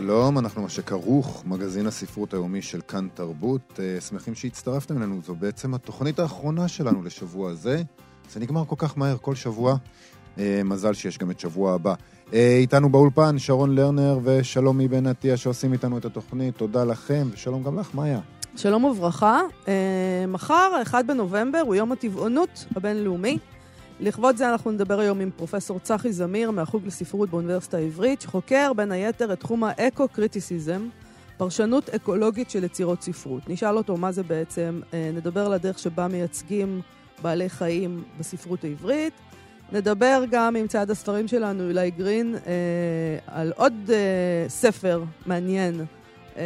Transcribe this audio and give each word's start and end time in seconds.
שלום, 0.00 0.38
אנחנו 0.38 0.62
מה 0.62 0.68
שכרוך, 0.68 1.42
מגזין 1.46 1.86
הספרות 1.86 2.34
היומי 2.34 2.62
של 2.62 2.80
כאן 2.88 3.08
תרבות. 3.14 3.80
אה, 3.80 4.00
שמחים 4.00 4.34
שהצטרפתם 4.34 4.96
אלינו, 4.96 5.20
זו 5.26 5.34
בעצם 5.34 5.74
התוכנית 5.74 6.18
האחרונה 6.18 6.68
שלנו 6.68 7.02
לשבוע 7.02 7.50
הזה. 7.50 7.82
זה 8.30 8.40
נגמר 8.40 8.64
כל 8.64 8.74
כך 8.78 8.98
מהר, 8.98 9.16
כל 9.20 9.34
שבוע. 9.34 9.76
אה, 10.38 10.60
מזל 10.64 10.92
שיש 10.94 11.18
גם 11.18 11.30
את 11.30 11.40
שבוע 11.40 11.74
הבא. 11.74 11.94
אה, 12.32 12.56
איתנו 12.56 12.88
באולפן 12.88 13.38
שרון 13.38 13.74
לרנר 13.74 14.18
ושלומי 14.22 14.88
בן 14.88 15.06
עטיה 15.06 15.36
שעושים 15.36 15.72
איתנו 15.72 15.98
את 15.98 16.04
התוכנית. 16.04 16.56
תודה 16.56 16.84
לכם, 16.84 17.28
ושלום 17.32 17.62
גם 17.62 17.78
לך, 17.78 17.94
מאיה. 17.94 18.20
שלום 18.56 18.84
וברכה. 18.84 19.40
מחר, 20.28 20.70
1 20.82 21.04
בנובמבר, 21.04 21.62
הוא 21.66 21.74
יום 21.74 21.92
הטבעונות 21.92 22.66
הבינלאומי. 22.76 23.38
לכבוד 24.00 24.36
זה 24.36 24.50
אנחנו 24.50 24.70
נדבר 24.70 25.00
היום 25.00 25.20
עם 25.20 25.30
פרופסור 25.36 25.78
צחי 25.78 26.12
זמיר 26.12 26.50
מהחוג 26.50 26.86
לספרות 26.86 27.30
באוניברסיטה 27.30 27.76
העברית, 27.76 28.20
שחוקר 28.20 28.72
בין 28.72 28.92
היתר 28.92 29.32
את 29.32 29.40
תחום 29.40 29.64
האקו-קריטיסיזם, 29.64 30.88
פרשנות 31.36 31.90
אקולוגית 31.90 32.50
של 32.50 32.64
יצירות 32.64 33.02
ספרות. 33.02 33.48
נשאל 33.48 33.76
אותו 33.76 33.96
מה 33.96 34.12
זה 34.12 34.22
בעצם, 34.22 34.80
אה, 34.94 35.10
נדבר 35.14 35.46
על 35.46 35.52
הדרך 35.52 35.78
שבה 35.78 36.08
מייצגים 36.08 36.80
בעלי 37.22 37.48
חיים 37.48 38.02
בספרות 38.18 38.64
העברית. 38.64 39.12
נדבר 39.72 40.24
גם 40.30 40.56
עם 40.56 40.66
צעד 40.66 40.90
הספרים 40.90 41.28
שלנו, 41.28 41.68
אילי 41.68 41.90
גרין, 41.90 42.34
אה, 42.46 42.52
על 43.26 43.52
עוד 43.56 43.74
אה, 43.88 44.48
ספר 44.48 45.02
מעניין 45.26 45.84
אה, 46.36 46.42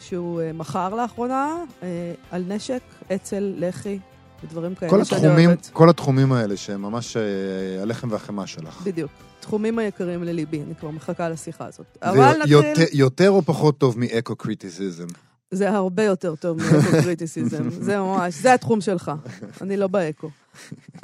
שהוא 0.00 0.40
אה, 0.40 0.52
מכר 0.52 0.94
לאחרונה, 0.94 1.56
אה, 1.82 2.12
על 2.30 2.44
נשק, 2.48 2.82
אצ"ל, 3.14 3.54
לח"י 3.56 3.98
ודברים 4.44 4.74
כאלה 4.74 4.90
כל 4.90 5.04
שאני 5.04 5.20
התחומים, 5.20 5.48
אוהבת. 5.48 5.70
כל 5.72 5.90
התחומים 5.90 6.32
האלה 6.32 6.56
שהם 6.56 6.82
ממש 6.82 7.16
אה, 7.16 7.22
הלחם 7.82 8.08
והחמאה 8.10 8.46
שלך. 8.46 8.80
בדיוק. 8.84 9.10
תחומים 9.40 9.78
היקרים 9.78 10.24
לליבי, 10.24 10.62
אני 10.62 10.74
כבר 10.74 10.90
מחכה 10.90 11.28
לשיחה 11.28 11.66
הזאת. 11.66 11.98
אבל 12.02 12.36
נתחיל... 12.38 12.52
יותר, 12.52 12.84
יותר 12.92 13.30
או 13.30 13.42
פחות 13.42 13.78
טוב 13.78 13.98
מאקו-קריטיסיזם? 13.98 15.06
זה 15.50 15.70
הרבה 15.70 16.04
יותר 16.04 16.34
טוב 16.34 16.58
מאקו-קריטיסיזם. 16.58 17.70
זה 17.86 17.98
ממש, 17.98 18.34
זה 18.34 18.54
התחום 18.54 18.80
שלך. 18.80 19.12
אני 19.60 19.76
לא 19.76 19.86
באקו. 19.86 20.30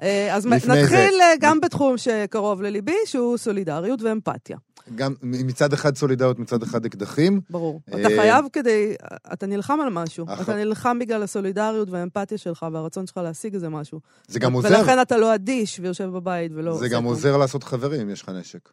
אה, 0.02 0.34
אז 0.34 0.46
לפני 0.46 0.60
זה- 0.74 0.82
נתחיל 0.82 1.20
אה, 1.22 1.32
גם 1.40 1.60
בתחום 1.60 1.98
שקרוב 1.98 2.62
לליבי, 2.62 2.96
שהוא 3.06 3.36
סולידריות 3.36 4.02
ואמפתיה. 4.02 4.56
גם 4.94 5.14
מצד 5.22 5.72
אחד 5.72 5.96
סולידריות, 5.96 6.38
מצד 6.38 6.62
אחד 6.62 6.84
אקדחים. 6.84 7.40
ברור. 7.50 7.80
אה, 7.92 8.00
אתה 8.00 8.08
חייב 8.08 8.44
כדי... 8.52 8.94
אתה 9.32 9.46
נלחם 9.46 9.78
על 9.80 9.88
משהו. 9.92 10.26
אתה 10.42 10.56
נלחם 10.56 10.98
בגלל 10.98 11.22
הסולידריות 11.22 11.90
והאמפתיה 11.90 12.38
שלך 12.38 12.66
והרצון 12.72 13.06
שלך 13.06 13.16
להשיג 13.16 13.54
איזה 13.54 13.68
משהו. 13.68 14.00
זה 14.28 14.38
גם 14.38 14.52
עוזר, 14.52 14.68
ולכן 14.78 15.02
אתה 15.02 15.16
לא 15.16 15.34
אדיש 15.34 15.80
ויושב 15.80 16.04
בבית 16.04 16.52
ולא 16.54 16.78
זה 16.78 16.88
גם. 16.88 17.04
עוזר 17.04 17.36
לעשות 17.36 17.64
חברים 17.64 18.00
אם 18.00 18.10
יש 18.10 18.22
לך 18.22 18.28
נשק. 18.28 18.68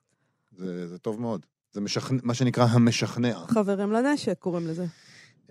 זה, 0.57 0.87
זה 0.87 0.97
טוב 0.97 1.21
מאוד. 1.21 1.45
זה 1.71 1.81
משכנע, 1.81 2.19
מה 2.23 2.33
שנקרא 2.33 2.65
המשכנע. 2.69 3.39
חברים 3.47 3.91
לנשק 3.91 4.37
קוראים 4.39 4.67
לזה. 4.67 4.85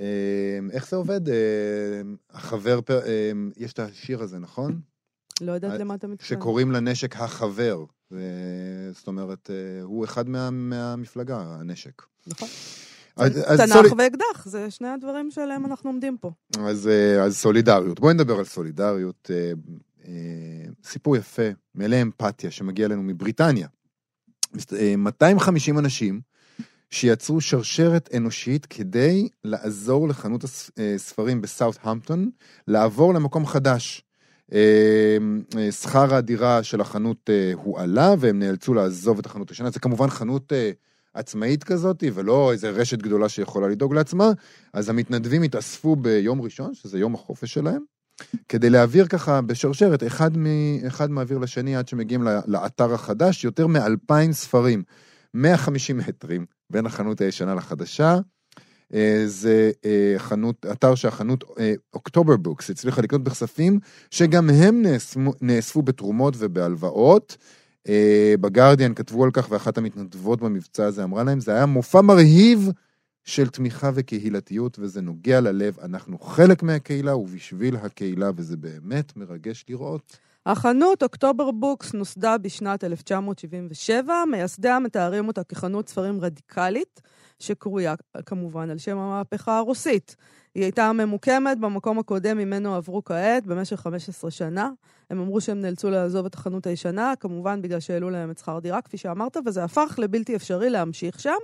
אה, 0.00 0.06
איך 0.72 0.88
זה 0.88 0.96
עובד? 0.96 1.28
אה, 1.28 1.34
החבר, 2.30 2.80
יש 3.56 3.72
את 3.72 3.78
השיר 3.78 4.22
הזה, 4.22 4.38
נכון? 4.38 4.80
לא 5.42 5.52
יודעת 5.52 5.80
למה 5.80 5.94
אתה 5.94 6.06
מתכוון. 6.06 6.28
שקוראים 6.40 6.72
לנשק 6.72 7.16
החבר. 7.16 7.84
זאת 8.92 9.06
אומרת, 9.06 9.50
אה, 9.50 9.82
הוא 9.82 10.04
אחד 10.04 10.28
מה, 10.28 10.50
מהמפלגה, 10.50 11.38
הנשק. 11.40 12.02
נכון. 12.26 12.48
אז, 13.16 13.32
אז, 13.46 13.60
תנ"ך 13.60 13.72
סולי, 13.76 13.88
ואקדח, 13.98 14.44
זה 14.48 14.70
שני 14.70 14.88
הדברים 14.88 15.30
שעליהם 15.30 15.66
אנחנו 15.66 15.90
עומדים 15.90 16.16
פה. 16.20 16.30
אז, 16.58 16.88
אה, 16.88 17.22
אז 17.24 17.36
סולידריות. 17.36 18.00
בואי 18.00 18.14
נדבר 18.14 18.38
על 18.38 18.44
סולידריות. 18.44 19.30
אה, 19.34 19.52
אה, 20.08 20.12
סיפור 20.84 21.16
יפה, 21.16 21.42
מלא 21.74 22.02
אמפתיה, 22.02 22.50
שמגיע 22.50 22.86
אלינו 22.86 23.02
מבריטניה. 23.02 23.68
מסת- 24.54 24.72
אה, 24.74 24.96
250 24.96 25.78
אנשים 25.78 26.20
שיצרו 26.90 27.40
שרשרת 27.40 28.08
אנושית 28.16 28.66
כדי 28.66 29.28
לעזור 29.44 30.08
לחנות 30.08 30.44
הס- 30.44 30.70
אה, 30.78 30.94
ספרים 30.96 31.40
בסאות'המפטון 31.40 32.30
לעבור 32.68 33.14
למקום 33.14 33.46
חדש. 33.46 34.04
אה, 34.52 35.16
אה, 35.58 35.72
שכר 35.72 36.14
הדירה 36.14 36.62
של 36.62 36.80
החנות 36.80 37.30
אה, 37.30 37.52
הועלה 37.54 38.14
והם 38.18 38.38
נאלצו 38.38 38.74
לעזוב 38.74 39.18
את 39.18 39.26
החנות 39.26 39.50
השנה. 39.50 39.70
זה 39.70 39.80
כמובן 39.80 40.08
חנות 40.08 40.52
אה, 40.52 40.70
עצמאית 41.14 41.64
כזאת, 41.64 42.04
ולא 42.14 42.52
איזה 42.52 42.70
רשת 42.70 42.98
גדולה 42.98 43.28
שיכולה 43.28 43.68
לדאוג 43.68 43.94
לעצמה. 43.94 44.30
אז 44.72 44.88
המתנדבים 44.88 45.42
התאספו 45.42 45.96
ביום 45.96 46.42
ראשון, 46.42 46.74
שזה 46.74 46.98
יום 46.98 47.14
החופש 47.14 47.54
שלהם, 47.54 47.82
כדי 48.48 48.70
להעביר 48.70 49.06
ככה 49.06 49.40
בשרשרת, 49.40 50.02
אחד, 50.06 50.38
מ, 50.38 50.46
אחד 50.86 51.10
מעביר 51.10 51.38
לשני 51.38 51.76
עד 51.76 51.88
שמגיעים 51.88 52.26
לאתר 52.46 52.94
החדש, 52.94 53.44
יותר 53.44 53.66
מאלפיים 53.66 54.32
ספרים, 54.32 54.82
150 55.34 55.98
מטרים 55.98 56.46
בין 56.70 56.86
החנות 56.86 57.20
הישנה 57.20 57.54
לחדשה. 57.54 58.18
אה, 58.94 59.22
זה 59.26 59.70
אה, 59.84 60.14
חנות, 60.18 60.66
אתר 60.72 60.94
שהחנות 60.94 61.44
אה, 61.58 61.74
אוקטובר 61.94 62.36
בוקס 62.36 62.70
הצליחה 62.70 63.02
לקנות 63.02 63.22
בכספים, 63.22 63.78
שגם 64.10 64.50
הם 64.50 64.82
נאספו, 64.82 65.20
נאספו 65.40 65.82
בתרומות 65.82 66.34
ובהלוואות. 66.38 67.36
אה, 67.88 68.34
בגרדיאן 68.40 68.94
כתבו 68.94 69.24
על 69.24 69.30
כך, 69.30 69.46
ואחת 69.50 69.78
המתנדבות 69.78 70.40
במבצע 70.40 70.84
הזה 70.84 71.04
אמרה 71.04 71.24
להם, 71.24 71.40
זה 71.40 71.54
היה 71.54 71.66
מופע 71.66 72.00
מרהיב 72.00 72.70
של 73.24 73.48
תמיכה 73.48 73.90
וקהילתיות, 73.94 74.78
וזה 74.78 75.00
נוגע 75.00 75.40
ללב. 75.40 75.78
אנחנו 75.82 76.18
חלק 76.18 76.62
מהקהילה 76.62 77.16
ובשביל 77.16 77.76
הקהילה, 77.76 78.30
וזה 78.36 78.56
באמת 78.56 79.16
מרגש 79.16 79.64
לראות. 79.68 80.18
החנות 80.46 81.02
אוקטובר 81.02 81.50
בוקס 81.50 81.94
נוסדה 81.94 82.38
בשנת 82.38 82.84
1977, 82.84 84.14
מייסדיה 84.30 84.78
מתארים 84.78 85.28
אותה 85.28 85.44
כחנות 85.44 85.88
ספרים 85.88 86.20
רדיקלית, 86.20 87.00
שקרויה 87.38 87.94
כמובן 88.26 88.70
על 88.70 88.78
שם 88.78 88.98
המהפכה 88.98 89.58
הרוסית. 89.58 90.16
היא 90.54 90.62
הייתה 90.62 90.92
ממוקמת 90.92 91.58
במקום 91.58 91.98
הקודם 91.98 92.38
ממנו 92.38 92.74
עברו 92.74 93.04
כעת 93.04 93.46
במשך 93.46 93.76
15 93.80 94.30
שנה. 94.30 94.70
הם 95.10 95.20
אמרו 95.20 95.40
שהם 95.40 95.60
נאלצו 95.60 95.90
לעזוב 95.90 96.26
את 96.26 96.34
החנות 96.34 96.66
הישנה, 96.66 97.12
כמובן 97.20 97.62
בגלל 97.62 97.80
שהעלו 97.80 98.10
להם 98.10 98.30
את 98.30 98.38
שכר 98.38 98.58
דירה, 98.58 98.80
כפי 98.80 98.96
שאמרת, 98.96 99.36
וזה 99.46 99.64
הפך 99.64 99.94
לבלתי 99.98 100.36
אפשרי 100.36 100.70
להמשיך 100.70 101.20
שם. 101.20 101.38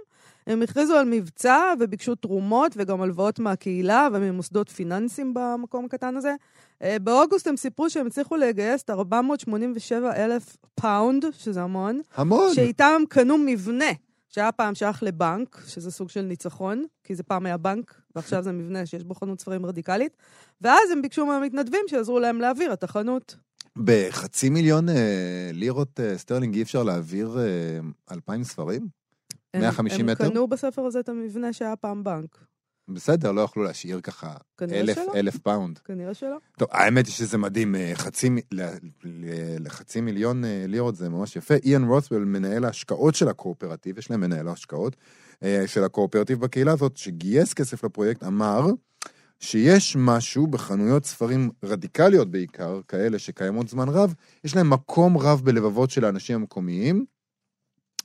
הם 0.46 0.62
הכריזו 0.62 0.96
על 0.96 1.06
מבצע 1.10 1.72
וביקשו 1.80 2.14
תרומות 2.14 2.72
וגם 2.76 3.02
הלוואות 3.02 3.38
מהקהילה 3.38 4.08
וממוסדות 4.12 4.68
פיננסיים 4.68 5.34
במקום 5.34 5.84
הקטן 5.84 6.16
הזה. 6.16 6.34
אה, 6.82 6.96
באוגוסט 6.98 7.46
הם 7.46 7.56
סיפרו 7.56 7.90
שהם 7.90 8.06
הצליחו 8.06 8.36
לגייס 8.36 8.82
את 8.82 8.90
487 8.90 10.12
אלף 10.16 10.56
פאונד, 10.74 11.24
שזה 11.38 11.62
המון, 11.62 12.00
המון. 12.16 12.54
שאיתם 12.54 12.92
הם 12.96 13.04
קנו 13.08 13.38
מבנה, 13.38 13.92
שהיה 14.28 14.52
פעם 14.52 14.74
שייך 14.74 15.02
לבנק, 15.02 15.62
שזה 15.66 15.90
סוג 15.90 16.08
של 16.10 16.22
ניצחון, 16.22 16.84
כי 17.04 17.14
זה 17.14 17.22
פעם 17.22 17.46
היה 17.46 17.56
בנק, 17.56 18.00
ועכשיו 18.16 18.42
זה 18.42 18.52
מבנה 18.52 18.86
שיש 18.86 19.04
בו 19.04 19.14
חנות 19.14 19.40
ספרים 19.40 19.66
רדיקלית, 19.66 20.16
ואז 20.60 20.90
הם 20.90 21.02
ביקשו 21.02 21.26
מהמתנדבים 21.26 21.80
שיעזרו 21.88 22.18
להם 22.18 22.40
להעביר 22.40 22.72
את 22.72 22.84
החנות. 22.84 23.36
בחצי 23.76 24.48
מיליון 24.48 24.88
אה, 24.88 25.50
לירות 25.52 26.00
אה, 26.00 26.18
סטרלינג 26.18 26.54
אי 26.54 26.62
אפשר 26.62 26.82
להעביר 26.82 27.38
אה, 27.38 27.44
אלפיים 28.14 28.44
ספרים? 28.44 28.88
הם- 29.54 29.60
150 29.60 30.06
מטר? 30.06 30.24
הם 30.24 30.30
קנו 30.30 30.46
בכסף 30.46 30.82
הזה 30.82 31.00
את 31.00 31.08
המבנה 31.08 31.52
שהיה 31.52 31.76
פעם 31.76 32.04
בנק. 32.04 32.38
בסדר, 32.88 33.32
לא 33.32 33.40
יכלו 33.40 33.62
להשאיר 33.62 34.00
ככה 34.00 34.34
אלף, 34.62 34.94
שלא. 34.94 35.12
אלף 35.14 35.38
פאונד. 35.38 35.78
כנראה 35.78 36.14
שלא. 36.14 36.36
טוב, 36.58 36.68
האמת 36.72 37.06
היא 37.06 37.14
שזה 37.14 37.38
מדהים, 37.38 37.74
אה, 37.74 37.92
חצי, 37.94 38.30
לחצי 39.60 40.00
מיליון 40.00 40.44
אה, 40.44 40.64
לירות 40.68 40.96
זה 40.96 41.08
ממש 41.08 41.36
יפה. 41.36 41.54
איאן 41.54 41.84
רות'וול, 41.84 42.24
מנהל 42.24 42.64
ההשקעות 42.64 43.14
של 43.14 43.28
הקואופרטיב, 43.28 43.98
יש 43.98 44.10
להם 44.10 44.20
מנהל 44.20 44.48
ההשקעות 44.48 44.96
אה, 45.42 45.64
של 45.66 45.84
הקואופרטיב 45.84 46.40
בקהילה 46.40 46.72
הזאת, 46.72 46.96
שגייס 46.96 47.54
כסף 47.54 47.84
לפרויקט, 47.84 48.22
אמר 48.22 48.66
שיש 49.40 49.96
משהו 49.98 50.46
בחנויות 50.46 51.04
ספרים 51.04 51.50
רדיקליות 51.64 52.30
בעיקר, 52.30 52.80
כאלה 52.88 53.18
שקיימות 53.18 53.68
זמן 53.68 53.88
רב, 53.88 54.14
יש 54.44 54.56
להם 54.56 54.70
מקום 54.70 55.18
רב 55.18 55.40
בלבבות 55.44 55.90
של 55.90 56.04
האנשים 56.04 56.36
המקומיים. 56.36 57.04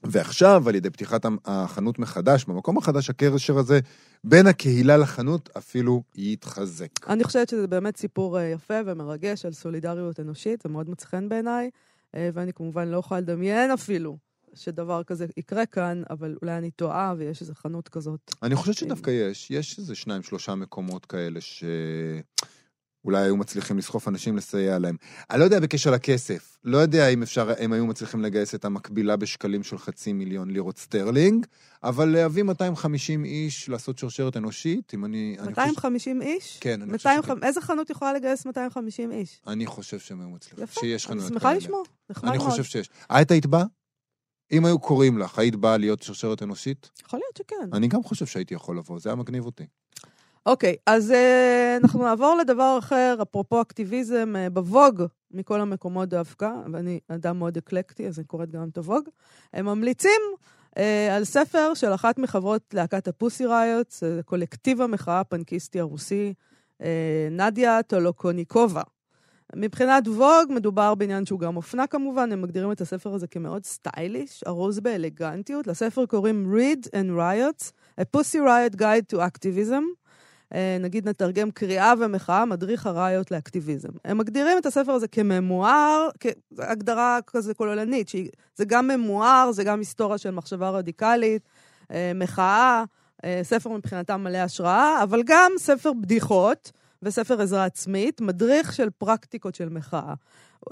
ועכשיו, 0.03 0.69
על 0.69 0.75
ידי 0.75 0.89
פתיחת 0.89 1.25
החנות 1.45 1.99
מחדש, 1.99 2.45
במקום 2.45 2.77
החדש, 2.77 3.09
הקשר 3.09 3.57
הזה 3.57 3.79
בין 4.23 4.47
הקהילה 4.47 4.97
לחנות 4.97 5.49
אפילו 5.57 6.03
יתחזק. 6.15 7.09
אני 7.09 7.23
חושבת 7.23 7.49
שזה 7.49 7.67
באמת 7.67 7.97
סיפור 7.97 8.39
אה, 8.39 8.43
יפה 8.43 8.79
ומרגש 8.85 9.45
על 9.45 9.53
סולידריות 9.53 10.19
אנושית, 10.19 10.61
זה 10.61 10.69
מאוד 10.69 10.89
מוצא 10.89 11.05
חן 11.05 11.29
בעיניי, 11.29 11.69
אה, 12.15 12.29
ואני 12.33 12.53
כמובן 12.53 12.87
לא 12.87 12.97
יכולה 12.97 13.19
לדמיין 13.19 13.71
אפילו 13.71 14.17
שדבר 14.53 15.03
כזה 15.03 15.25
יקרה 15.37 15.65
כאן, 15.65 16.03
אבל 16.09 16.35
אולי 16.41 16.57
אני 16.57 16.71
טועה 16.71 17.13
ויש 17.17 17.41
איזו 17.41 17.53
חנות 17.55 17.89
כזאת. 17.89 18.31
אני 18.43 18.55
חושב 18.55 18.73
שדווקא 18.73 19.09
יש, 19.09 19.51
יש 19.51 19.79
איזה 19.79 19.95
שניים, 19.95 20.23
שלושה 20.23 20.55
מקומות 20.55 21.05
כאלה 21.05 21.41
ש... 21.41 21.63
אולי 23.05 23.23
היו 23.23 23.37
מצליחים 23.37 23.77
לסחוף 23.77 24.07
אנשים 24.07 24.37
לסייע 24.37 24.79
להם. 24.79 24.95
אני 25.31 25.39
לא 25.39 25.43
יודע 25.43 25.59
בקשר 25.59 25.91
לכסף, 25.91 26.57
לא 26.63 26.77
יודע 26.77 27.07
אם 27.07 27.23
אפשר, 27.23 27.51
הם 27.59 27.73
היו 27.73 27.85
מצליחים 27.85 28.21
לגייס 28.21 28.55
את 28.55 28.65
המקבילה 28.65 29.15
בשקלים 29.15 29.63
של 29.63 29.77
חצי 29.77 30.13
מיליון 30.13 30.51
לירות 30.51 30.77
סטרלינג, 30.77 31.45
אבל 31.83 32.05
להביא 32.09 32.43
250 32.43 33.25
איש 33.25 33.69
לעשות 33.69 33.97
שרשרת 33.97 34.37
אנושית, 34.37 34.93
אם 34.93 35.05
אני... 35.05 35.35
אני 35.39 35.47
250 35.47 36.19
חושב... 36.19 36.29
איש? 36.29 36.57
כן, 36.61 36.81
אני 36.81 36.91
200, 36.91 37.21
חושב... 37.21 37.33
ש... 37.39 37.43
איזה 37.43 37.61
חנות 37.61 37.89
יכולה 37.89 38.13
לגייס 38.13 38.45
250 38.45 39.11
איש? 39.11 39.41
אני 39.47 39.65
חושב 39.65 39.99
שהם 39.99 40.21
היו 40.21 40.29
מצליחים. 40.29 40.63
יפה, 40.63 40.81
שיש 40.81 41.05
אני 41.05 41.13
חנויות 41.13 41.33
שמחה 41.33 41.53
לשמוע, 41.53 41.81
נחמד 42.09 42.29
אני 42.29 42.37
מאוד. 42.37 42.49
חושב 42.49 42.63
שיש. 42.63 42.89
את 43.21 43.31
היית 43.31 43.45
באה? 43.45 43.63
אם 44.51 44.65
היו 44.65 44.79
קוראים 44.79 45.17
לך, 45.17 45.39
היית 45.39 45.55
באה 45.55 45.77
להיות 45.77 46.03
שרשרת 46.03 46.43
אנושית? 46.43 46.89
יכול 47.05 47.19
להיות 47.19 47.37
שכן. 47.37 47.75
אני 47.77 47.87
גם 47.87 48.03
חושב 48.03 48.25
שהייתי 48.25 48.53
יכול 48.53 48.77
לבוא, 48.77 48.99
זה 48.99 49.09
היה 49.09 49.15
מגניב 49.15 49.45
אותי. 49.45 49.63
אוקיי, 50.45 50.75
אז 50.85 51.11
אה, 51.11 51.77
אנחנו 51.83 52.03
נעבור 52.03 52.35
לדבר 52.35 52.75
אחר, 52.79 53.17
אפרופו 53.21 53.61
אקטיביזם 53.61 54.33
אה, 54.35 54.49
בווג, 54.49 55.03
מכל 55.31 55.61
המקומות 55.61 56.09
דווקא, 56.09 56.49
ואני 56.73 56.99
אדם 57.07 57.39
מאוד 57.39 57.57
אקלקטי, 57.57 58.07
אז 58.07 58.19
אני 58.19 58.25
קוראת 58.25 58.51
גם 58.51 58.69
את 58.71 58.77
הווג. 58.77 59.03
הם 59.53 59.65
ממליצים 59.65 60.21
אה, 60.77 61.15
על 61.15 61.23
ספר 61.23 61.73
של 61.73 61.93
אחת 61.93 62.19
מחברות 62.19 62.73
להקת 62.73 63.07
הפוסי 63.07 63.45
ראיוטס, 63.45 64.03
קולקטיב 64.25 64.81
המחאה 64.81 65.19
הפנקיסטי 65.19 65.79
הרוסי, 65.79 66.33
אה, 66.81 67.27
נדיה 67.31 67.83
טולוקוניקובה. 67.83 68.81
מבחינת 69.55 70.07
ווג, 70.07 70.49
מדובר 70.49 70.95
בעניין 70.95 71.25
שהוא 71.25 71.39
גם 71.39 71.55
אופנה 71.55 71.87
כמובן, 71.87 72.31
הם 72.31 72.41
מגדירים 72.41 72.71
את 72.71 72.81
הספר 72.81 73.13
הזה 73.13 73.27
כמאוד 73.27 73.65
סטייליש, 73.65 74.43
ארוז 74.47 74.79
באלגנטיות. 74.79 75.67
לספר 75.67 76.05
קוראים 76.05 76.53
Read 76.55 76.87
and 76.87 77.17
Riots, 77.17 77.71
A 78.01 78.03
Pussy 78.17 78.37
Riot 78.37 78.75
Guide 78.75 79.15
to 79.15 79.17
Activism. 79.17 80.02
אה, 80.53 80.77
נגיד 80.79 81.09
נתרגם 81.09 81.51
קריאה 81.51 81.93
ומחאה, 81.99 82.45
מדריך 82.45 82.87
הראיות 82.87 83.31
לאקטיביזם. 83.31 83.89
הם 84.05 84.17
מגדירים 84.17 84.57
את 84.57 84.65
הספר 84.65 84.91
הזה 84.91 85.07
כממואר, 85.07 86.09
כהגדרה 86.19 87.19
כזה 87.27 87.53
כוללנית, 87.53 88.09
שזה 88.09 88.65
גם 88.67 88.87
ממואר, 88.87 89.51
זה 89.51 89.63
גם 89.63 89.79
היסטוריה 89.79 90.17
של 90.17 90.31
מחשבה 90.31 90.69
רדיקלית, 90.69 91.41
אה, 91.91 92.11
מחאה, 92.15 92.83
אה, 93.25 93.39
ספר 93.43 93.69
מבחינתם 93.69 94.23
מלא 94.23 94.37
השראה, 94.37 95.03
אבל 95.03 95.21
גם 95.25 95.51
ספר 95.57 95.93
בדיחות 95.93 96.71
וספר 97.05 97.41
עזרה 97.41 97.65
עצמית, 97.65 98.21
מדריך 98.21 98.73
של 98.73 98.89
פרקטיקות 98.89 99.55
של 99.55 99.69
מחאה. 99.69 100.13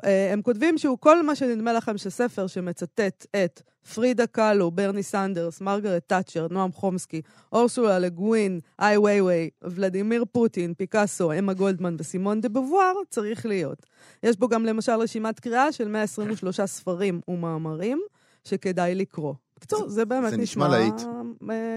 אה, 0.06 0.34
הם 0.34 0.42
כותבים 0.42 0.78
שהוא 0.78 0.98
כל 1.00 1.24
מה 1.24 1.36
שנדמה 1.36 1.74
לכם 1.74 1.98
שספר 1.98 2.48
שמצטט 2.48 3.26
את 3.44 3.62
פרידה 3.94 4.28
קאלו, 4.28 4.72
ברני 4.72 5.04
סנדרס, 5.04 5.62
מרגרט 5.62 6.04
תאצ'ר, 6.08 6.48
נועם 6.52 6.72
חומסקי, 6.72 7.22
אורסולה 7.52 8.00
לגווין, 8.00 8.60
איי 8.80 8.98
וייוויי, 8.98 9.50
ולדימיר 9.64 10.26
פוטין, 10.32 10.74
פיקאסו, 10.74 11.32
אמה 11.32 11.54
גולדמן 11.54 11.96
וסימון 12.00 12.42
דה 12.42 12.50
בובואר, 12.50 12.94
צריך 13.10 13.46
להיות. 13.46 13.86
יש 14.24 14.38
בו 14.38 14.48
גם 14.48 14.66
למשל 14.66 14.92
רשימת 14.92 15.40
קריאה 15.40 15.72
של 15.72 15.88
123 15.88 16.62
ספרים 16.62 17.22
ומאמרים 17.28 18.02
שכדאי 18.44 18.96
לקרוא. 18.96 19.34
בקיצור, 19.56 19.90
זה 19.90 20.06
באמת 20.06 20.32
זה 20.32 20.38
נשמע 20.38 20.68
להיט. 20.68 21.02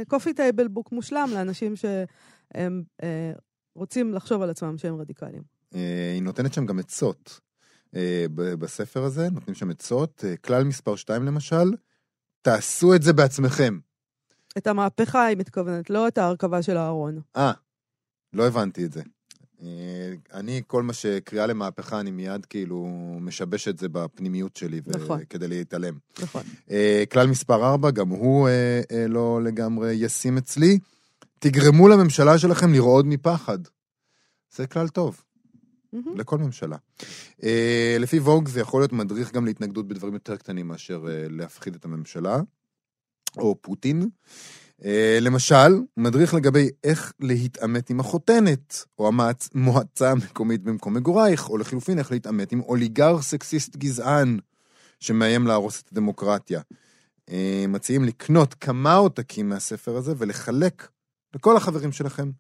coffee 0.09 0.33
table 0.33 0.69
book 0.69 0.93
מושלם 0.93 1.31
לאנשים 1.35 1.77
שהם 1.77 2.83
אה, 3.03 3.33
רוצים 3.75 4.15
לחשוב 4.15 4.43
על 4.43 4.51
עצמם 4.51 4.79
שהם 4.79 5.01
רדיקליים. 5.01 5.43
אה, 5.75 6.13
היא 6.15 6.23
נותנת 6.23 6.55
שם 6.55 6.67
גם 6.67 6.79
עצות. 6.79 7.41
אה, 7.97 8.27
בספר 8.35 9.05
הזה, 9.05 9.31
נותנים 9.31 9.55
שם 9.55 9.71
עצות. 9.71 10.25
אה, 10.29 10.37
כלל 10.37 10.65
מספר 10.65 10.97
2 10.97 11.25
למשל, 11.25 11.73
תעשו 12.43 12.95
את 12.95 13.03
זה 13.03 13.13
בעצמכם. 13.13 13.79
את 14.59 14.67
המהפכה 14.67 15.25
היא 15.25 15.37
מתכוונת, 15.37 15.91
לא 15.91 16.09
את 16.09 16.19
ההרכבה 16.19 16.63
של 16.63 16.77
הארון. 16.77 17.21
אה, 17.37 17.53
לא 18.33 18.47
הבנתי 18.47 18.85
את 18.85 18.93
זה. 18.93 19.03
אני, 20.33 20.63
כל 20.67 20.83
מה 20.83 20.93
שקריאה 20.93 21.47
למהפכה, 21.47 22.01
אני 22.01 22.11
מיד 22.11 22.47
כאילו 22.47 22.87
משבש 23.21 23.69
את 23.69 23.79
זה 23.79 23.89
בפנימיות 23.89 24.57
שלי, 24.57 24.81
ו- 24.87 24.91
נכון. 24.97 25.21
כדי 25.31 25.49
להתעלם. 25.49 25.95
נכון. 26.23 26.43
כלל 27.13 27.27
מספר 27.27 27.73
4, 27.73 27.91
גם 27.91 28.09
הוא 28.09 28.49
לא 29.09 29.43
לגמרי 29.43 29.93
ישים 29.93 30.39
אצלי. 30.39 30.79
תגרמו 31.45 31.89
לממשלה 31.89 32.39
שלכם 32.39 32.73
לרעוד 32.73 33.07
מפחד. 33.07 33.59
זה 34.55 34.67
כלל 34.67 34.89
טוב. 34.89 35.23
מהמם. 35.93 36.19
לכל 36.19 36.39
ממשלה. 36.39 36.77
Uh, 37.41 37.45
לפי 37.99 38.19
ווג 38.19 38.49
זה 38.49 38.61
יכול 38.61 38.81
להיות 38.81 38.93
מדריך 38.93 39.33
גם 39.33 39.45
להתנגדות 39.45 39.89
בדברים 39.89 40.15
יותר 40.15 40.37
קטנים 40.37 40.69
מאשר 40.69 41.05
uh, 41.05 41.33
להפחיד 41.33 41.75
את 41.75 41.85
הממשלה, 41.85 42.41
או 43.39 43.57
פוטין. 43.61 44.09
Uh, 44.81 44.85
למשל, 45.21 45.81
מדריך 45.97 46.35
לגבי 46.35 46.69
איך 46.85 47.13
להתעמת 47.21 47.91
עם 47.91 48.01
החותנת, 48.01 48.85
או 48.99 49.09
המועצ... 49.09 49.49
המועצה 49.55 50.11
המקומית 50.11 50.63
במקום 50.63 50.95
מגורייך, 50.95 51.51
או 51.51 51.59
לחילופין 51.59 51.99
איך 51.99 52.13
להתעמת 52.13 52.53
עם 52.53 52.61
אוליגר 52.61 53.23
סקסיסט 53.23 53.77
גזען, 53.77 54.39
שמאיים 55.01 55.47
להרוס 55.47 55.83
את 55.83 55.93
הדמוקרטיה. 55.93 56.61
Uh, 57.27 57.33
מציעים 57.69 58.05
לקנות 58.05 58.55
כמה 58.55 58.95
עותקים 58.95 59.49
מהספר 59.49 59.97
הזה 59.97 60.15
ולחלק 60.19 60.89
לכל 61.35 61.57
החברים 61.57 61.93
שלכם. 61.93 62.31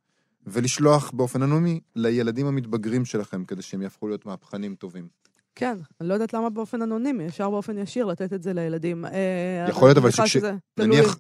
ולשלוח 0.47 1.11
באופן 1.11 1.43
אנונימי 1.43 1.81
לילדים 1.97 2.47
המתבגרים 2.47 3.05
שלכם, 3.05 3.45
כדי 3.45 3.63
שהם 3.63 3.83
יהפכו 3.83 4.09
להיות 4.09 4.27
מהפכנים 4.27 4.75
טובים. 4.75 5.09
כן, 5.55 5.79
אני 6.01 6.09
לא 6.09 6.15
יודעת 6.15 6.33
למה 6.35 6.51
באופן 6.51 6.83
אנונימי, 6.83 7.27
אפשר 7.27 7.51
באופן 7.51 7.79
ישיר 7.79 8.05
לתת 8.07 8.33
את 8.33 8.43
זה 8.43 8.53
לילדים. 8.53 9.05
אה, 9.05 9.67
יכול 9.69 9.89
להיות, 9.89 9.99
אבל 9.99 10.11
שכש- 10.11 10.37
נניח- 10.79 11.19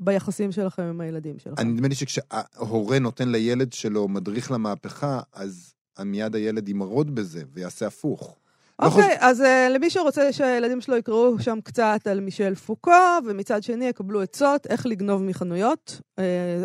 ביחסים 0.00 0.52
שלכם 0.52 0.82
עם 0.82 1.00
הילדים 1.00 1.38
שלכם. 1.38 1.62
אני 1.62 1.72
נדמה 1.72 1.88
לי 1.88 1.94
שכשההורה 1.94 2.98
נותן 2.98 3.28
לילד 3.28 3.72
שלו 3.72 4.08
מדריך 4.08 4.50
למהפכה, 4.50 5.20
אז 5.32 5.74
מיד 6.04 6.34
הילד 6.34 6.68
ימרוד 6.68 7.14
בזה 7.14 7.42
ויעשה 7.52 7.86
הפוך. 7.86 8.36
אוקיי, 8.78 9.16
אז 9.20 9.40
uh, 9.40 9.44
למי 9.70 9.90
שרוצה 9.90 10.32
שהילדים 10.32 10.80
שלו 10.80 10.96
יקראו 10.96 11.38
שם 11.38 11.58
קצת 11.64 12.06
על 12.06 12.20
מישל 12.20 12.54
פוקו, 12.54 12.92
ומצד 13.26 13.62
שני 13.62 13.84
יקבלו 13.84 14.22
עצות 14.22 14.66
איך 14.66 14.86
לגנוב 14.86 15.22
מחנויות. 15.22 16.00
אה, 16.00 16.20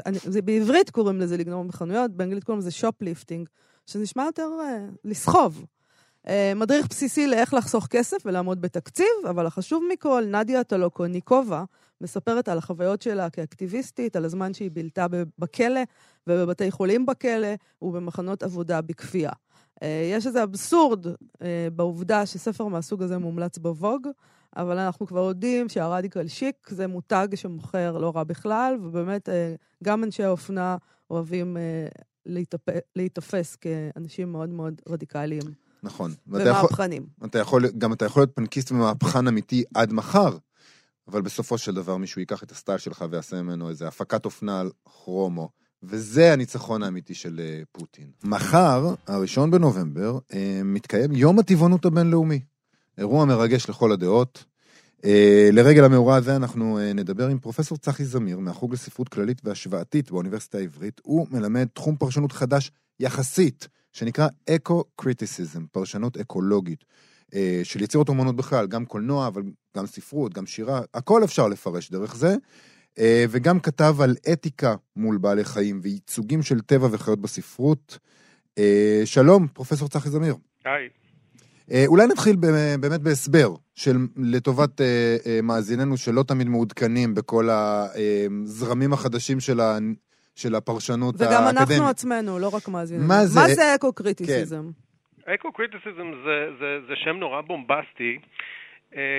אני, 0.06 0.18
זה 0.24 0.42
בעברית 0.42 0.90
קוראים 0.90 1.20
לזה 1.20 1.38
לגנוב 1.38 1.66
מחנויות, 1.68 2.12
באנגלית 2.12 2.44
קוראים 2.44 2.60
לזה 2.60 2.72
shoplifting, 2.72 3.50
שזה 3.86 4.04
נשמע 4.04 4.24
יותר 4.24 4.50
אה, 4.60 4.96
לסחוב. 5.06 5.66
אה, 6.26 6.30
מדריך 6.56 6.88
בסיסי 6.90 7.28
לאיך 7.28 7.54
לחסוך 7.54 7.88
כסף 7.88 8.18
ולעמוד 8.26 8.62
בתקציב, 8.62 9.06
אבל 9.30 9.46
החשוב 9.46 9.84
מכל, 9.94 10.24
נדיה 10.32 10.64
טולוקוניקובה 10.64 11.64
מספרת 12.02 12.50
על 12.50 12.58
החוויות 12.58 13.02
שלה 13.02 13.30
כאקטיביסטית, 13.30 14.16
על 14.16 14.26
הזמן 14.26 14.54
שהיא 14.54 14.72
בילתה 14.72 15.06
בכלא 15.40 15.82
ובבתי 16.28 16.72
חולים 16.72 17.06
בכלא 17.06 17.54
ובמחנות 17.82 18.44
עבודה 18.44 18.82
בכפייה. 18.82 19.32
אה, 19.84 20.10
יש 20.14 20.28
איזה 20.28 20.44
אבסורד 20.44 21.08
אה, 21.42 21.68
בעובדה 21.76 22.26
שספר 22.26 22.68
מהסוג 22.68 23.04
הזה 23.04 23.18
מומלץ 23.18 23.58
בווג, 23.58 24.08
אבל 24.56 24.78
אנחנו 24.78 25.08
כבר 25.08 25.28
יודעים 25.28 25.70
שהרדיקל 25.70 26.28
שיק 26.28 26.56
זה 26.70 26.88
מותג 26.88 27.28
שמוכר 27.36 27.98
לא 27.98 28.12
רע 28.16 28.24
בכלל, 28.24 28.78
ובאמת 28.84 29.30
אה, 29.30 29.56
גם 29.84 30.04
אנשי 30.04 30.24
האופנה 30.24 30.78
אוהבים 31.10 31.58
להיתפ- 32.30 32.82
להיתפס 32.96 33.56
כאנשים 33.56 34.32
מאוד 34.32 34.50
מאוד 34.50 34.82
רדיקליים 34.90 35.42
נכון. 35.84 36.14
ומהפכנים. 36.28 37.08
אתה 37.26 37.40
יכול, 37.40 37.68
גם 37.78 37.94
אתה 37.94 38.06
יכול 38.06 38.22
להיות 38.22 38.32
פנקיסט 38.36 38.72
ומהפכן 38.72 39.28
אמיתי 39.28 39.64
עד 39.74 39.94
מחר, 39.94 40.38
אבל 41.08 41.22
בסופו 41.22 41.58
של 41.58 41.76
דבר 41.76 41.98
מישהו 41.98 42.20
ייקח 42.20 42.44
את 42.44 42.52
הסטייל 42.52 42.78
שלך 42.78 43.06
ויעשה 43.12 43.42
ממנו 43.42 43.70
איזה 43.70 43.88
הפקת 43.88 44.26
אופנה 44.26 44.60
על 44.60 44.72
כרומו. 44.86 45.50
וזה 45.84 46.34
הניצחון 46.34 46.84
האמיתי 46.84 47.14
של 47.14 47.40
אה, 47.40 47.62
פוטין. 47.72 48.08
מחר, 48.24 48.94
הראשון 49.08 49.52
בנובמבר, 49.52 50.18
אה, 50.34 50.62
מתקיים 50.64 51.12
יום 51.12 51.40
הטבעונות 51.40 51.86
הבינלאומי. 51.86 52.40
אירוע 52.98 53.26
מרגש 53.26 53.70
לכל 53.70 53.92
הדעות. 53.92 54.44
אה, 55.06 55.50
לרגל 55.52 55.84
המאורע 55.84 56.16
הזה 56.16 56.36
אנחנו 56.36 56.80
נדבר 56.96 57.28
עם 57.28 57.40
פרופסור 57.40 57.78
צחי 57.78 58.06
זמיר 58.06 58.40
מהחוג 58.40 58.74
לספרות 58.74 59.10
כללית 59.10 59.42
והשוואתית 59.44 60.12
באוניברסיטה 60.12 60.58
העברית. 60.58 61.02
הוא 61.04 61.28
מלמד 61.32 61.68
תחום 61.74 61.96
פרשנות 61.96 62.32
חדש 62.32 62.72
יחסית, 63.00 63.68
שנקרא 63.94 64.28
אקו-קריטיסיזם, 64.50 65.66
פרשנות 65.72 66.18
אקולוגית, 66.18 66.86
של 67.64 67.82
יצירות 67.82 68.10
אומנות 68.10 68.36
בכלל, 68.36 68.68
גם 68.68 68.86
קולנוע, 68.86 69.28
אבל 69.28 69.44
גם 69.78 69.88
ספרות, 69.88 70.34
גם 70.34 70.46
שירה, 70.46 70.82
הכל 70.94 71.24
אפשר 71.24 71.48
לפרש 71.48 71.92
דרך 71.92 72.16
זה. 72.16 72.36
אה, 73.00 73.26
וגם 73.30 73.60
כתב 73.60 73.96
על 74.04 74.16
אתיקה 74.34 74.76
מול 74.96 75.18
בעלי 75.18 75.44
חיים 75.44 75.80
וייצוגים 75.84 76.42
של 76.42 76.62
טבע 76.62 76.88
וחיות 76.92 77.22
בספרות. 77.22 77.98
אה, 78.58 79.02
שלום, 79.06 79.48
פרופסור 79.48 79.88
צחי 79.90 80.10
זמיר. 80.10 80.36
היי. 80.66 80.90
אה, 81.72 81.84
אולי 81.88 82.08
נתחיל 82.08 82.36
באמת 82.80 83.02
בהסבר 83.02 83.50
של 83.76 83.98
לטובת 84.18 84.82
מאזיננו 85.44 85.98
שלא 85.98 86.24
תמיד 86.24 86.48
מעודכנים 86.48 87.16
בכל 87.16 87.50
הזרמים 87.52 88.94
החדשים 88.94 89.40
של, 89.40 89.60
ה, 89.60 89.78
של 90.36 90.56
הפרשנות 90.56 91.16
וגם 91.18 91.44
האקדמית. 91.44 91.70
אנחנו 91.72 91.88
עצמנו, 91.88 92.40
לא 92.40 92.48
רק 92.48 92.68
מאזינים. 92.68 93.08
מה 93.08 93.26
זה- 93.26 93.40
מה 93.40 93.48
זה 93.56 93.76
אקו-קריטיסיזם? 93.76 94.70
אקו-קריטיסיזם 95.36 96.08
זה, 96.26 96.36
זה, 96.60 96.88
זה 96.88 96.94
שם 97.04 97.16
נורא 97.20 97.42
בומבסטי 97.42 98.18
אה, 98.18 98.28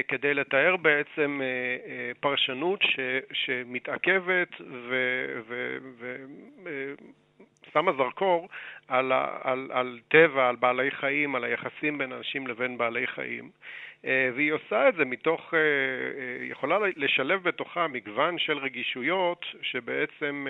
כדי 0.09 0.35
לתאר 0.35 0.77
בעצם 0.77 1.41
אה, 1.43 1.47
אה, 1.91 2.11
פרשנות 2.21 2.83
ש, 2.83 2.99
שמתעכבת 3.33 4.49
שמה 7.73 7.93
זרקור 7.93 8.49
על, 8.89 9.13
על, 9.43 9.71
על 9.73 10.01
טבע, 10.09 10.49
על 10.49 10.57
בעלי 10.57 10.91
חיים, 10.91 11.35
על 11.35 11.45
היחסים 11.45 11.99
בין 11.99 12.13
אנשים 12.13 12.47
לבין 12.47 12.79
בעלי 12.79 13.07
חיים. 13.07 13.51
אה, 14.05 14.31
והיא 14.35 14.53
עושה 14.53 14.89
את 14.89 14.95
זה 14.95 15.05
מתוך, 15.05 15.55
אה, 15.55 15.59
אה, 15.59 16.47
יכולה 16.47 16.79
לשלב 16.97 17.43
בתוכה 17.43 17.89
מגוון 17.89 18.39
של 18.39 18.59
רגישויות 18.59 19.47
שבעצם 19.63 20.47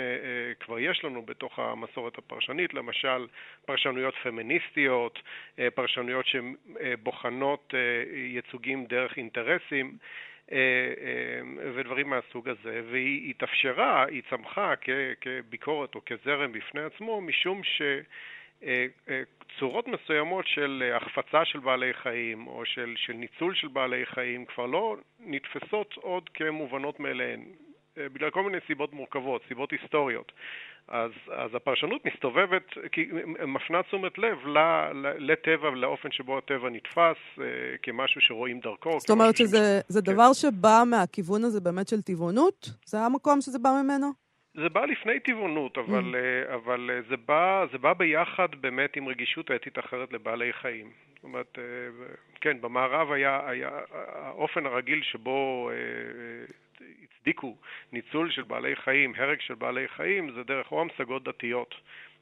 כבר 0.61 0.79
יש 0.79 1.05
לנו 1.05 1.23
בתוך 1.23 1.59
המסורת 1.59 2.19
הפרשנית, 2.19 2.75
למשל 2.75 3.27
פרשנויות 3.67 4.15
פמיניסטיות, 4.23 5.19
פרשנויות 5.75 6.27
שבוחנות 6.27 7.75
ייצוגים 8.15 8.85
דרך 8.87 9.17
אינטרסים. 9.17 9.97
ודברים 11.75 12.11
מהסוג 12.11 12.49
הזה, 12.49 12.83
והיא 12.91 13.31
התאפשרה, 13.31 14.05
היא 14.05 14.23
צמחה 14.31 14.75
כביקורת 15.21 15.95
או 15.95 16.01
כזרם 16.07 16.53
בפני 16.53 16.81
עצמו, 16.81 17.21
משום 17.21 17.65
ש... 17.65 17.83
אה, 18.65 18.87
אה, 19.09 19.23
צורות 19.59 19.89
מסוימות 19.89 20.45
של 20.47 20.83
אה, 20.87 20.97
החפצה 20.97 21.45
של 21.45 21.59
בעלי 21.59 21.95
חיים 21.95 22.47
או 22.47 22.63
של, 22.65 22.95
של 22.97 23.13
ניצול 23.13 23.55
של 23.55 23.69
בעלי 23.69 24.07
חיים 24.07 24.45
כבר 24.45 24.67
לא 24.67 24.97
נתפסות 25.21 25.95
עוד 25.95 26.29
כמובנות 26.35 27.01
מאליהן, 27.01 27.41
בגלל 27.97 28.31
כל 28.31 28.43
מיני 28.43 28.59
סיבות 28.67 28.93
מורכבות, 28.93 29.43
סיבות 29.49 29.71
היסטוריות. 29.71 30.33
אז, 30.89 31.11
אז 31.33 31.55
הפרשנות 31.55 32.05
מסתובבת, 32.05 32.63
מפנה 33.47 33.83
תשומת 33.83 34.19
לב 34.19 34.39
לטבע 35.19 35.69
ולאופן 35.69 36.11
שבו 36.11 36.39
הטבע 36.39 36.71
נתפס 36.71 37.17
כמשהו 37.83 38.21
שרואים 38.21 38.61
דרכו. 38.61 39.01
זאת 39.01 39.11
אומרת 39.11 39.37
שזה 39.37 39.81
ש... 39.93 39.95
כן. 39.95 40.13
דבר 40.13 40.33
שבא 40.33 40.83
מהכיוון 40.87 41.45
הזה 41.45 41.61
באמת 41.61 41.89
של 41.89 42.03
טבעונות? 42.03 42.71
זה 42.85 43.01
המקום 43.01 43.41
שזה 43.41 43.59
בא 43.59 43.71
ממנו? 43.85 44.30
זה 44.55 44.69
בא 44.69 44.85
לפני 44.85 45.21
טבעונות, 45.21 45.79
אבל, 45.79 46.15
mm. 46.15 46.17
אה, 46.17 46.55
אבל 46.55 46.91
אה, 46.93 47.03
זה, 47.09 47.17
בא, 47.17 47.67
זה 47.73 47.79
בא 47.79 47.93
ביחד 47.93 48.49
באמת 48.61 48.97
עם 48.97 49.09
רגישות 49.09 49.51
אתית 49.51 49.79
אחרת 49.79 50.13
לבעלי 50.13 50.53
חיים. 50.53 50.91
זאת 51.15 51.25
אומרת, 51.25 51.59
אה, 51.59 51.65
כן, 52.41 52.61
במערב 52.61 53.13
היה, 53.13 53.41
היה 53.47 53.71
האופן 54.15 54.67
הרגיל 54.67 55.03
שבו 55.03 55.71
הצדיקו 57.05 57.57
ניצול 57.93 58.31
של 58.31 58.43
בעלי 58.43 58.77
חיים, 58.77 59.13
הרג 59.17 59.41
של 59.41 59.55
בעלי 59.55 59.89
חיים, 59.89 60.31
זה 60.31 60.43
דרך 60.43 60.73
או 60.73 60.81
המשגות 60.81 61.25
דתיות. 61.25 61.75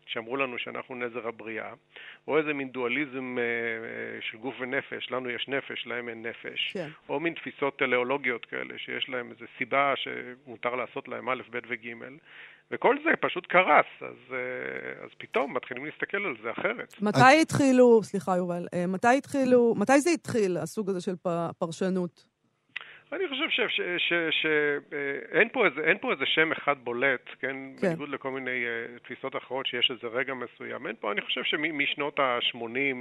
שאמרו 0.08 0.36
לנו 0.36 0.58
שאנחנו 0.58 0.94
נזר 0.94 1.28
הבריאה, 1.28 1.72
או 2.28 2.38
איזה 2.38 2.52
מין 2.52 2.68
דואליזם 2.68 3.36
אה, 3.38 3.42
אה, 3.42 4.22
של 4.30 4.38
גוף 4.38 4.54
ונפש, 4.60 5.10
לנו 5.10 5.30
יש 5.30 5.48
נפש, 5.48 5.86
להם 5.86 6.08
אין 6.08 6.26
נפש, 6.26 6.70
כן. 6.72 6.88
או 7.08 7.20
מין 7.20 7.34
תפיסות 7.34 7.78
טליאולוגיות 7.78 8.46
כאלה, 8.46 8.74
שיש 8.78 9.08
להם 9.08 9.30
איזו 9.30 9.44
סיבה 9.58 9.94
שמותר 9.96 10.74
לעשות 10.74 11.08
להם 11.08 11.28
א', 11.28 11.42
ב' 11.50 11.58
וג', 11.68 11.88
וכל 12.70 12.96
זה 13.04 13.10
פשוט 13.20 13.46
קרס, 13.46 13.86
אז, 14.00 14.34
אה, 14.34 15.04
אז 15.04 15.10
פתאום 15.18 15.56
מתחילים 15.56 15.84
להסתכל 15.84 16.24
על 16.24 16.36
זה 16.42 16.50
אחרת. 16.50 16.94
מתי. 17.02 17.40
התחילו, 17.42 18.00
סליחה 18.02 18.36
יובל, 18.36 18.66
מתי 18.88 19.18
התחילו, 19.18 19.74
מתי 19.78 20.00
זה 20.00 20.10
התחיל, 20.10 20.56
הסוג 20.56 20.90
הזה 20.90 21.00
של 21.00 21.14
פרשנות? 21.58 22.37
אני 23.12 23.28
חושב 23.28 23.66
שאין 24.30 25.48
פה, 25.52 25.66
איזה, 25.66 25.92
פה 26.00 26.12
איזה 26.12 26.26
שם 26.26 26.52
אחד 26.52 26.76
בולט, 26.78 27.28
כן? 27.40 27.56
כן. 27.80 27.86
בניגוד 27.86 28.08
לכל 28.08 28.30
מיני 28.30 28.64
uh, 28.64 28.98
תפיסות 29.04 29.36
אחרות 29.36 29.66
שיש 29.66 29.90
איזה 29.90 30.06
רגע 30.06 30.34
מסוים. 30.34 30.86
אין 30.86 30.96
פה, 31.00 31.12
אני 31.12 31.20
חושב 31.20 31.44
שמשנות 31.44 32.18
ה-80, 32.18 32.96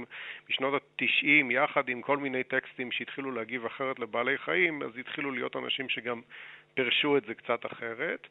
משנות 0.50 0.82
ה-90, 0.82 1.52
יחד 1.52 1.88
עם 1.88 2.02
כל 2.02 2.16
מיני 2.16 2.44
טקסטים 2.44 2.92
שהתחילו 2.92 3.30
להגיב 3.30 3.66
אחרת 3.66 3.98
לבעלי 3.98 4.38
חיים, 4.38 4.82
אז 4.82 4.90
התחילו 4.98 5.30
להיות 5.30 5.56
אנשים 5.56 5.88
שגם 5.88 6.20
פירשו 6.74 7.16
את 7.16 7.22
זה 7.26 7.34
קצת 7.34 7.66
אחרת. 7.66 8.26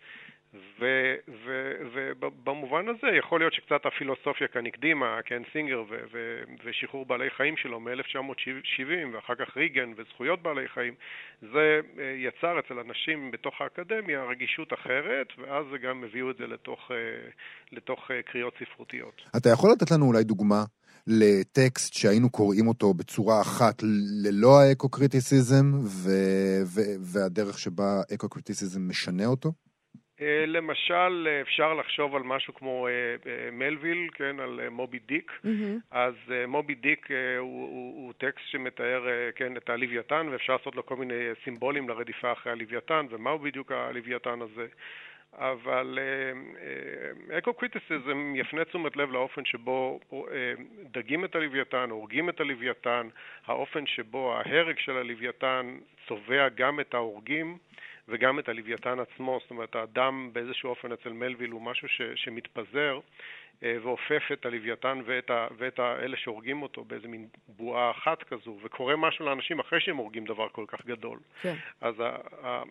ובמובן 1.94 2.86
הזה 2.90 3.08
יכול 3.20 3.40
להיות 3.40 3.54
שקצת 3.54 3.86
הפילוסופיה 3.86 4.48
כאן 4.48 4.66
הקדימה, 4.66 5.20
כן, 5.26 5.42
סינגר 5.54 5.84
ו- 5.90 6.06
ו- 6.12 6.44
ושחרור 6.64 7.06
בעלי 7.06 7.30
חיים 7.38 7.58
שלו 7.58 7.80
מ-1970 7.80 9.14
ואחר 9.14 9.36
כך 9.36 9.58
ריגן 9.58 9.94
וזכויות 9.98 10.42
בעלי 10.42 10.68
חיים, 10.68 10.94
זה 11.42 11.80
אה, 12.00 12.16
יצר 12.28 12.60
אצל 12.60 12.80
אנשים 12.80 13.32
בתוך 13.32 13.54
האקדמיה 13.62 14.24
רגישות 14.24 14.74
אחרת, 14.74 15.28
ואז 15.38 15.66
זה 15.72 15.78
גם 15.78 16.04
הביאו 16.04 16.32
את 16.32 16.38
זה 16.38 16.48
לתוך, 16.48 16.92
אה, 16.92 16.96
לתוך 17.72 18.12
אה, 18.12 18.22
קריאות 18.32 18.54
ספרותיות. 18.60 19.22
אתה 19.38 19.50
יכול 19.50 19.70
לתת 19.72 19.92
לנו 19.92 20.06
אולי 20.06 20.24
דוגמה 20.24 20.64
לטקסט 21.08 21.94
שהיינו 21.94 22.30
קוראים 22.30 22.68
אותו 22.68 22.94
בצורה 22.94 23.42
אחת 23.42 23.84
ללא 24.24 24.60
ה 24.60 24.68
ecocriticism 24.68 25.66
והדרך 27.14 27.60
שבה 27.60 28.02
ecocriticism 28.14 28.90
משנה 28.90 29.26
אותו? 29.26 29.52
אה, 30.22 30.46
למשל, 30.48 31.28
אפשר 31.42 31.74
לחשוב 31.74 32.16
על 32.16 32.24
משהו 32.24 32.54
כמו 32.54 32.88
אה, 32.88 32.92
אה, 32.92 33.52
מלוויל, 33.52 34.10
כן, 34.14 34.40
על 34.40 34.70
מובי 34.70 35.00
דיק. 35.00 35.32
Mm-hmm. 35.32 35.80
אז 35.92 36.14
מובי 36.48 36.76
דיק 36.76 37.08
הוא, 37.12 37.40
הוא, 37.40 38.06
הוא 38.06 38.14
טקסט 38.18 38.48
שמתאר, 38.48 39.06
כן, 39.36 39.58
את 39.58 39.70
הלוויתן, 39.70 40.28
ואפשר 40.32 40.54
לעשות 40.54 40.76
לו 40.76 40.86
כל 40.86 40.96
מיני 40.96 41.24
סימבולים 41.44 41.90
לרדיפה 41.90 42.32
אחרי 42.32 42.52
הלוויתן, 42.52 43.06
ומהו 43.10 43.40
בדיוק 43.40 43.72
הלוויתן 43.72 44.40
הזה. 44.42 44.68
אבל 45.34 46.00
ecocriticism 47.38 48.34
יפנה 48.36 48.66
תשומת 48.66 48.96
לב 48.96 49.12
לאופן 49.12 49.46
שבו 49.46 50.00
דגים 50.92 51.26
את 51.26 51.36
הלוויתן, 51.36 51.90
הורגים 51.90 52.30
את 52.30 52.40
הלוויתן, 52.40 53.08
האופן 53.46 53.86
שבו 53.86 54.34
ההרג 54.34 54.80
של 54.80 54.98
הלוויתן 54.98 55.78
צובע 56.08 56.50
גם 56.50 56.80
את 56.80 56.94
ההורגים. 56.94 57.58
וגם 58.08 58.40
את 58.40 58.50
הלוויתן 58.50 59.00
עצמו, 59.00 59.40
זאת 59.42 59.52
אומרת 59.52 59.76
האדם 59.76 60.30
באיזשהו 60.34 60.70
אופן 60.70 60.92
אצל 60.92 61.10
מלוויל 61.10 61.52
הוא 61.52 61.62
משהו 61.62 61.88
ש, 61.88 62.02
שמתפזר 62.16 63.00
אה, 63.64 63.78
ואופף 63.82 64.24
את 64.34 64.46
הלוויתן 64.46 65.02
ואת, 65.06 65.30
ה, 65.30 65.48
ואת 65.58 65.80
אלה 65.80 66.18
שהורגים 66.18 66.62
אותו 66.62 66.84
באיזה 66.84 67.08
מין 67.08 67.28
בועה 67.48 67.92
אחת 67.92 68.24
כזו, 68.24 68.58
וקורה 68.64 68.96
משהו 68.96 69.26
לאנשים 69.26 69.60
אחרי 69.60 69.82
שהם 69.82 69.98
הורגים 69.98 70.26
דבר 70.26 70.48
כל 70.50 70.66
כך 70.68 70.86
גדול. 70.86 71.20
כן. 71.42 71.56
אז 71.82 71.96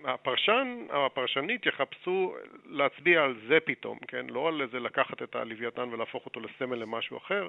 הפרשן 0.04 0.86
או 0.90 1.06
הפרשנית 1.06 1.66
יחפשו 1.66 2.34
להצביע 2.64 3.22
על 3.22 3.34
זה 3.48 3.58
פתאום, 3.64 3.98
כן? 4.08 4.26
לא 4.30 4.48
על 4.48 4.62
איזה 4.62 4.80
לקחת 4.80 5.22
את 5.22 5.34
הלוויתן 5.34 5.88
ולהפוך 5.92 6.26
אותו 6.26 6.40
לסמל 6.40 6.76
למשהו 6.76 7.16
אחר, 7.16 7.48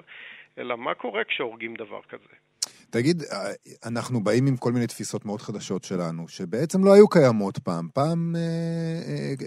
אלא 0.58 0.76
מה 0.76 0.94
קורה 0.94 1.24
כשהורגים 1.24 1.74
דבר 1.74 2.02
כזה. 2.02 2.34
תגיד, 2.90 3.22
אה, 3.22 3.52
אנחנו 3.84 4.24
באים 4.24 4.46
עם 4.46 4.56
כל 4.56 4.72
מיני 4.72 4.86
תפיסות 4.86 5.24
מאוד 5.24 5.42
חדשות 5.42 5.84
שלנו, 5.84 6.28
שבעצם 6.28 6.84
לא 6.84 6.92
היו 6.92 7.08
קיימות 7.08 7.58
פעם. 7.58 7.88
פעם 7.94 8.36
אה, 8.36 8.40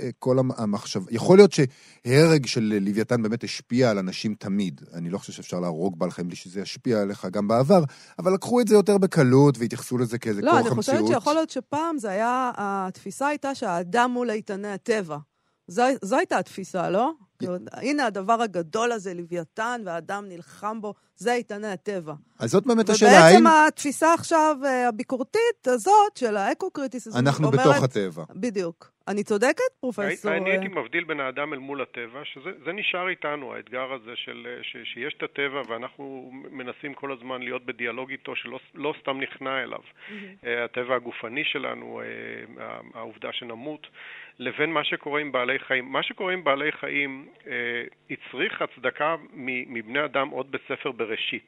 אה, 0.02 0.10
כל 0.20 0.38
המחשב... 0.58 1.02
יכול 1.12 1.38
להיות 1.38 1.52
שהרג 1.52 2.46
של 2.46 2.78
לוויתן 2.82 3.24
באמת 3.24 3.44
השפיע 3.44 3.90
על 3.90 3.98
אנשים 3.98 4.36
תמיד. 4.36 4.82
אני 4.94 5.10
לא 5.10 5.18
חושב 5.18 5.34
שאפשר 5.34 5.60
להרוג 5.60 6.00
בעל 6.00 6.12
חיים 6.12 6.28
בלי 6.28 6.36
שזה 6.36 6.62
ישפיע 6.62 7.02
עליך 7.02 7.28
גם 7.32 7.48
בעבר, 7.48 7.84
אבל 8.20 8.34
לקחו 8.34 8.62
את 8.62 8.68
זה 8.68 8.76
יותר 8.76 8.98
בקלות 8.98 9.58
והתייחסו 9.58 9.98
לזה 9.98 10.18
כאיזה 10.18 10.42
לא, 10.42 10.52
כוח 10.52 10.60
המציאות. 10.60 10.88
לא, 10.88 10.94
אני 10.94 11.02
חושבת 11.02 11.08
שיכול 11.08 11.34
להיות 11.34 11.50
שפעם 11.50 11.98
זה 11.98 12.10
היה, 12.10 12.52
התפיסה 12.58 13.28
הייתה 13.28 13.56
שהאדם 13.56 14.12
מול 14.12 14.32
איתני 14.32 14.72
הטבע. 14.72 15.18
זו, 15.68 15.84
זו 16.02 16.18
הייתה 16.18 16.38
התפיסה, 16.38 16.90
לא? 16.90 17.12
הנה 17.72 18.06
הדבר 18.06 18.42
הגדול 18.42 18.92
הזה, 18.92 19.14
לוויתן, 19.14 19.82
והאדם 19.86 20.26
נלחם 20.28 20.82
בו, 20.82 20.94
זה 21.16 21.34
איתני 21.34 21.68
הטבע. 21.68 22.14
אז 22.40 22.50
זאת 22.50 22.66
באמת 22.66 22.90
השאלה, 22.90 23.12
האם... 23.12 23.42
ובעצם 23.42 23.48
התפיסה 23.68 24.14
עכשיו 24.14 24.58
אה, 24.66 24.88
הביקורתית 24.88 25.68
הזאת 25.68 26.18
של 26.18 26.38
האקו-קריטיסיזם, 26.38 27.20
אנחנו 27.20 27.48
אומרת... 27.48 27.60
בתוך 27.60 27.84
הטבע. 27.84 28.24
בדיוק. 28.36 28.92
אני 29.08 29.24
צודקת, 29.24 29.72
פרופסור? 29.80 30.32
אני 30.32 30.50
הייתי 30.52 30.68
מבדיל 30.68 31.04
בין 31.04 31.20
האדם 31.20 31.54
אל 31.54 31.58
מול 31.58 31.82
הטבע, 31.82 32.22
שזה 32.24 32.72
נשאר 32.74 33.10
איתנו, 33.10 33.54
האתגר 33.54 33.94
הזה 33.94 34.12
של, 34.16 34.48
ש, 34.62 34.78
שיש 34.94 35.14
את 35.18 35.24
הטבע 35.24 35.62
ואנחנו 35.68 36.32
מנסים 36.52 36.94
כל 36.94 37.12
הזמן 37.12 37.42
להיות 37.42 37.66
בדיאלוג 37.66 38.10
איתו, 38.12 38.36
שלא 38.36 38.60
לא 38.76 38.94
סתם 39.02 39.20
נכנע 39.22 39.64
אליו. 39.64 39.80
Mm-hmm. 39.80 40.48
הטבע 40.66 40.96
הגופני 40.96 41.44
שלנו, 41.46 42.02
אה, 42.02 42.80
העובדה 42.94 43.30
שנמות, 43.32 43.88
לבין 44.42 44.70
מה 44.74 44.84
שקורה 44.84 45.22
עם 45.22 45.32
בעלי 45.32 45.60
חיים. 45.68 45.92
מה 45.92 46.04
שקורה 46.04 46.34
עם 46.34 46.44
בעלי 46.44 46.72
חיים 46.80 47.28
הצריך 48.12 48.62
הצדקה 48.62 49.16
מבני 49.68 50.06
אדם 50.06 50.30
עוד 50.30 50.52
בספר 50.52 50.92
בראשית. 50.92 51.48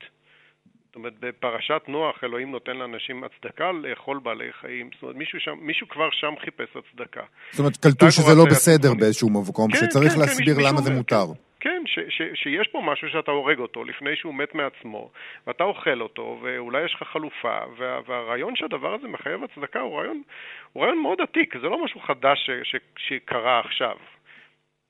זאת 0.86 0.96
אומרת, 0.96 1.14
בפרשת 1.20 1.82
נוח 1.88 2.24
אלוהים 2.24 2.52
נותן 2.52 2.78
לאנשים 2.78 3.24
הצדקה 3.24 3.72
לאכול 3.72 4.20
בעלי 4.24 4.54
חיים. 4.62 4.90
זאת 4.94 5.04
אומרת, 5.04 5.16
מישהו, 5.16 5.40
שם, 5.40 5.52
מישהו 5.62 5.88
כבר 5.90 6.10
שם 6.12 6.34
חיפש 6.46 6.70
הצדקה. 6.76 7.22
זאת 7.52 7.60
אומרת, 7.60 7.78
קלטו 7.78 8.12
שזה 8.12 8.36
לא 8.36 8.46
בסדר 8.46 8.94
באיזשהו 9.00 9.30
מקום, 9.30 9.72
כן, 9.72 9.78
שצריך 9.78 10.12
כן, 10.12 10.16
כן 10.16 10.20
להסביר 10.20 10.56
כן, 10.56 10.62
למה 10.68 10.82
זה 10.82 10.92
מותר. 10.92 11.26
כן, 11.28 11.40
ש, 11.86 12.00
ש, 12.10 12.22
שיש 12.34 12.68
פה 12.68 12.82
משהו 12.82 13.10
שאתה 13.10 13.32
הורג 13.32 13.60
אותו 13.60 13.84
לפני 13.84 14.16
שהוא 14.16 14.36
מת 14.36 14.56
מעצמו, 14.56 15.12
ואתה 15.48 15.64
אוכל 15.64 16.02
אותו, 16.02 16.40
ואולי 16.42 16.86
יש 16.86 16.94
לך 16.96 17.08
חלופה, 17.08 17.58
וה, 17.78 18.00
והרעיון 18.08 18.56
שהדבר 18.56 18.94
הזה 18.94 19.08
מחייב 19.08 19.44
הצדקה 19.44 19.80
הוא 19.80 19.98
רעיון, 20.00 20.22
הוא 20.74 20.84
רעיון 20.84 21.02
מאוד 21.02 21.22
עתיק, 21.22 21.56
זה 21.62 21.70
לא 21.70 21.84
משהו 21.86 22.00
חדש 22.00 22.40
ש, 22.46 22.50
ש, 22.64 22.76
שקרה 22.98 23.60
עכשיו. 23.60 23.96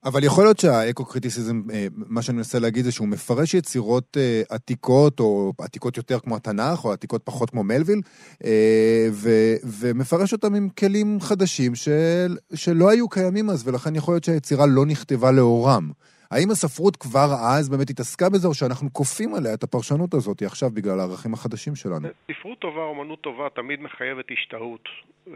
אבל 0.06 0.24
יכול 0.24 0.44
להיות 0.44 0.60
שהאקו-קריטיסיזם, 0.60 1.62
אה, 1.74 1.88
מה 1.96 2.22
שאני 2.22 2.38
מנסה 2.38 2.60
להגיד 2.60 2.86
זה 2.86 2.92
שהוא 2.92 3.08
מפרש 3.08 3.53
יצירות 3.53 4.18
אה, 4.18 4.42
עתיקות, 4.50 5.20
או 5.20 5.53
עתיקות 5.62 5.98
יותר 5.98 6.20
כמו 6.20 6.36
התנ"ך, 6.36 6.86
או 6.86 6.92
עתיקות 6.92 7.22
פחות 7.24 7.50
כמו 7.50 7.63
מלוויל, 7.63 8.01
אה, 8.46 9.08
ו- 9.12 9.56
ומפרש 9.80 10.34
אותם 10.34 10.56
עם 10.56 10.70
כלים 10.70 11.18
חדשים 11.22 11.75
של, 11.75 12.38
שלא 12.56 12.89
היו 12.89 13.10
קיימים 13.10 13.50
אז, 13.50 13.68
ולכן 13.68 13.96
יכול 13.96 14.13
להיות 14.13 14.24
שהיצירה 14.24 14.65
לא 14.68 14.86
נכתבה 14.86 15.32
לאורם. 15.32 15.92
האם 16.32 16.50
הספרות 16.51 16.96
כבר 16.96 17.27
אז 17.58 17.70
באמת 17.70 17.89
התעסקה 17.89 18.30
בזה, 18.30 18.48
או 18.48 18.53
שאנחנו 18.53 18.94
כופים 18.94 19.36
עליה 19.36 19.53
את 19.53 19.63
הפרשנות 19.63 20.13
הזאת 20.13 20.42
עכשיו 20.42 20.70
בגלל 20.74 21.00
הערכים 21.00 21.34
החדשים 21.34 21.75
שלנו? 21.75 22.08
ספרות 22.32 22.60
טובה, 22.60 22.82
אומנות 22.82 23.22
טובה, 23.22 23.48
תמיד 23.56 23.82
מחייבת 23.82 24.25
השתהות. 24.32 24.89
אה, 25.27 25.34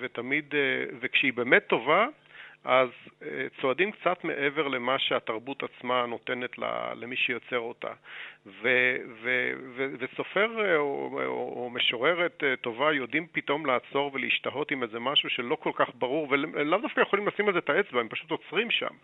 ותמיד, 0.00 0.44
אה, 0.54 0.84
וכשהיא 1.00 1.32
באמת 1.32 1.66
טובה, 1.66 2.06
אז 2.64 2.88
אה, 3.22 3.46
צועדים 3.60 3.92
קצת 3.92 4.24
מעבר 4.24 4.68
למה 4.68 4.98
שהתרבות 4.98 5.62
עצמה 5.62 6.06
נותנת 6.06 6.50
למי 6.96 7.16
שיוצר 7.16 7.58
אותה. 7.58 7.92
ו, 8.46 8.96
ו, 9.22 9.52
ו, 9.76 9.86
וסופר 9.98 10.64
אה, 10.64 10.76
או, 10.76 11.10
או, 11.12 11.62
או 11.64 11.70
משוררת 11.70 12.44
אה, 12.44 12.56
טובה 12.56 12.92
יודעים 12.92 13.26
פתאום 13.32 13.66
לעצור 13.66 14.10
ולהשתהות 14.14 14.70
עם 14.70 14.82
איזה 14.82 15.00
משהו 15.00 15.30
שלא 15.30 15.54
כל 15.54 15.70
כך 15.74 15.88
ברור, 15.94 16.28
ולאו 16.30 16.78
דווקא 16.78 17.00
יכולים 17.00 17.28
לשים 17.28 17.48
על 17.48 17.52
זה 17.52 17.58
את 17.58 17.70
האצבע, 17.70 18.00
הם 18.00 18.08
פשוט 18.08 18.30
עוצרים 18.30 18.70
שם. 18.70 18.94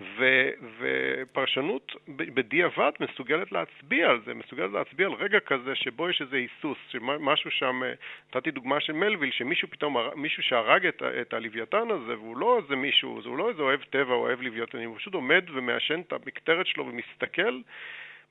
ו, 0.00 0.50
ופרשנות 0.78 1.92
בדיעבד 2.08 2.90
מסוגלת 3.00 3.52
להצביע 3.52 4.10
על 4.10 4.20
זה, 4.26 4.34
מסוגלת 4.34 4.72
להצביע 4.72 5.06
על 5.06 5.12
רגע 5.12 5.40
כזה 5.40 5.74
שבו 5.74 6.10
יש 6.10 6.22
איזה 6.22 6.36
היסוס, 6.36 6.78
שמשהו 6.88 7.50
שם, 7.50 7.82
אה, 7.82 7.92
נתתי 8.28 8.50
דוגמה 8.50 8.80
של 8.80 8.92
מלוויל, 8.92 9.30
שמישהו 9.30 9.68
פתאום, 9.70 9.96
מישהו 10.16 10.42
שהרג 10.42 10.86
את, 10.86 11.02
את 11.20 11.34
הלוויתן 11.34 11.90
הזה, 11.90 12.18
והוא 12.18 12.36
לא 12.36 12.58
איזה 12.62 12.76
מישהו, 12.76 13.20
הוא 13.24 13.38
לא 13.38 13.48
איזה 13.48 13.62
אוהב 13.62 13.80
טבע 13.82 14.14
או 14.14 14.20
אוהב 14.20 14.42
לוויתנים, 14.42 14.88
הוא 14.88 14.98
פשוט 14.98 15.14
עומד 15.14 15.44
ומעשן 15.54 16.00
את 16.00 16.12
המקטרת 16.12 16.66
שלו 16.66 16.86
ומסתכל 16.86 17.60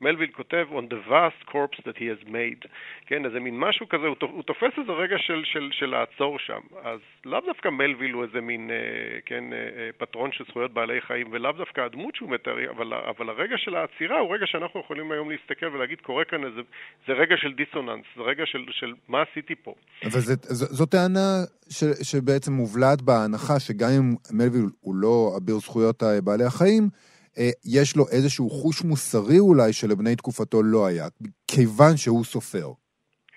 מלוויל 0.01 0.31
כותב 0.31 0.67
on 0.71 0.93
the 0.93 1.09
vast 1.09 1.51
corpse 1.51 1.79
that 1.85 1.97
he 1.97 2.07
has 2.13 2.27
made, 2.27 2.67
כן, 3.05 3.25
איזה 3.25 3.39
מין 3.39 3.59
משהו 3.59 3.89
כזה, 3.89 4.07
הוא, 4.07 4.43
תופס 4.43 4.73
איזה 4.77 4.91
רגע 4.91 5.15
של, 5.17 5.41
של, 5.45 5.69
של 5.71 5.85
לעצור 5.85 6.39
שם. 6.39 6.59
אז 6.83 6.99
לאו 7.25 7.39
דווקא 7.45 7.69
מלוויל 7.69 8.11
הוא 8.11 8.23
איזה 8.23 8.41
מין, 8.41 8.71
אה, 8.71 8.75
כן, 9.25 9.43
אה, 9.53 9.57
אה, 9.57 9.89
פטרון 9.97 10.31
של 10.31 10.43
זכויות 10.49 10.73
בעלי 10.73 11.01
חיים, 11.01 11.27
ולאו 11.31 11.51
דווקא 11.51 11.81
הדמות 11.81 12.15
שהוא 12.15 12.29
מתאר, 12.29 12.71
אבל, 12.71 12.93
אבל 12.93 13.29
הרגע 13.29 13.55
של 13.57 13.75
העצירה 13.75 14.19
הוא 14.19 14.33
רגע 14.35 14.45
שאנחנו 14.47 14.79
יכולים 14.79 15.11
היום 15.11 15.29
להסתכל 15.31 15.65
ולהגיד, 15.65 16.01
קורה 16.01 16.25
כאן 16.25 16.45
איזה, 16.45 16.61
זה 17.07 17.13
רגע 17.13 17.35
של 17.37 17.53
דיסוננס, 17.53 18.05
זה 18.15 18.21
רגע 18.21 18.45
של, 18.45 18.65
של 18.71 18.93
מה 19.07 19.21
עשיתי 19.21 19.55
פה. 19.55 19.73
אבל 20.03 20.19
זו, 20.19 20.85
טענה 20.85 21.43
ש, 21.69 21.83
שבעצם 22.03 22.51
מובלעת 22.53 23.01
בהנחה 23.01 23.59
שגם 23.59 23.89
אם 23.99 24.15
מלוויל 24.31 24.65
הוא 24.81 24.95
לא 24.95 25.33
אביר 25.37 25.55
זכויות 25.55 26.03
בעלי 26.23 26.43
החיים, 26.43 26.83
אה, 26.83 27.12
יש 27.65 27.95
לו 27.95 28.09
איזשהו 28.09 28.49
חוש 28.49 28.83
מוסרי 28.83 29.39
אולי 29.39 29.73
שלבני 29.73 30.15
תקופתו 30.15 30.63
לא 30.63 30.85
היה, 30.85 31.07
כיוון 31.47 31.97
שהוא 31.97 32.25
סופר. 32.25 32.71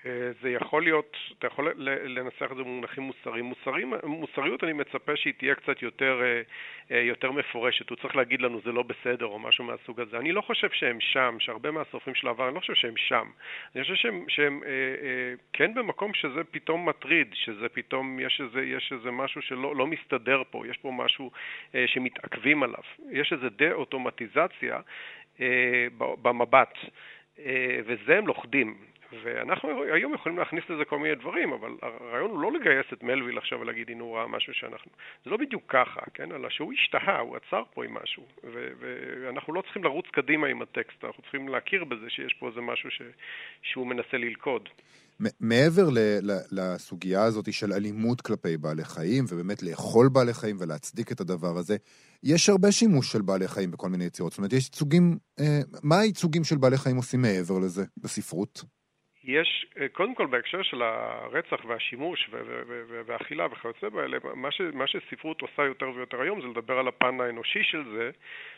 אה, 0.07 0.31
זה 0.41 0.49
יכול 0.49 0.83
להיות, 0.83 1.17
אתה 1.39 1.47
יכול 1.47 1.73
לנסח 2.05 2.51
את 2.51 2.57
זה 2.57 2.63
במונחים 2.63 3.03
מוסריים. 3.03 3.45
מוסרים, 3.45 3.93
מוסריות 4.03 4.63
אני 4.63 4.73
מצפה 4.73 5.15
שהיא 5.15 5.33
תהיה 5.37 5.55
קצת 5.55 5.81
יותר, 5.81 6.21
אה, 6.23 6.41
אה, 6.91 7.01
יותר 7.01 7.31
מפורשת. 7.31 7.89
הוא 7.89 7.97
צריך 7.97 8.15
להגיד 8.15 8.41
לנו 8.41 8.61
זה 8.65 8.71
לא 8.71 8.83
בסדר 8.83 9.25
או 9.25 9.39
משהו 9.39 9.63
מהסוג 9.63 10.01
הזה. 10.01 10.17
אני 10.17 10.31
לא 10.31 10.41
חושב 10.41 10.69
שהם 10.71 10.99
שם, 10.99 11.37
שהרבה 11.39 11.71
מהסופרים 11.71 12.15
של 12.15 12.27
העבר, 12.27 12.47
אני 12.47 12.55
לא 12.55 12.59
חושב 12.59 12.73
שהם 12.73 12.97
שם. 12.97 13.27
אני 13.75 13.83
חושב 13.83 13.95
שהם, 13.95 14.25
שהם 14.27 14.61
כן 15.53 15.73
במקום 15.73 16.13
שזה 16.13 16.43
פתאום 16.43 16.89
מטריד, 16.89 17.27
שזה 17.33 17.69
פתאום, 17.69 18.19
יש 18.19 18.41
איזה, 18.41 18.61
יש 18.61 18.93
איזה 18.93 19.11
משהו 19.11 19.41
שלא 19.41 19.75
לא 19.75 19.87
מסתדר 19.87 20.43
פה, 20.51 20.67
יש 20.67 20.77
פה 20.77 20.91
משהו 20.91 21.31
שמתעכבים 21.85 22.63
עליו. 22.63 22.83
יש 23.11 23.33
איזה 23.33 23.49
דה-אוטומטיזציה 23.49 24.79
במבט. 25.99 26.73
וזה 27.85 28.17
הם 28.17 28.27
לוכדים. 28.27 28.77
ואנחנו 29.23 29.83
היום 29.93 30.13
יכולים 30.13 30.37
להכניס 30.37 30.63
לזה 30.69 30.85
כל 30.85 30.99
מיני 30.99 31.15
דברים, 31.15 31.53
אבל 31.53 31.71
הרעיון 31.81 32.31
הוא 32.31 32.39
לא 32.39 32.51
לגייס 32.51 32.85
את 32.93 33.03
מלוויל 33.03 33.37
עכשיו 33.37 33.59
ולהגיד, 33.59 33.89
הנה 33.89 34.03
הוא 34.03 34.17
ראה 34.17 34.27
משהו 34.27 34.53
שאנחנו... 34.53 34.91
זה 35.25 35.29
לא 35.29 35.37
בדיוק 35.37 35.63
ככה, 35.67 36.01
כן? 36.13 36.31
אלא 36.31 36.49
שהוא 36.49 36.73
השתהה, 36.73 37.19
הוא 37.19 37.37
עצר 37.37 37.63
פה 37.73 37.85
עם 37.85 37.93
משהו. 37.93 38.23
ו- 38.43 38.71
ואנחנו 38.79 39.53
לא 39.53 39.61
צריכים 39.61 39.83
לרוץ 39.83 40.05
קדימה 40.11 40.47
עם 40.47 40.61
הטקסט, 40.61 41.03
אנחנו 41.03 41.23
צריכים 41.23 41.49
להכיר 41.49 41.83
בזה 41.83 42.09
שיש 42.09 42.33
פה 42.39 42.47
איזה 42.47 42.61
משהו 42.61 42.91
ש- 42.91 43.01
שהוא 43.61 43.87
מנסה 43.87 44.17
ללכוד. 44.17 44.69
מעבר 45.39 45.89
ל- 45.89 46.31
ל- 46.31 46.45
לסוגיה 46.51 47.23
הזאת 47.23 47.53
של 47.53 47.73
אלימות 47.73 48.21
כלפי 48.21 48.57
בעלי 48.57 48.83
חיים, 48.83 49.23
ובאמת 49.29 49.63
לאכול 49.63 50.09
בעלי 50.13 50.33
חיים 50.33 50.55
ולהצדיק 50.59 51.11
את 51.11 51.19
הדבר 51.19 51.57
הזה, 51.57 51.77
יש 52.23 52.49
הרבה 52.49 52.71
שימוש 52.71 53.11
של 53.11 53.21
בעלי 53.21 53.47
חיים 53.47 53.71
בכל 53.71 53.89
מיני 53.89 54.05
יצירות. 54.05 54.31
זאת 54.31 54.37
אומרת, 54.37 54.53
יש 54.53 54.65
ייצוגים... 54.65 55.17
אה, 55.39 55.59
מה 55.83 55.99
הייצוגים 55.99 56.43
של 56.43 56.57
בעלי 56.57 56.77
חיים 56.77 56.95
עושים 56.95 57.21
מעבר 57.21 57.59
לזה 57.59 57.85
בספרות? 57.97 58.76
יש, 59.27 59.65
אה, 59.79 59.87
קודם 59.87 60.15
כל 60.15 60.25
בהקשר 60.25 60.61
של 60.61 60.81
הרצח 60.81 61.65
והשימוש 61.65 62.29
והאכילה 63.05 63.45
וכיוצא 63.51 63.89
באלה, 63.89 64.17
מה, 64.35 64.49
מה 64.73 64.87
שספרות 64.87 65.41
עושה 65.41 65.63
יותר 65.63 65.89
ויותר 65.95 66.21
היום 66.21 66.41
זה 66.41 66.47
לדבר 66.47 66.79
על 66.79 66.87
הפן 66.87 67.21
האנושי 67.21 67.63
של 67.63 67.83
זה, 67.97 68.11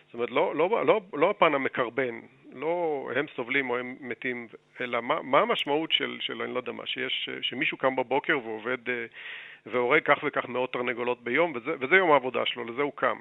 זאת 0.05 0.13
אומרת 0.13 0.31
לא, 0.31 0.55
לא, 0.55 0.85
לא, 0.85 1.01
לא 1.13 1.29
הפן 1.29 1.53
המקרבן, 1.53 2.19
לא 2.53 3.09
הם 3.15 3.25
סובלים 3.35 3.69
או 3.69 3.77
הם 3.77 3.95
מתים, 3.99 4.47
אלא 4.81 5.01
מה, 5.01 5.21
מה 5.21 5.39
המשמעות 5.39 5.91
של, 5.91 6.17
של, 6.21 6.41
אני 6.41 6.53
לא 6.53 6.59
יודע 6.59 6.71
מה, 6.71 6.85
שיש, 6.85 7.29
שמישהו 7.41 7.77
קם 7.77 7.95
בבוקר 7.95 8.39
ועובד 8.43 8.89
אה, 8.89 9.05
והורג 9.65 10.01
כך 10.05 10.17
וכך 10.23 10.45
מאות 10.45 10.73
תרנגולות 10.73 11.23
ביום, 11.23 11.53
וזה, 11.55 11.71
וזה 11.79 11.95
יום 11.95 12.11
העבודה 12.11 12.45
שלו, 12.45 12.63
לזה 12.63 12.81
הוא 12.81 12.93
קם. 12.95 13.17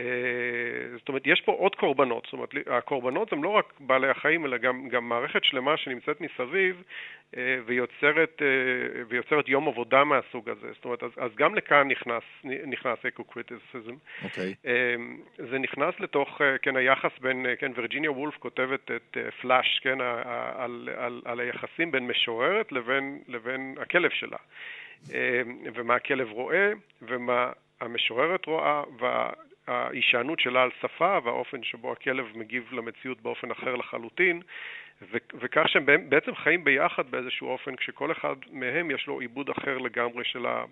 אה, 0.00 0.98
זאת 0.98 1.08
אומרת, 1.08 1.22
יש 1.24 1.40
פה 1.40 1.52
עוד 1.52 1.74
קורבנות, 1.74 2.24
זאת 2.24 2.32
אומרת, 2.32 2.50
הקורבנות 2.66 3.32
הם 3.32 3.44
לא 3.44 3.48
רק 3.48 3.72
בעלי 3.80 4.08
החיים, 4.08 4.46
אלא 4.46 4.56
גם, 4.56 4.88
גם 4.88 5.08
מערכת 5.08 5.44
שלמה 5.44 5.76
שנמצאת 5.76 6.20
מסביב 6.20 6.82
אה, 7.36 7.58
ויוצרת, 7.66 8.42
אה, 8.42 9.02
ויוצרת 9.08 9.48
יום 9.48 9.68
עבודה 9.68 10.04
מהסוג 10.04 10.50
הזה. 10.50 10.72
זאת 10.74 10.84
אומרת, 10.84 11.02
אז, 11.02 11.10
אז 11.16 11.30
גם 11.36 11.54
לכאן 11.54 11.88
נכנס, 11.88 12.22
נכנס 12.44 12.98
אקו-קריטיסיזם. 13.06 13.94
אוקיי. 14.24 14.54
זה 15.50 15.58
נכנס 15.58 15.94
לתוך, 16.00 16.40
כן, 16.62 16.76
היחס 16.76 17.18
בין, 17.20 17.46
כן, 17.58 17.72
וירג'יניה 17.76 18.12
וולף 18.12 18.36
כותבת 18.36 18.90
את 18.90 19.16
פלאש, 19.40 19.80
כן, 19.82 20.00
על, 20.56 20.88
על, 20.96 21.22
על 21.24 21.40
היחסים 21.40 21.90
בין 21.90 22.06
משוררת 22.06 22.72
לבין, 22.72 23.18
לבין 23.28 23.74
הכלב 23.80 24.10
שלה. 24.10 24.38
ומה 25.74 25.94
הכלב 25.94 26.30
רואה, 26.30 26.72
ומה 27.02 27.52
המשוררת 27.80 28.46
רואה, 28.46 28.82
וה... 28.98 29.30
ההישענות 29.66 30.40
שלה 30.40 30.62
על 30.62 30.70
שפה 30.80 31.18
והאופן 31.24 31.62
שבו 31.62 31.92
הכלב 31.92 32.26
מגיב 32.34 32.68
למציאות 32.72 33.20
באופן 33.20 33.50
אחר 33.50 33.76
לחלוטין, 33.76 34.40
וכך 35.12 35.68
שהם 35.68 35.86
בעצם 36.08 36.34
חיים 36.34 36.64
ביחד 36.64 37.10
באיזשהו 37.10 37.48
אופן, 37.48 37.76
כשכל 37.76 38.12
אחד 38.12 38.34
מהם 38.52 38.90
יש 38.90 39.06
לו 39.06 39.20
עיבוד 39.20 39.50
אחר 39.50 39.78
לגמרי 39.78 40.24
של, 40.24 40.46
ה, 40.46 40.64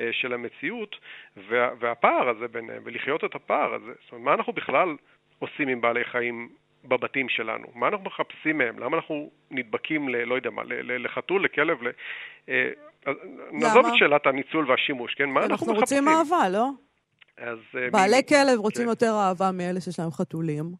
אה, 0.00 0.08
של 0.12 0.32
המציאות, 0.32 0.96
וה, 1.36 1.70
והפער 1.78 2.28
הזה 2.28 2.48
ביניהם, 2.48 2.82
ולחיות 2.84 3.24
את 3.24 3.34
הפער 3.34 3.74
הזה, 3.74 3.92
זאת 4.02 4.12
אומרת, 4.12 4.24
מה 4.24 4.34
אנחנו 4.34 4.52
בכלל 4.52 4.96
עושים 5.38 5.68
עם 5.68 5.80
בעלי 5.80 6.04
חיים 6.04 6.48
בבתים 6.84 7.28
שלנו? 7.28 7.66
מה 7.74 7.88
אנחנו 7.88 8.04
מחפשים 8.04 8.58
מהם? 8.58 8.78
למה 8.78 8.96
אנחנו 8.96 9.30
נדבקים 9.50 10.08
ל... 10.08 10.16
לא 10.16 10.34
יודע 10.34 10.50
מה, 10.50 10.62
לחתול, 10.82 11.44
לכלב, 11.44 11.82
ל... 11.82 11.88
אה, 12.48 12.70
נעזוב 13.52 13.86
את 13.86 13.92
שאלת 13.94 14.26
הניצול 14.26 14.70
והשימוש, 14.70 15.14
כן? 15.14 15.28
מה 15.30 15.40
אנחנו, 15.40 15.52
אנחנו 15.54 15.72
מחפשים? 15.74 15.98
אנחנו 15.98 16.20
רוצים 16.20 16.34
אהבה, 16.38 16.48
לא? 16.48 16.85
אז... 17.38 17.58
אה, 17.78 17.90
בעלי 17.90 18.18
מ... 18.18 18.22
כלב 18.22 18.58
רוצים 18.58 18.84
כן. 18.84 18.88
יותר 18.88 19.12
אהבה 19.12 19.52
מאלה 19.52 19.80
שיש 19.80 19.98
להם 19.98 20.10
חתולים. 20.10 20.72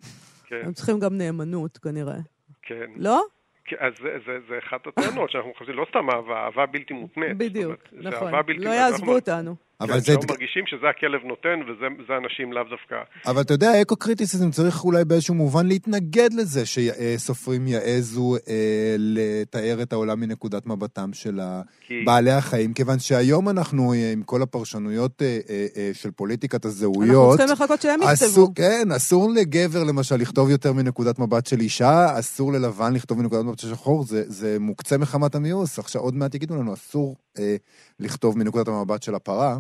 כן. 0.47 0.61
הם 0.65 0.73
צריכים 0.73 0.99
גם 0.99 1.19
נאמנות, 1.19 1.79
כנראה. 1.79 2.19
כן. 2.63 2.91
לא? 2.97 3.23
כן, 3.65 3.77
אז 3.81 3.93
זה, 4.03 4.09
זה, 4.27 4.39
זה 4.49 4.59
אחת 4.59 4.87
הטענות, 4.87 5.31
שאנחנו 5.31 5.53
חושבים, 5.59 5.77
לא 5.77 5.87
סתם 5.91 6.11
אהבה, 6.11 6.45
אהבה 6.45 6.67
בלתי 6.67 6.95
מותנית. 6.95 7.39
בדיוק, 7.39 7.81
אומרת, 7.93 8.15
נכון. 8.15 8.33
לא 8.59 8.71
יעזבו 8.71 9.15
אותנו. 9.15 9.57
אבל 9.81 9.93
כן, 9.93 10.01
זה... 10.01 10.13
אנחנו 10.13 10.29
מרגישים 10.29 10.63
שזה 10.67 10.89
הכלב 10.89 11.21
נותן, 11.25 11.61
וזה 11.69 12.17
אנשים 12.25 12.53
לאו 12.53 12.63
דווקא. 12.71 12.97
אבל 13.27 13.41
אתה 13.41 13.55
יודע, 13.55 13.83
אקו-קריטיסיזם 13.83 14.51
צריך 14.51 14.85
אולי 14.85 15.05
באיזשהו 15.05 15.35
מובן 15.35 15.67
להתנגד 15.67 16.33
לזה 16.33 16.63
שסופרים 16.67 17.67
יעזו 17.69 18.37
אה, 18.49 18.97
לתאר 18.99 19.83
את 19.83 19.93
העולם 19.93 20.21
מנקודת 20.21 20.67
מבטם 20.67 21.11
של 21.13 21.41
כי... 21.81 22.03
בעלי 22.07 22.31
החיים, 22.31 22.75
כיוון 22.75 22.99
שהיום 22.99 23.49
אנחנו, 23.49 23.93
אה, 23.93 24.13
עם 24.13 24.23
כל 24.23 24.43
הפרשנויות 24.43 25.23
אה, 25.23 25.39
אה, 25.51 25.67
אה, 25.77 25.91
של 25.93 26.11
פוליטיקת 26.11 26.65
הזהויות... 26.65 27.41
אנחנו 27.41 27.47
צריכים 27.47 27.53
לחכות 27.53 27.83
שהם 27.83 28.01
יכתבו. 28.03 28.55
כן, 28.55 28.89
אסור 28.97 29.31
לגבר 29.31 29.85
למשל 29.85 30.17
לכתוב 30.17 30.51
יותר 30.51 30.73
מנקודת 30.73 31.19
מבט 31.19 31.47
של 31.47 31.61
אישה, 31.61 32.19
אסור 32.19 32.53
ללבן 32.53 32.95
לכתוב 32.95 33.19
מנקודת 33.19 33.45
מבט 33.45 33.59
של 33.59 33.69
שחור, 33.69 34.05
זה, 34.05 34.23
זה 34.27 34.57
מוקצה 34.61 34.99
מחמת 34.99 35.35
המיאוס. 35.35 35.79
עכשיו 35.79 36.03
עוד 36.03 36.15
מעט 36.15 36.35
יגידו 36.35 36.57
לנו, 36.57 36.75
אסור 36.75 37.17
אה, 37.39 37.57
לכתוב 38.01 38.39
מנקודת 38.39 38.69
המבט 38.69 39.03
של 39.03 39.15
הפרה. 39.15 39.59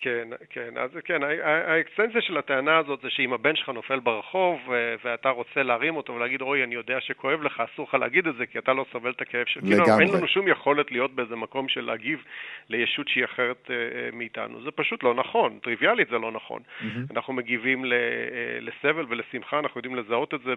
כן, 0.00 0.28
כן, 0.50 0.78
אז 0.78 0.90
כן, 1.04 1.22
האקסטנציה 1.42 2.20
של 2.20 2.38
הטענה 2.38 2.78
הזאת 2.78 3.00
זה 3.02 3.10
שאם 3.10 3.32
הבן 3.32 3.56
שלך 3.56 3.68
נופל 3.68 4.00
ברחוב 4.00 4.60
ואתה 5.04 5.30
רוצה 5.30 5.62
להרים 5.62 5.96
אותו 5.96 6.12
ולהגיד, 6.12 6.40
אוי, 6.40 6.64
אני 6.64 6.74
יודע 6.74 7.00
שכואב 7.00 7.42
לך, 7.42 7.60
אסור 7.60 7.86
לך 7.88 7.94
להגיד 7.94 8.26
את 8.26 8.34
זה 8.34 8.46
כי 8.46 8.58
אתה 8.58 8.72
לא 8.72 8.86
סובל 8.92 9.10
את 9.10 9.20
הכאב 9.20 9.46
של... 9.46 9.60
כאילו, 9.60 9.84
אין 10.00 10.08
לנו 10.14 10.28
שום 10.28 10.48
יכולת 10.48 10.92
להיות 10.92 11.14
באיזה 11.14 11.36
מקום 11.36 11.68
של 11.68 11.80
להגיב 11.80 12.24
לישות 12.68 13.08
שהיא 13.08 13.24
אחרת 13.24 13.66
uh, 13.66 14.16
מאיתנו. 14.16 14.62
זה 14.62 14.70
פשוט 14.70 15.02
לא 15.02 15.14
נכון, 15.14 15.58
טריוויאלית 15.62 16.08
זה 16.08 16.18
לא 16.18 16.32
נכון. 16.32 16.62
Mm-hmm. 16.62 16.84
אנחנו 17.16 17.32
מגיבים 17.32 17.84
ל, 17.84 17.92
uh, 17.92 17.94
לסבל 18.60 19.06
ולשמחה, 19.08 19.58
אנחנו 19.58 19.78
יודעים 19.78 19.96
לזהות 19.96 20.34
את 20.34 20.40
זה 20.42 20.54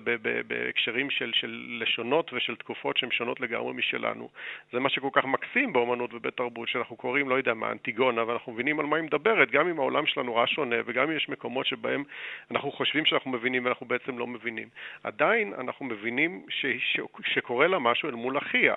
בהקשרים 0.48 1.10
של, 1.10 1.32
של 1.34 1.66
לשונות 1.80 2.34
ושל 2.34 2.56
תקופות 2.56 2.98
שהן 2.98 3.12
שונות 3.12 3.40
לגמרי 3.40 3.74
משלנו. 3.74 4.30
זה 4.72 4.80
מה 4.80 4.90
שכל 4.90 5.10
כך 5.14 5.26
מקסים 5.26 5.74
באמנות 5.74 6.14
ובתרבות, 6.14 6.70
שאנחנו 6.70 6.96
קוראים, 6.96 7.30
לא 7.30 7.36
יודע 7.36 7.54
מה, 7.54 7.72
אנטיגונה, 7.72 8.28
ואנחנו 8.28 8.52
מבינים 8.52 8.80
על 8.80 8.86
מה 8.86 8.98
היא 8.98 9.04
מדברת. 9.04 9.31
מדברת, 9.32 9.52
גם 9.52 9.68
אם 9.68 9.80
העולם 9.80 10.06
שלנו 10.06 10.26
נורא 10.26 10.46
שונה, 10.46 10.76
וגם 10.86 11.04
אם 11.10 11.18
יש 11.18 11.30
מקומות 11.30 11.66
שבהם 11.66 12.04
אנחנו 12.52 12.72
חושבים 12.72 13.06
שאנחנו 13.06 13.32
מבינים 13.32 13.66
ואנחנו 13.66 13.86
בעצם 13.86 14.18
לא 14.18 14.28
מבינים. 14.28 14.68
עדיין 15.04 15.54
אנחנו 15.54 15.86
מבינים 15.86 16.46
ש... 16.50 16.66
ש... 16.66 17.00
שקורה 17.24 17.68
לה 17.68 17.80
משהו 17.80 18.10
אל 18.10 18.16
מול 18.16 18.38
אחיה. 18.38 18.76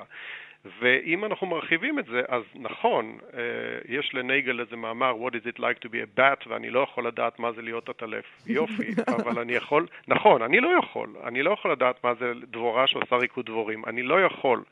ואם 0.81 1.25
אנחנו 1.25 1.47
מרחיבים 1.47 1.99
את 1.99 2.05
זה, 2.05 2.21
אז 2.29 2.43
נכון, 2.55 3.19
אה, 3.35 3.41
יש 3.89 4.15
לנייגל 4.15 4.61
איזה 4.61 4.77
מאמר, 4.77 5.13
What 5.13 5.31
is 5.31 5.57
it 5.57 5.59
like 5.59 5.85
to 5.85 5.89
be 5.89 5.97
a 5.97 6.19
bat, 6.19 6.51
ואני 6.51 6.71
לא 6.71 6.81
יכול 6.81 7.07
לדעת 7.07 7.39
מה 7.39 7.53
זה 7.53 7.63
להיות 7.63 7.89
עטלף. 7.89 8.25
יופי, 8.47 8.91
אבל 9.17 9.39
אני 9.39 9.53
יכול, 9.53 9.87
נכון, 10.09 10.43
אני 10.43 10.61
לא 10.61 10.71
יכול. 10.79 11.09
אני 11.27 11.43
לא 11.43 11.51
יכול 11.51 11.73
לדעת 11.73 12.05
מה 12.05 12.15
זה 12.15 12.33
דבורה 12.51 12.87
שעושה 12.87 13.17
ריקוד 13.17 13.47
דבורים. 13.47 13.83
אני 13.87 14.03
לא 14.03 14.21
יכול. 14.21 14.63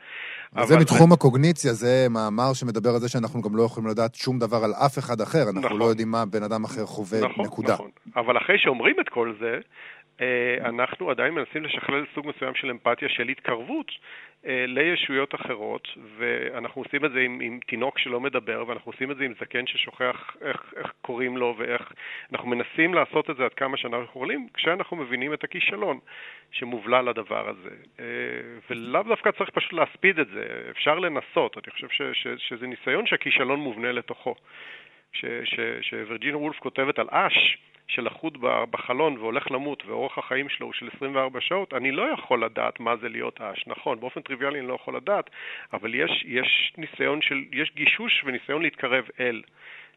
זה 0.61 0.79
מתחום 0.81 1.13
הקוגניציה, 1.13 1.73
זה 1.73 2.07
מאמר 2.11 2.53
שמדבר 2.55 2.91
על 2.91 2.99
זה 2.99 3.09
שאנחנו 3.09 3.43
גם 3.43 3.57
לא 3.57 3.63
יכולים 3.63 3.91
לדעת 3.91 4.15
שום 4.15 4.39
דבר 4.39 4.65
על 4.65 4.73
אף 4.87 4.99
אחד 4.99 5.21
אחר. 5.21 5.43
אנחנו 5.43 5.61
נכון. 5.61 5.79
לא 5.79 5.85
יודעים 5.85 6.11
מה 6.11 6.25
בן 6.27 6.43
אדם 6.43 6.65
אחר 6.65 6.87
חווה, 6.87 7.21
נכון, 7.21 7.45
נקודה. 7.47 7.73
נכון, 7.73 7.91
אבל 8.17 8.39
אחרי 8.39 8.59
שאומרים 8.59 8.97
את 9.01 9.09
כל 9.09 9.33
זה, 9.41 9.59
אה, 10.21 10.69
אנחנו 10.69 11.11
עדיין 11.11 11.35
מנסים 11.35 11.65
לשכלל 11.65 12.05
סוג 12.15 12.27
מסוים 12.27 12.55
של 12.55 12.71
אמפתיה, 12.71 13.09
של 13.09 13.29
התקרבות 13.29 13.87
לישויות 14.45 15.35
אחרות, 15.35 15.89
ואנחנו 16.17 16.83
עושים 16.83 17.05
את 17.05 17.13
זה 17.13 17.21
עם, 17.21 17.41
עם 17.41 17.59
תינוק 17.67 17.99
שלא 17.99 18.21
מדבר, 18.21 18.65
ואנחנו 18.67 18.93
עושים 18.93 19.11
את 19.11 19.17
זה 19.17 19.25
עם 19.25 19.35
זקן 19.41 19.67
ששוכח 19.67 20.37
איך, 20.41 20.75
איך 20.77 20.93
קוראים 21.01 21.37
לו 21.37 21.55
ואיך... 21.59 21.93
אנחנו 22.33 22.49
מנסים 22.49 22.95
לעשות 22.95 23.31
את 23.31 23.37
זה 23.37 23.45
עד 23.45 23.55
כמה 23.55 23.77
שאנחנו 23.77 24.05
יכולים, 24.05 24.49
כשאנחנו 24.55 24.97
מבינים 24.97 25.33
את 25.35 25.45
הכישלון 25.45 25.99
שמובלע 26.51 27.03
לדבר 27.03 27.49
הזה. 27.49 27.71
אה, 28.01 28.05
ולאו 28.71 29.03
דווקא 29.03 29.31
צריך 29.31 29.51
פשוט 29.51 29.73
להספיד 29.73 30.19
את 30.19 30.29
זה, 30.29 30.63
אפשר 30.71 30.99
לנסות, 30.99 31.59
אני 31.59 31.73
חושב 31.73 31.89
ש, 31.89 32.03
ש, 32.13 32.27
שזה 32.39 32.67
ניסיון 32.67 33.07
שהכישלון 33.07 33.61
מובנה 33.61 33.93
לתוכו. 33.93 34.35
שווירג'ינה 35.83 36.37
וולף 36.37 36.59
כותבת 36.59 36.99
על 36.99 37.07
אש, 37.11 37.59
שלחוד 37.89 38.39
בחלון 38.71 39.17
והולך 39.19 39.51
למות 39.51 39.83
ואורך 39.87 40.19
החיים 40.19 40.49
שלו 40.49 40.67
הוא 40.67 40.75
של 40.75 40.89
24 40.97 41.41
שעות, 41.41 41.75
אני 41.75 41.93
לא 41.93 42.03
יכול 42.03 42.45
לדעת 42.45 42.81
מה 42.81 42.97
זה 42.97 43.09
להיות 43.09 43.41
אש. 43.41 43.65
נכון, 43.67 44.01
באופן 44.01 44.21
טריוויאלי 44.21 44.61
אני 44.61 44.69
לא 44.69 44.75
יכול 44.75 44.97
לדעת, 44.97 45.31
אבל 45.73 45.95
יש, 45.95 46.25
יש 46.29 46.73
ניסיון 46.79 47.23
של, 47.23 47.45
יש 47.53 47.73
גישוש 47.75 48.23
וניסיון 48.25 48.63
להתקרב 48.63 49.05
אל. 49.21 49.43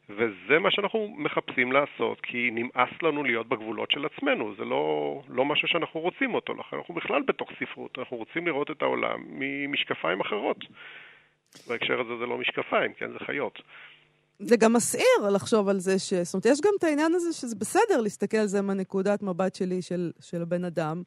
וזה 0.10 0.60
מה 0.60 0.72
שאנחנו 0.72 1.16
מחפשים 1.18 1.72
לעשות, 1.72 2.22
כי 2.22 2.50
נמאס 2.52 2.90
לנו 3.02 3.24
להיות 3.24 3.48
בגבולות 3.48 3.92
של 3.92 4.06
עצמנו, 4.06 4.56
זה 4.56 4.66
לא, 4.66 5.22
לא 5.30 5.46
משהו 5.46 5.68
שאנחנו 5.68 6.00
רוצים 6.00 6.34
אותו, 6.34 6.54
לכן 6.54 6.78
אנחנו 6.78 6.94
בכלל 6.94 7.22
בתוך 7.22 7.50
ספרות, 7.60 8.00
אנחנו 8.00 8.18
רוצים 8.18 8.48
לראות 8.48 8.72
את 8.72 8.82
העולם 8.82 9.24
ממשקפיים 9.30 10.22
אחרות. 10.22 10.58
בהקשר 11.68 12.00
הזה 12.00 12.18
זה 12.18 12.26
לא 12.26 12.38
משקפיים, 12.38 12.94
כן, 12.94 13.12
זה 13.12 13.20
חיות. 13.20 13.62
זה 14.40 14.56
גם 14.56 14.74
מסעיר 14.74 15.30
לחשוב 15.32 15.70
על 15.70 15.80
זה 15.80 16.00
ש... 16.00 16.14
זאת 16.14 16.34
אומרת, 16.34 16.46
יש 16.46 16.62
גם 16.62 16.74
את 16.80 16.84
העניין 16.84 17.14
הזה 17.16 17.34
שזה 17.34 17.56
בסדר 17.56 18.02
להסתכל 18.02 18.38
על 18.38 18.48
זה 18.48 18.62
מנקודת 18.62 19.24
מבט 19.24 19.56
שלי 19.56 19.82
של, 19.82 20.12
של 20.20 20.42
הבן 20.42 20.64
אדם. 20.66 21.04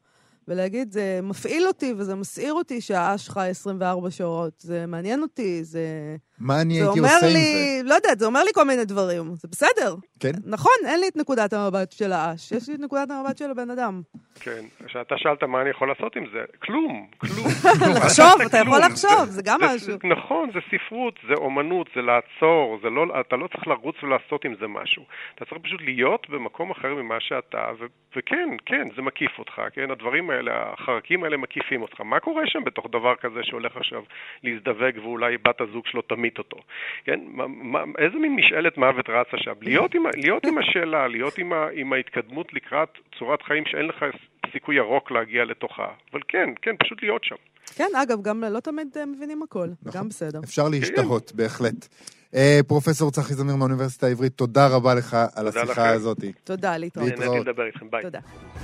ולהגיד, 0.47 0.91
זה 0.91 1.19
מפעיל 1.23 1.67
אותי 1.67 1.93
וזה 1.97 2.15
מסעיר 2.15 2.53
אותי 2.53 2.81
שהאש 2.81 3.29
חי 3.29 3.47
24 3.49 4.11
שעות. 4.11 4.53
זה 4.59 4.85
מעניין 4.85 5.21
אותי, 5.21 5.63
זה... 5.63 6.15
מה 6.39 6.61
אני 6.61 6.73
הייתי 6.73 6.99
עושה 6.99 7.27
לי, 7.27 7.27
עם 7.27 7.83
זה? 7.83 7.89
לא 7.89 7.93
יודעת, 7.93 8.19
זה 8.19 8.25
אומר 8.25 8.43
לי 8.43 8.51
כל 8.53 8.63
מיני 8.63 8.85
דברים. 8.85 9.35
זה 9.35 9.47
בסדר. 9.51 9.95
כן. 10.19 10.31
נכון, 10.45 10.79
אין 10.85 10.99
לי 10.99 11.07
את 11.07 11.15
נקודת 11.15 11.53
המבט 11.53 11.91
של 11.91 12.11
האש, 12.11 12.51
יש 12.51 12.69
לי 12.69 12.75
את 12.75 12.79
נקודת 12.79 13.11
המבט 13.11 13.37
של 13.37 13.51
הבן 13.51 13.69
אדם. 13.69 14.01
כן, 14.39 14.61
כשאתה 14.85 15.15
שאלת 15.17 15.43
מה 15.43 15.61
אני 15.61 15.69
יכול 15.69 15.87
לעשות 15.87 16.15
עם 16.15 16.23
זה, 16.33 16.43
כלום, 16.59 17.07
כלום. 17.17 17.47
לחשוב, 17.97 18.41
אתה 18.45 18.57
יכול 18.57 18.79
לחשוב, 18.79 19.25
זה 19.25 19.41
גם 19.45 19.59
משהו. 19.61 19.97
נכון, 20.03 20.49
זה 20.53 20.59
ספרות, 20.71 21.19
זה 21.27 21.33
אומנות, 21.33 21.87
זה 21.95 22.01
לעצור, 22.01 22.79
זה 22.83 22.89
לא, 22.89 23.03
אתה 23.19 23.35
לא 23.35 23.47
צריך 23.47 23.67
לרוץ 23.67 23.95
ולעשות 24.03 24.45
עם 24.45 24.55
זה 24.59 24.67
משהו. 24.67 25.03
אתה 25.35 25.45
צריך 25.45 25.61
פשוט 25.61 25.81
להיות 25.81 26.29
במקום 26.29 26.71
אחר 26.71 26.95
ממה 26.95 27.15
שאתה, 27.19 27.71
וכן, 28.15 28.49
כן, 28.65 28.83
זה 28.95 29.01
מקיף 29.01 29.39
אותך, 29.39 29.61
כן, 29.73 29.91
הדברים 29.91 30.29
האלה, 30.29 30.51
החרקים 30.73 31.23
האלה 31.23 31.37
מקיפים 31.37 31.81
אותך. 31.81 32.01
מה 32.01 32.19
קורה 32.19 32.43
שם 32.45 32.63
בתוך 32.63 32.85
דבר 32.91 33.15
כזה 33.15 33.39
שהולך 33.43 33.77
עכשיו 33.77 34.03
להזדווג 34.43 34.97
ואולי 35.03 35.37
בת 35.37 35.61
הזוג 35.61 35.85
שלו 35.87 36.01
תמית 36.29 36.37
אותו? 36.37 36.57
כן, 37.05 37.19
מה, 37.27 37.47
מה, 37.47 37.79
איזה 37.97 38.17
מין 38.17 38.35
משאלת 38.35 38.77
מוות 38.77 39.09
רצה 39.09 39.37
שם? 39.37 39.53
להיות 39.61 39.95
עם, 39.95 40.03
להיות 40.15 40.45
עם 40.45 40.57
השאלה, 40.57 41.07
להיות 41.07 41.37
עם, 41.37 41.53
ה, 41.53 41.67
עם 41.73 41.93
ההתקדמות 41.93 42.53
לקראת 42.53 42.89
צורת 43.19 43.41
חיים 43.41 43.63
שאין 43.65 43.85
לך 43.85 44.05
סיכוי 44.53 44.75
ירוק 44.75 45.11
להגיע 45.11 45.45
לתוכה. 45.45 45.87
אבל 46.13 46.21
כן, 46.27 46.49
כן, 46.61 46.75
פשוט 46.83 47.03
להיות 47.03 47.23
שם. 47.23 47.35
כן, 47.75 47.89
אגב, 48.03 48.21
גם 48.21 48.43
לא 48.43 48.59
תמיד 48.59 48.87
אה, 48.97 49.05
מבינים 49.05 49.43
הכל, 49.43 49.67
נכון. 49.83 50.01
גם 50.01 50.09
בסדר. 50.09 50.39
אפשר 50.43 50.63
להשתהות, 50.71 51.31
בהחלט. 51.35 51.87
אה, 52.35 52.59
פרופסור 52.67 53.11
צחי 53.11 53.33
זמיר 53.33 53.55
מהאוניברסיטה 53.55 54.07
העברית, 54.07 54.33
תודה 54.33 54.67
רבה 54.67 54.93
לך 54.93 55.17
על 55.35 55.47
השיחה 55.47 55.89
הזאת. 55.89 56.17
תודה, 56.43 56.77
להתראות. 56.77 57.09
נהניתי 57.09 57.39
לדבר 57.39 57.65
איתכם, 57.65 57.91
ביי. 57.91 58.01
תודה. 58.01 58.19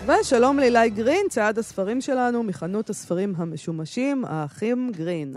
ושלום 0.08 0.60
לאילי 0.60 0.90
גרין, 0.90 1.26
צעד 1.30 1.58
הספרים 1.58 2.02
שלנו 2.02 2.44
מחנות 2.44 2.90
הספרים 2.90 3.34
המשומשים, 3.38 4.26
האחים 4.26 4.92
גרין. 4.98 5.36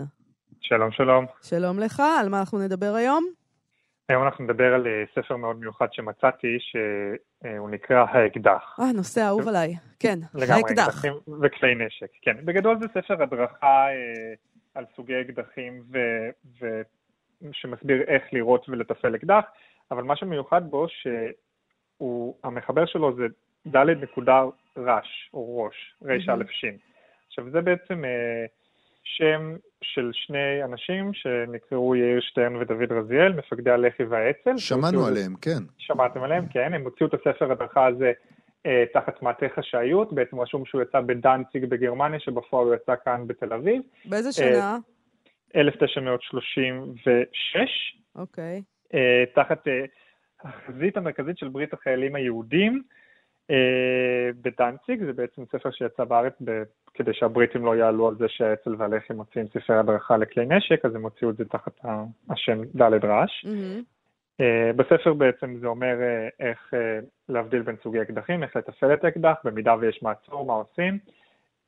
שלום, 0.69 0.91
שלום. 0.91 1.25
שלום 1.41 1.79
לך, 1.79 2.03
על 2.21 2.29
מה 2.29 2.39
אנחנו 2.39 2.59
נדבר 2.59 2.93
היום? 2.95 3.25
היום 4.09 4.23
אנחנו 4.23 4.43
נדבר 4.43 4.73
על 4.73 4.87
אה, 4.87 5.03
ספר 5.15 5.35
מאוד 5.35 5.59
מיוחד 5.59 5.87
שמצאתי, 5.91 6.57
שהוא 6.59 7.69
נקרא 7.69 8.05
האקדח. 8.09 8.79
אה, 8.79 8.91
נושא 8.95 9.21
אהוב 9.27 9.47
עליי. 9.47 9.75
כן, 9.99 10.19
לגמרי, 10.33 10.61
האקדח. 10.61 11.05
לגמרי, 11.05 11.21
וכלי 11.41 11.75
נשק, 11.75 12.07
כן. 12.21 12.45
בגדול 12.45 12.77
זה 12.79 12.85
ספר 12.87 13.23
הדרכה 13.23 13.87
אה, 13.87 14.33
על 14.75 14.85
סוגי 14.95 15.21
אקדחים 15.21 15.83
ו... 15.91 15.97
ו... 16.61 16.81
שמסביר 17.51 18.01
איך 18.07 18.23
לראות 18.33 18.69
ולתפעל 18.69 19.15
אקדח, 19.15 19.45
אבל 19.91 20.03
מה 20.03 20.15
שמיוחד 20.15 20.61
בו, 20.69 20.87
שהמחבר 21.99 22.85
שלו 22.85 23.15
זה 23.15 23.25
ד' 23.67 23.89
נקודה 23.89 24.43
רש, 24.77 25.29
או 25.33 25.63
ראש, 25.63 25.95
ר"א 26.05 26.43
ש'. 26.51 26.65
עכשיו 27.27 27.49
זה 27.51 27.61
בעצם 27.61 28.05
אה, 28.05 28.45
שם 29.03 29.55
של 29.83 30.09
שני 30.13 30.63
אנשים 30.63 31.13
שנקראו 31.13 31.95
יאיר 31.95 32.21
שטרן 32.21 32.55
ודוד 32.55 32.91
רזיאל, 32.91 33.33
מפקדי 33.33 33.71
הלח"י 33.71 34.03
והאצ"ל. 34.03 34.57
שמענו 34.57 35.05
עליהם, 35.05 35.35
כן. 35.41 35.63
שמעתם 35.77 36.23
עליהם, 36.23 36.47
כן. 36.47 36.73
הם 36.73 36.83
הוציאו 36.83 37.09
את 37.09 37.13
הספר 37.13 37.51
הדרכה 37.51 37.87
הזה 37.87 38.11
אה, 38.65 38.83
תחת 38.93 39.21
מעטה 39.21 39.45
חשאיות, 39.55 40.13
בעצם 40.13 40.39
רשום 40.39 40.65
שהוא 40.65 40.81
יצא 40.81 41.01
בדנציג 41.01 41.65
בגרמניה, 41.65 42.19
שבפועל 42.19 42.67
הוא 42.67 42.75
יצא 42.75 42.93
כאן 43.05 43.27
בתל 43.27 43.53
אביב. 43.53 43.81
באיזה 44.05 44.31
שנה? 44.31 44.77
1936. 45.55 47.97
אוקיי. 48.15 48.61
אה, 48.93 49.23
תחת 49.35 49.67
אה, 49.67 49.85
החזית 50.43 50.97
המרכזית 50.97 51.37
של 51.37 51.47
ברית 51.47 51.73
החיילים 51.73 52.15
היהודים. 52.15 52.83
אה, 53.49 54.29
בדנציג, 54.41 55.05
זה 55.05 55.13
בעצם 55.13 55.43
ספר 55.45 55.71
שיצא 55.71 56.03
בארץ 56.03 56.33
ב... 56.43 56.63
כדי 56.93 57.11
שהבריטים 57.13 57.65
לא 57.65 57.75
יעלו 57.75 58.07
על 58.07 58.15
זה 58.19 58.25
שהאצ"ל 58.27 58.75
והלח"י 58.77 59.13
מוציאים 59.13 59.47
ספרי 59.47 59.77
הדרכה 59.77 60.17
לכלי 60.17 60.45
נשק, 60.45 60.85
אז 60.85 60.95
הם 60.95 61.03
הוציאו 61.03 61.29
את 61.29 61.37
זה 61.37 61.45
תחת 61.45 61.79
השם 62.29 62.61
ד' 62.75 63.05
רש. 63.05 63.45
Mm-hmm. 63.45 64.43
בספר 64.75 65.13
בעצם 65.13 65.55
זה 65.61 65.67
אומר 65.67 65.95
איך 66.39 66.73
להבדיל 67.29 67.61
בין 67.61 67.75
סוגי 67.83 68.01
אקדחים, 68.01 68.43
איך 68.43 68.55
לתפעל 68.55 68.93
את 68.93 69.03
האקדח, 69.03 69.35
במידה 69.43 69.75
ויש 69.79 69.99
מעצור, 70.03 70.45
מה 70.45 70.53
עושים, 70.53 70.97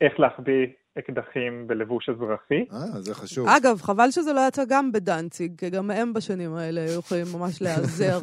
איך 0.00 0.20
להחביא 0.20 0.66
אקדחים 0.98 1.66
בלבוש 1.66 2.08
אזרחי. 2.08 2.64
אה, 2.72 3.00
זה 3.00 3.14
חשוב. 3.14 3.48
אגב, 3.48 3.80
חבל 3.80 4.10
שזה 4.10 4.32
לא 4.32 4.40
יצא 4.48 4.62
גם 4.68 4.92
בדנציג, 4.92 5.52
כי 5.58 5.70
גם 5.70 5.90
הם 5.90 6.12
בשנים 6.12 6.54
האלה 6.54 6.80
היו 6.80 6.98
יכולים 6.98 7.26
ממש 7.34 7.62
להיעזר 7.62 8.18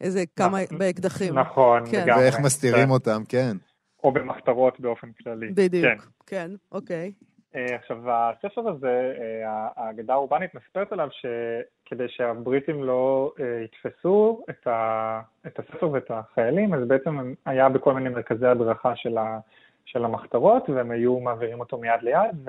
באיזה 0.00 0.24
כמה, 0.36 0.58
באקדחים. 0.78 1.38
נכון, 1.38 1.82
כן. 1.90 2.02
לגמרי. 2.04 2.22
ואיך 2.22 2.40
מסתירים 2.44 2.90
אותם, 2.90 3.22
כן. 3.28 3.56
או 4.04 4.12
במחתרות 4.12 4.80
באופן 4.80 5.12
כללי. 5.12 5.48
בדיוק, 5.48 6.00
כן, 6.00 6.08
כן 6.26 6.50
אוקיי. 6.72 7.12
אה, 7.56 7.76
עכשיו, 7.76 8.10
הספר 8.10 8.68
הזה, 8.68 9.12
אה, 9.20 9.68
האגדה 9.76 10.12
האורבנית 10.12 10.54
מספרת 10.54 10.92
עליו 10.92 11.08
שכדי 11.10 12.04
שהבריטים 12.08 12.84
לא 12.84 13.32
אה, 13.40 13.64
יתפסו 13.64 14.44
את, 14.50 14.66
ה, 14.66 15.20
את 15.46 15.58
הספר 15.58 15.90
ואת 15.90 16.10
החיילים, 16.10 16.74
אז 16.74 16.88
בעצם 16.88 17.34
היה 17.46 17.68
בכל 17.68 17.94
מיני 17.94 18.08
מרכזי 18.08 18.46
הדרכה 18.46 18.96
של, 18.96 19.18
ה, 19.18 19.38
של 19.84 20.04
המחתרות, 20.04 20.70
והם 20.70 20.90
היו 20.90 21.20
מעבירים 21.20 21.60
אותו 21.60 21.78
מיד 21.78 22.02
ליד, 22.02 22.48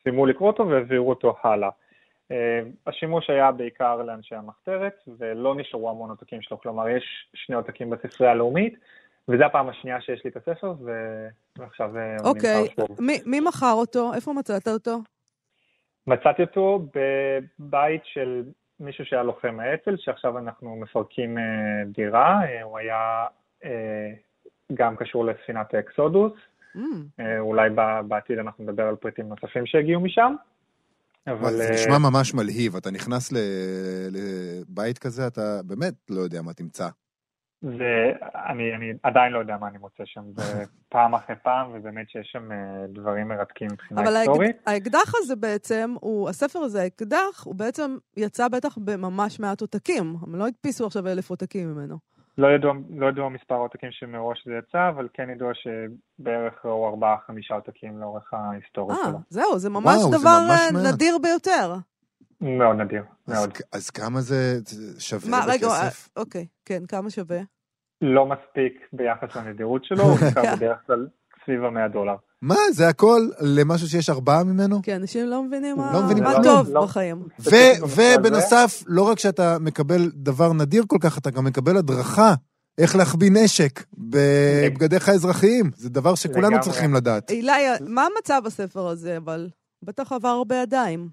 וסיימו 0.00 0.26
לקרוא 0.26 0.50
אותו 0.50 0.68
והעבירו 0.68 1.10
אותו 1.10 1.36
הלאה. 1.42 1.70
השימוש 2.86 3.30
היה 3.30 3.52
בעיקר 3.52 4.02
לאנשי 4.02 4.34
המחתרת, 4.34 4.94
ולא 5.18 5.54
נשארו 5.56 5.90
המון 5.90 6.10
עותקים 6.10 6.42
שלו, 6.42 6.60
כלומר 6.60 6.88
יש 6.88 7.04
שני 7.34 7.56
עותקים 7.56 7.90
בספרייה 7.90 8.32
הלאומית, 8.32 8.74
וזו 9.28 9.44
הפעם 9.44 9.68
השנייה 9.68 10.00
שיש 10.00 10.24
לי 10.24 10.30
את 10.30 10.36
הספר, 10.36 10.74
ועכשיו 11.58 11.90
הוא 11.90 12.28
אוקיי. 12.28 12.60
נמצא 12.60 12.74
שוב. 12.74 12.90
אוקיי, 12.90 13.18
מי 13.26 13.40
מכר 13.40 13.72
אותו? 13.72 14.14
איפה 14.14 14.32
מצאת 14.32 14.68
אותו? 14.68 14.98
מצאתי 16.06 16.42
אותו 16.42 16.86
בבית 17.58 18.02
של 18.04 18.42
מישהו 18.80 19.04
שהיה 19.04 19.22
לוחם 19.22 19.60
האצ"ל, 19.60 19.96
שעכשיו 19.96 20.38
אנחנו 20.38 20.76
מפרקים 20.76 21.38
אה, 21.38 21.42
דירה, 21.86 22.40
אה, 22.44 22.62
הוא 22.62 22.78
היה 22.78 23.26
אה, 23.64 24.10
גם 24.74 24.96
קשור 24.96 25.24
לספינת 25.24 25.74
האקסודוס, 25.74 26.32
mm. 26.76 26.80
אולי 27.38 27.70
בעתיד 28.08 28.38
אנחנו 28.38 28.64
נדבר 28.64 28.82
על 28.82 28.96
פריטים 28.96 29.28
נוספים 29.28 29.66
שהגיעו 29.66 30.00
משם. 30.00 30.34
אבל... 31.26 31.56
זה 31.56 31.68
אה, 31.68 31.74
נשמע 31.74 31.98
ממש 31.98 32.34
מלהיב, 32.34 32.76
אתה 32.76 32.90
נכנס 32.90 33.32
לבית 34.10 34.98
כזה, 34.98 35.26
אתה 35.26 35.60
באמת 35.64 35.94
לא 36.10 36.20
יודע 36.20 36.42
מה 36.42 36.52
תמצא. 36.52 36.88
זה, 37.62 38.12
אני, 38.50 38.74
אני 38.76 38.92
עדיין 39.02 39.32
לא 39.32 39.38
יודע 39.38 39.56
מה 39.60 39.68
אני 39.68 39.78
מוצא 39.78 40.02
שם, 40.06 40.22
זה 40.36 40.64
פעם 40.92 41.14
אחרי 41.14 41.36
פעם, 41.42 41.70
ובאמת 41.72 42.10
שיש 42.10 42.28
שם 42.32 42.52
אה, 42.52 42.86
דברים 42.88 43.28
מרתקים 43.28 43.68
מבחינה 43.72 44.02
אבל 44.02 44.16
היסטורית. 44.16 44.56
האקדח 44.66 45.12
הזה 45.14 45.36
בעצם, 45.36 45.94
הוא, 46.00 46.28
הספר 46.28 46.58
הזה, 46.58 46.82
האקדח, 46.82 47.44
הוא 47.44 47.54
בעצם 47.54 47.96
יצא 48.16 48.48
בטח 48.48 48.78
בממש 48.78 49.40
מעט 49.40 49.60
עותקים. 49.60 50.16
הם 50.22 50.34
לא 50.34 50.46
הדפיסו 50.46 50.86
עכשיו 50.86 51.08
אלף 51.08 51.30
עותקים 51.30 51.68
ממנו. 51.74 51.98
לא 52.38 52.46
ידוע, 52.46 52.72
לא 52.90 53.06
ידוע 53.06 53.28
מספר 53.28 53.54
העותקים 53.54 53.88
שמראש 53.92 54.46
זה 54.46 54.52
יצא, 54.58 54.88
אבל 54.88 55.08
כן 55.14 55.30
ידוע 55.30 55.52
שבערך 55.54 56.64
ראו 56.64 56.88
ארבעה-חמישה 56.88 57.54
עותקים 57.54 57.98
לאורך 58.00 58.34
ההיסטוריה 58.34 58.96
אה, 58.98 59.04
שלו. 59.04 59.18
זהו, 59.28 59.58
זה 59.58 59.70
ממש 59.70 59.84
וואו, 59.84 60.10
זה 60.10 60.18
דבר 60.18 60.38
ממש 60.48 60.60
אה, 60.60 60.72
מעט. 60.72 60.94
נדיר 60.94 61.18
ביותר. 61.22 61.74
מאוד 62.40 62.76
נדיר, 62.76 63.02
אז, 63.26 63.34
מאוד. 63.34 63.50
אז 63.72 63.90
כמה 63.90 64.20
זה 64.20 64.60
זה 64.60 65.00
שווה 65.00 65.30
מה, 65.30 65.44
רגע, 65.48 65.66
אה, 65.66 65.84
בכסף? 65.86 66.08
אוקיי, 66.16 66.46
כן, 66.64 66.86
כמה 66.88 67.10
שווה? 67.10 67.40
לא 68.00 68.26
מספיק 68.26 68.88
ביחס 68.92 69.36
לנדירות 69.36 69.84
שלו, 69.84 70.02
הוא 70.02 70.12
נמכר 70.22 70.42
כן. 70.42 70.56
בדרך 70.56 70.78
כלל 70.86 71.06
סביב 71.44 71.64
המאה 71.64 71.88
דולר. 71.88 72.16
מה, 72.42 72.54
זה 72.72 72.88
הכל 72.88 73.20
למשהו 73.40 73.88
שיש 73.88 74.10
ארבעה 74.10 74.44
ממנו? 74.44 74.82
כי 74.82 74.96
אנשים 74.96 75.26
לא 75.26 75.42
מבינים 75.42 75.76
מה, 75.76 75.92
לא 75.94 76.02
מבינים 76.02 76.24
מה. 76.24 76.32
טוב 76.42 76.70
לא. 76.72 76.82
בחיים. 76.84 77.22
ובנוסף, 77.96 78.82
לא 78.86 79.02
רק 79.02 79.18
שאתה 79.18 79.56
מקבל 79.60 80.00
דבר 80.14 80.52
נדיר 80.52 80.82
כל 80.86 80.96
כך, 81.00 81.18
אתה 81.18 81.30
גם 81.30 81.44
מקבל 81.44 81.76
הדרכה 81.76 82.34
איך 82.78 82.96
להחביא 82.96 83.30
נשק 83.44 83.84
בבגדיך 83.98 85.08
האזרחיים. 85.08 85.70
זה 85.74 85.90
דבר 85.90 86.14
שכולנו 86.14 86.48
לגמרי. 86.48 86.62
צריכים 86.62 86.94
לדעת. 86.94 87.30
אילי, 87.30 87.52
מה 87.80 88.06
המצב 88.16 88.42
בספר 88.44 88.86
הזה, 88.86 89.16
אבל? 89.16 89.48
בטח 89.82 90.12
עבר 90.12 90.28
הרבה 90.28 90.56
ידיים. 90.56 91.08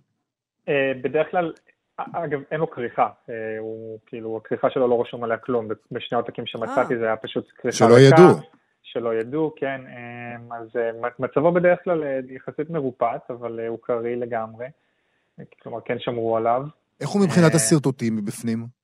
אה, 0.70 0.74
בדרך 1.04 1.28
כלל, 1.32 1.52
אגב, 1.98 2.40
אין 2.52 2.60
לו 2.60 2.70
כריכה. 2.72 3.08
אה, 3.30 3.34
הוא, 3.60 4.00
כאילו, 4.06 4.40
הכריכה 4.46 4.70
שלו 4.70 4.88
לא 4.88 5.02
רשום 5.02 5.24
עליה 5.24 5.38
כלום. 5.38 5.68
בשני 5.92 6.18
עותקים 6.18 6.46
שמצאתי 6.48 6.98
זה 6.98 7.06
היה 7.06 7.16
פשוט 7.16 7.48
כריכה 7.62 7.78
שלא 7.78 8.00
ידעו. 8.00 8.59
שלא 8.94 9.16
ידעו, 9.16 9.54
כן. 9.56 9.82
אה, 9.88 10.58
אז 10.58 10.68
אה, 10.76 11.10
מצבו 11.20 11.52
בדרך 11.52 11.80
כלל 11.84 12.04
אה, 12.04 12.20
יחסית 12.30 12.70
מרופט, 12.70 13.32
אבל 13.32 13.60
אה, 13.60 13.68
הוא 13.68 13.80
קריא 13.82 14.16
לגמרי. 14.16 14.66
כלומר, 15.62 15.80
כן 15.86 16.00
שמרו 16.00 16.38
עליו. 16.38 16.64
איך 17.02 17.10
הוא 17.10 17.22
מבחינת 17.22 17.56
השרטוטים 17.56 18.16
מבפנים? 18.16 18.80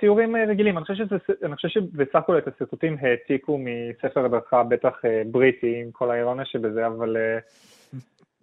ציורים 0.00 0.36
רגילים, 0.36 0.78
אני 0.78 0.84
חושב, 0.84 1.04
שזה, 1.04 1.16
אני 1.44 1.54
חושב 1.54 1.68
שבסך 1.68 2.14
הכל 2.14 2.38
את 2.38 2.48
השרטוטים 2.48 2.96
העתיקו 3.00 3.58
מספר 3.58 4.24
הדרכה 4.24 4.62
בטח 4.62 5.02
בריטי, 5.26 5.80
עם 5.80 5.90
כל 5.92 6.10
האירוניה 6.10 6.44
שבזה, 6.44 6.86
אבל 6.86 7.16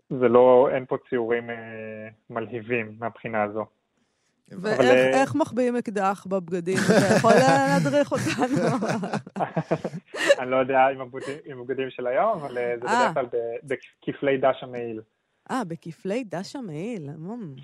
זה 0.10 0.28
לא, 0.28 0.70
אין 0.74 0.86
פה 0.86 0.98
ציורים 1.10 1.50
מלהיבים 2.30 2.92
מהבחינה 3.00 3.44
הזו. 3.44 3.66
ואיך 4.52 5.36
אה, 5.36 5.40
מחביאים 5.40 5.76
אקדח 5.76 6.28
בבגדים? 6.30 6.78
אתה 6.86 7.16
יכול 7.16 7.32
להדריך 7.34 8.12
אותנו? 8.12 8.58
אני 10.40 10.52
לא 10.52 10.56
יודע 10.56 10.80
עם 10.96 11.60
הבגדים, 11.60 11.90
של 11.90 12.08
היום, 12.08 12.40
אבל 12.40 12.58
אה, 12.58 12.74
זה 12.82 12.88
אה. 12.88 13.12
בדרך 13.12 13.14
כלל 13.14 13.26
ב- 13.26 13.74
בכפלי 14.08 14.38
דש 14.38 14.64
המעיל. 14.64 15.02
אה, 15.52 15.64
בכפלי 15.68 16.24
דש 16.24 16.56
המעיל. 16.56 17.10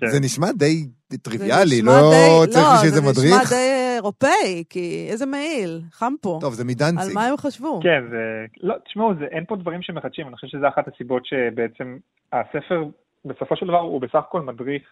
כן. 0.00 0.06
זה 0.06 0.20
נשמע 0.20 0.52
די 0.52 0.86
טריוויאלי, 1.22 1.82
לא 1.82 2.44
צריך 2.50 2.66
בשביל 2.76 2.90
זה 2.90 3.00
לא, 3.00 3.06
זה 3.06 3.12
מדריך? 3.12 3.42
נשמע 3.42 3.56
די 3.56 3.94
אירופאי, 3.94 4.64
כי 4.70 5.06
איזה 5.10 5.26
מעיל, 5.26 5.80
חם 5.92 6.12
פה. 6.20 6.38
טוב, 6.40 6.54
זה 6.54 6.62
על 6.62 6.68
מדנציג. 6.68 7.14
מה 7.14 7.26
הם 7.26 7.36
חשבו? 7.36 7.80
כן, 7.82 8.04
זה... 8.10 8.46
לא, 8.60 8.74
תשמעו, 8.84 9.12
זה, 9.18 9.24
אין 9.24 9.44
פה 9.48 9.56
דברים 9.56 9.82
שמחדשים, 9.82 10.26
אני 10.26 10.36
חושב 10.36 10.46
שזו 10.46 10.68
אחת 10.68 10.88
הסיבות 10.94 11.26
שבעצם 11.26 11.96
הספר, 12.32 12.84
בסופו 13.24 13.56
של 13.56 13.66
דבר, 13.66 13.80
הוא 13.80 14.00
בסך 14.00 14.14
הכל 14.28 14.40
מדריך 14.40 14.82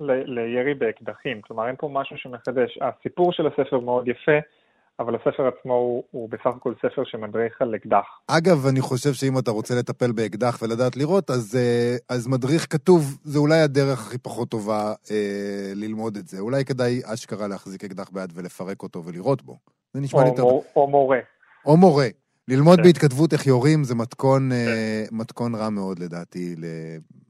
ל- 0.00 0.40
לירי 0.40 0.74
באקדחים. 0.74 1.40
כלומר, 1.40 1.66
אין 1.66 1.76
פה 1.78 1.88
משהו 1.92 2.16
שמחדש. 2.18 2.78
הסיפור 2.80 3.32
של 3.32 3.46
הספר 3.46 3.80
מאוד 3.80 4.08
יפה, 4.08 4.38
אבל 5.00 5.14
הספר 5.14 5.46
עצמו 5.46 5.74
הוא, 5.74 6.04
הוא 6.10 6.28
בסך 6.28 6.46
הכל 6.56 6.74
ספר 6.78 7.02
שמדריך 7.04 7.62
על 7.62 7.74
אקדח. 7.74 8.06
אגב, 8.26 8.66
אני 8.66 8.80
חושב 8.80 9.12
שאם 9.12 9.38
אתה 9.38 9.50
רוצה 9.50 9.74
לטפל 9.74 10.12
באקדח 10.12 10.58
ולדעת 10.62 10.96
לירות, 10.96 11.30
אז, 11.30 11.56
אה, 11.56 11.96
אז 12.16 12.26
מדריך 12.28 12.66
כתוב, 12.70 13.18
זה 13.24 13.38
אולי 13.38 13.60
הדרך 13.60 14.06
הכי 14.06 14.18
פחות 14.18 14.48
טובה 14.48 14.92
אה, 15.10 15.72
ללמוד 15.74 16.16
את 16.16 16.28
זה. 16.28 16.40
אולי 16.40 16.64
כדאי 16.64 17.00
אשכרה 17.04 17.48
להחזיק 17.48 17.84
אקדח 17.84 18.10
ביד 18.10 18.32
ולפרק 18.34 18.82
אותו 18.82 19.04
ולירות 19.04 19.42
בו. 19.42 19.56
זה 19.94 20.00
נשמע 20.00 20.22
לי 20.22 20.28
יותר... 20.28 20.42
מור, 20.42 20.64
או 20.76 20.86
מורה. 20.86 21.18
או 21.66 21.76
מורה. 21.76 22.08
ללמוד 22.48 22.76
כן. 22.76 22.82
בהתכתבות 22.82 23.32
איך 23.32 23.46
יורים 23.46 23.84
זה 23.84 23.94
מתכון, 23.94 24.52
אה, 24.52 25.04
מתכון 25.12 25.54
רע 25.54 25.70
מאוד 25.70 25.98
לדעתי 25.98 26.54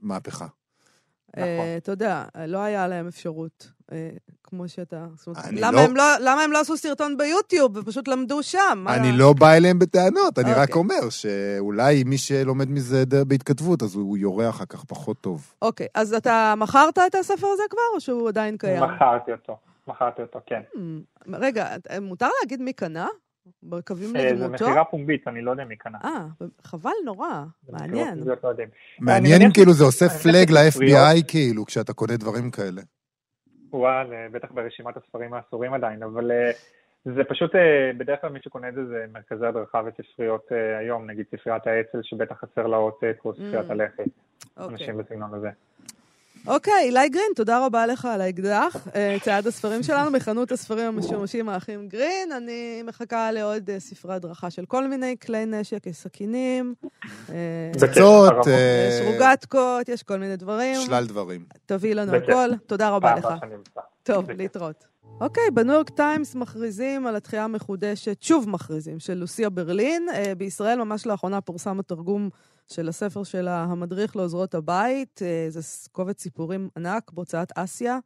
למהפכה. 0.03 0.47
אה, 1.37 1.55
נכון. 1.55 1.67
אתה 1.77 1.93
יודע, 1.93 2.25
לא 2.47 2.59
היה 2.59 2.88
להם 2.88 3.07
אפשרות, 3.07 3.71
אה, 3.93 4.11
כמו 4.45 4.69
שאתה... 4.69 5.07
למה 5.53 5.73
לא- 5.73 5.81
הם 5.81 5.97
לא- 5.97 6.19
למה 6.21 6.43
הם 6.43 6.53
לא 6.53 6.61
עשו 6.61 6.77
סרטון 6.77 7.17
ביוטיוב 7.17 7.77
ופשוט 7.77 8.09
למדו 8.09 8.43
שם? 8.43 8.85
אני 8.88 9.12
לא 9.12 9.33
בא 9.33 9.53
אליהם 9.53 9.79
בטענות, 9.79 10.38
אני 10.38 10.53
רק 10.53 10.69
אוקיי. 10.69 10.75
אומר 10.75 11.11
שאולי 11.11 12.05
מי 12.05 12.19
שלומד 12.19 12.71
מזה 12.71 13.05
בהתכתבות, 13.27 13.83
אז 13.83 13.95
הוא 13.95 14.17
יורה 14.19 14.49
אחר 14.49 14.64
כך 14.64 14.85
פחות 14.85 15.21
טוב. 15.21 15.55
אוקיי, 15.62 15.87
אז 15.95 16.14
אתה 16.14 16.55
מכרת 16.57 16.99
את 16.99 17.14
הספר 17.14 17.47
הזה 17.47 17.62
כבר, 17.71 17.81
או 17.95 18.01
שהוא 18.01 18.29
עדיין 18.29 18.57
קיים? 18.57 18.83
מכרתי 18.83 19.33
אותו, 19.33 19.57
מכרתי 19.88 20.23
אותו, 20.23 20.38
כן. 20.47 20.61
Hmm, 20.75 20.79
רגע, 21.33 21.69
מותר 22.03 22.29
להגיד 22.43 22.62
מי 22.62 22.73
קנה? 22.73 23.07
בקווים 23.63 24.17
אה, 24.17 24.21
זה 24.23 24.33
לדמותו? 24.45 24.65
מכירה 24.65 24.85
פומבית, 24.85 25.29
אני 25.29 25.41
לא 25.43 25.51
יודע 25.51 25.65
מי 25.65 25.77
קנה. 25.77 25.99
אה, 26.05 26.27
חבל 26.63 26.91
נורא, 27.05 27.45
זה 27.67 27.73
מעניין. 27.73 28.19
לא. 28.27 28.35
מעניין 29.01 29.43
אם 29.43 29.53
כאילו 29.53 29.73
זה 29.73 29.85
עושה 29.85 30.09
פלג 30.09 30.51
ל-FBI 30.51 31.25
כאילו, 31.29 31.65
כשאתה 31.67 31.93
קונה 31.93 32.17
דברים 32.17 32.51
כאלה. 32.51 32.83
וואלה, 33.73 34.27
בטח 34.33 34.49
ברשימת 34.53 34.97
הספרים 34.97 35.35
האסורים 35.35 35.75
עדיין, 35.75 36.03
אבל 36.03 36.31
אה, 36.31 36.51
זה 37.05 37.25
פשוט, 37.29 37.55
אה, 37.55 37.91
בדרך 37.99 38.21
כלל 38.21 38.31
מי 38.31 38.39
שקונה 38.43 38.69
את 38.69 38.75
זה 38.75 38.87
זה 38.87 39.05
מרכזי 39.13 39.47
הדרכה 39.47 39.81
וספריות 39.87 40.47
היום, 40.81 41.11
נגיד 41.11 41.27
ספריית 41.37 41.67
האצ"ל 41.67 41.99
שבטח 42.03 42.37
חסר 42.41 42.67
לה 42.67 42.77
עותק, 42.77 43.17
או 43.25 43.35
ספריית 43.35 43.69
Mm. 43.69 43.73
הלח"י, 43.73 44.03
אוקיי. 44.57 44.73
אנשים 44.73 44.97
בסגנון 44.99 45.35
הזה. 45.35 45.51
אוקיי, 46.49 46.83
אילי 46.83 47.09
גרין, 47.09 47.33
תודה 47.37 47.67
רבה 47.67 47.87
לך 47.87 48.05
על 48.05 48.21
האקדח. 48.21 48.87
אה, 48.95 49.17
צעד 49.23 49.47
הספרים 49.47 49.83
שלנו 49.83 50.11
מחנות 50.11 50.53
הספרים 50.53 50.87
המשומשים 50.87 51.49
האחים 51.49 51.89
גרין. 51.89 52.33
אני 52.33 52.83
מחכה 52.83 53.33
לעוד 53.33 53.71
אה, 53.71 53.81
ספרי 53.81 54.15
הדרכה 54.15 54.51
של 54.51 54.67
כל 54.67 54.89
מיני 54.89 55.17
כלי 55.27 55.47
נשק, 55.47 55.87
יש 55.87 55.97
סכינים, 55.97 56.75
אה, 57.31 57.35
פצצות, 57.73 58.47
יש 58.47 59.07
רוגטקות, 59.07 59.89
יש 59.89 60.03
כל 60.03 60.19
מיני 60.19 60.37
דברים. 60.37 60.81
שלל 60.81 61.07
דברים. 61.07 61.45
תביא 61.67 61.95
לנו. 61.95 62.15
הכל. 62.15 62.51
תודה 62.67 62.89
רבה 62.89 63.15
לך. 63.15 63.29
טוב. 64.03 64.31
להתראות. 64.31 64.85
אוקיי, 65.21 65.51
בניו 65.55 65.75
יורק 65.75 65.91
טיימס 65.91 66.35
מכריזים 66.35 67.07
על 67.07 67.17
התחייה 67.17 67.45
המחודשת, 67.45 68.23
שוב 68.23 68.49
מכריזים, 68.49 69.01
של 69.01 69.15
לוסיה 69.15 69.51
ברלין. 69.51 70.09
אה, 70.09 70.35
בישראל 70.35 70.79
ממש 70.85 71.07
לאחרונה 71.07 71.41
פורסם 71.41 71.81
התרגום 71.81 72.29
של 72.73 72.89
הספר 72.89 73.25
שלה, 73.25 73.63
המדריך 73.63 74.17
לעוזרות 74.17 74.55
הבית. 74.55 75.21
אה, 75.23 75.47
זה 75.49 75.61
קובץ 75.93 76.23
סיפורים 76.23 76.69
ענק 76.77 77.11
בהוצאת 77.13 77.53
אסיה, 77.55 77.99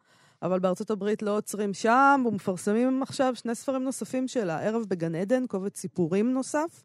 אבל 0.43 0.59
בארצות 0.59 0.91
הברית 0.91 1.23
לא 1.23 1.37
עוצרים 1.37 1.75
שם, 1.75 2.25
ומפרסמים 2.29 3.03
עכשיו 3.03 3.35
שני 3.37 3.55
ספרים 3.55 3.85
נוספים 3.85 4.29
שלה, 4.29 4.61
ערב 4.61 4.85
בגן 4.89 5.15
עדן, 5.15 5.47
קובץ 5.47 5.79
סיפורים 5.81 6.33
נוסף. 6.33 6.83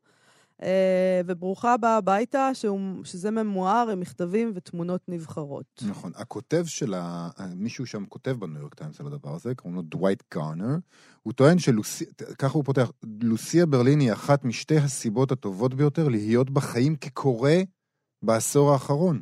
אה, 0.63 1.21
וברוכה 1.25 1.73
הבאה 1.73 1.97
הביתה, 1.97 2.49
שהוא, 2.53 3.05
שזה 3.05 3.31
ממואר 3.31 3.89
עם 3.91 3.99
מכתבים 3.99 4.51
ותמונות 4.55 5.01
נבחרות. 5.07 5.83
נכון. 5.87 6.11
הכותב 6.15 6.63
של 6.65 6.93
ה... 6.93 7.29
מישהו 7.55 7.85
שם 7.85 8.05
כותב 8.05 8.31
בניו 8.39 8.61
יורק 8.61 8.75
טיימס 8.75 8.99
על 9.01 9.07
הדבר 9.07 9.35
הזה, 9.35 9.55
קוראים 9.55 9.75
לו 9.75 9.81
דווייט 9.81 10.23
גארנר. 10.33 10.75
הוא 11.23 11.33
טוען 11.33 11.59
שלוסיה, 11.59 12.07
ככה 12.39 12.53
הוא 12.53 12.63
פותח, 12.63 12.91
לוסיה 13.21 13.65
ברלין 13.65 13.99
היא 13.99 14.13
אחת 14.13 14.43
משתי 14.43 14.77
הסיבות 14.77 15.31
הטובות 15.31 15.73
ביותר 15.73 16.07
להיות 16.07 16.49
בחיים 16.49 16.95
כקורא 16.95 17.51
בעשור 18.21 18.73
האחרון. 18.73 19.21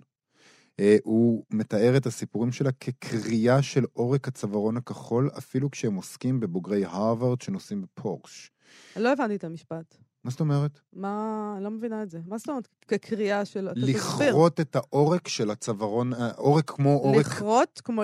אה, 0.80 0.98
הוא 1.04 1.44
מתאר 1.50 1.98
את 1.98 2.06
הסיפורים 2.06 2.52
שלה 2.52 2.72
ככרייה 2.72 3.62
של 3.62 3.86
עורק 3.94 4.28
הצווארון 4.28 4.78
הכחול, 4.78 5.30
אפילו 5.38 5.72
כשהם 5.72 5.96
עוסקים 5.96 6.40
בבוגרי 6.40 6.86
הרווארד 6.86 7.42
שנוסעים 7.42 7.82
בפורש. 7.82 8.52
לא 8.96 9.12
הבנתי 9.12 9.36
את 9.36 9.44
המשפט. 9.44 10.05
מה 10.26 10.32
זאת 10.32 10.40
אומרת? 10.40 10.80
מה, 10.94 11.54
אני 11.56 11.64
לא 11.64 11.72
מבינה 11.72 12.04
את 12.04 12.10
זה. 12.10 12.20
מה 12.28 12.38
זאת 12.38 12.50
אומרת 12.50 12.68
ככרייה 12.88 13.46
של... 13.46 13.70
לכרות 13.76 14.60
את 14.60 14.76
העורק 14.76 15.28
של 15.28 15.52
הצווארון, 15.52 16.14
אה, 16.14 16.32
עורק 16.36 16.70
כמו 16.70 16.90
עורק, 16.90 17.26
לכרות? 17.26 17.82
כמו 17.84 18.02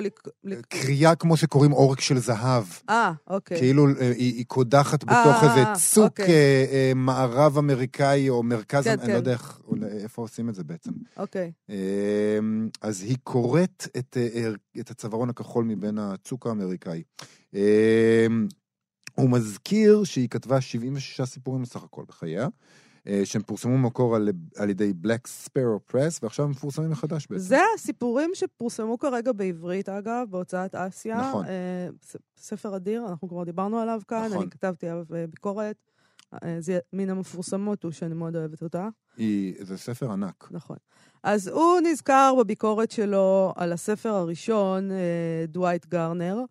קריאה 0.69 1.15
כמו 1.15 1.37
שקוראים 1.37 1.71
עורק 1.71 2.01
של 2.01 2.17
זהב. 2.17 2.63
אה, 2.89 3.11
אוקיי. 3.27 3.57
כאילו 3.57 3.87
אה, 3.87 4.11
היא, 4.11 4.33
היא 4.33 4.45
קודחת 4.45 5.09
אה, 5.09 5.23
בתוך 5.23 5.43
אה, 5.43 5.49
איזה 5.49 5.69
אה, 5.69 5.75
צוק 5.75 6.03
אוקיי. 6.03 6.25
אה, 6.25 6.65
אה, 6.71 6.91
מערב 6.95 7.57
אמריקאי 7.57 8.29
או 8.29 8.43
מרכז, 8.43 8.83
כן, 8.83 8.89
אני 8.91 9.01
כן. 9.01 9.11
לא 9.11 9.17
יודע 9.17 9.31
איך, 9.31 9.61
איפה 9.91 10.21
עושים 10.21 10.49
את 10.49 10.55
זה 10.55 10.63
בעצם. 10.63 10.91
אוקיי. 11.17 11.51
אה, 11.69 11.75
אז 12.81 13.01
היא 13.01 13.17
קוראת 13.23 13.87
את, 13.97 14.17
אה, 14.17 14.51
את 14.79 14.91
הצווארון 14.91 15.29
הכחול 15.29 15.65
מבין 15.65 15.97
הצוק 15.97 16.47
האמריקאי. 16.47 17.03
הוא 19.21 19.29
מזכיר 19.29 20.03
שהיא 20.03 20.29
כתבה 20.29 20.61
76 20.61 21.21
סיפורים 21.21 21.61
בסך 21.61 21.83
הכל 21.83 22.03
בחייה. 22.07 22.47
אה, 23.07 23.21
שהם 23.25 23.41
פורסמו 23.41 23.73
במקור 23.73 24.15
על, 24.15 24.29
על 24.57 24.69
ידי 24.69 24.93
Black 25.03 25.27
Sparrow 25.45 25.93
Press, 25.93 26.19
ועכשיו 26.21 26.45
הם 26.45 26.51
מפורסמים 26.51 26.89
מחדש 26.89 27.27
בעצם. 27.29 27.43
זה 27.43 27.59
הסיפורים 27.75 28.31
שפורסמו 28.33 28.99
כרגע 28.99 29.31
בעברית, 29.31 29.89
אגב, 29.89 30.27
בהוצאת 30.29 30.75
אסיה. 30.75 31.17
נכון. 31.17 31.45
אה, 31.45 31.87
ספר 32.37 32.75
אדיר, 32.75 33.07
אנחנו 33.07 33.29
כבר 33.29 33.43
דיברנו 33.43 33.79
עליו 33.79 34.01
כאן, 34.07 34.25
נכון. 34.25 34.41
אני 34.41 34.49
כתבתי 34.49 34.87
עליו 34.87 35.05
אה, 35.15 35.27
ביקורת. 35.27 35.75
אה, 36.43 36.55
זה 36.59 36.79
מן 36.93 37.09
המפורסמות 37.09 37.83
הוא 37.83 37.91
שאני 37.91 38.13
מאוד 38.13 38.35
אוהבת 38.35 38.61
אותה. 38.63 38.87
היא, 39.17 39.55
זה 39.59 39.77
ספר 39.77 40.11
ענק. 40.11 40.47
נכון. 40.51 40.77
אז 41.23 41.47
הוא 41.47 41.79
נזכר 41.83 42.33
בביקורת 42.39 42.91
שלו 42.91 43.53
על 43.55 43.73
הספר 43.73 44.09
הראשון, 44.09 44.89
דווייט 45.47 45.85
גרנר, 45.85 46.43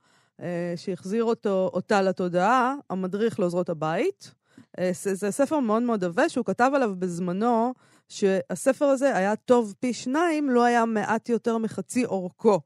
שהחזיר 0.76 1.24
אותו, 1.24 1.70
אותה 1.72 2.03
לתודעה, 2.03 2.74
המדריך 2.90 3.40
לעוזרות 3.40 3.68
הבית. 3.68 4.35
אה, 4.79 4.90
זה, 4.94 5.31
ספר 5.31 5.61
מאוד 5.61 5.83
מאוד 5.83 6.05
עבה, 6.05 6.29
שהוא 6.29 6.44
כתב 6.44 6.70
עליו 6.74 6.94
בזמנו, 6.98 7.74
שהספר 8.09 8.85
הזה 8.85 9.16
היה 9.16 9.37
טוב 9.37 9.74
פי 9.81 9.92
שניים, 9.92 10.50
לא 10.50 10.64
היה 10.64 10.85
מעט 10.85 11.29
יותר 11.29 11.59
מחצי 11.59 12.05
אורכו. 12.05 12.61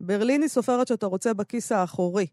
ברליני 0.00 0.48
סופרת 0.48 0.86
שאתה 0.86 1.06
רוצה 1.06 1.34
בכיס 1.34 1.72
האחורי, 1.72 2.26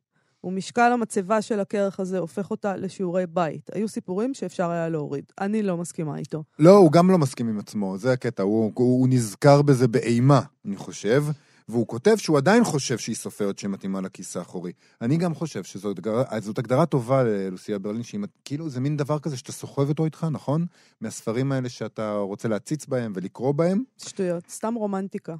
ומשקל 0.44 0.92
המצבה 0.92 1.42
של 1.42 1.60
הכרך 1.60 2.00
הזה 2.00 2.20
הופך 2.20 2.52
אותה 2.52 2.76
לשיעורי 2.76 3.28
בית. 3.28 3.70
היו 3.74 3.88
סיפורים 3.88 4.34
שאפשר 4.34 4.70
היה 4.70 4.90
להוריד. 4.90 5.26
אני 5.40 5.64
לא 5.64 5.78
מסכימה 5.78 6.18
איתו. 6.18 6.44
לא, 6.60 6.78
הוא 6.78 6.92
גם 6.92 7.12
לא 7.12 7.18
מסכים 7.18 7.48
עם 7.50 7.60
עצמו, 7.60 7.98
זה 7.98 8.12
הקטע, 8.12 8.44
הוא, 8.44 8.72
הוא, 8.76 9.00
הוא 9.00 9.08
נזכר 9.10 9.62
בזה 9.62 9.88
באימה, 9.88 10.42
אני 10.66 10.76
חושב, 10.76 11.24
והוא 11.70 11.88
כותב 11.88 12.16
שהוא 12.18 12.38
עדיין 12.38 12.64
חושב 12.64 12.98
שהיא 12.98 13.16
סופרת 13.16 13.60
שמתאימה 13.60 14.02
לכיס 14.02 14.38
האחורי. 14.38 14.72
אני 15.02 15.18
גם 15.18 15.36
חושב 15.36 15.64
שזאת 15.64 15.98
הגדרה, 15.98 16.24
הגדרה 16.58 16.86
טובה 16.86 17.24
ללוסיה 17.24 17.80
ברלין, 17.80 18.04
שהיא 18.04 18.22
כאילו 18.46 18.70
זה 18.70 18.80
מין 18.80 18.98
דבר 18.98 19.20
כזה 19.20 19.38
שאתה 19.38 19.52
סוחב 19.52 19.90
אותו 19.90 20.06
איתך, 20.06 20.28
נכון? 20.32 20.66
מהספרים 21.02 21.52
האלה 21.52 21.70
שאתה 21.70 22.16
רוצה 22.16 22.48
להציץ 22.48 22.86
בהם 22.86 23.14
ולקרוא 23.16 23.52
בהם. 23.52 23.84
שטויות, 23.98 24.50
סתם 24.50 24.74
רומנטיקה. 24.74 25.36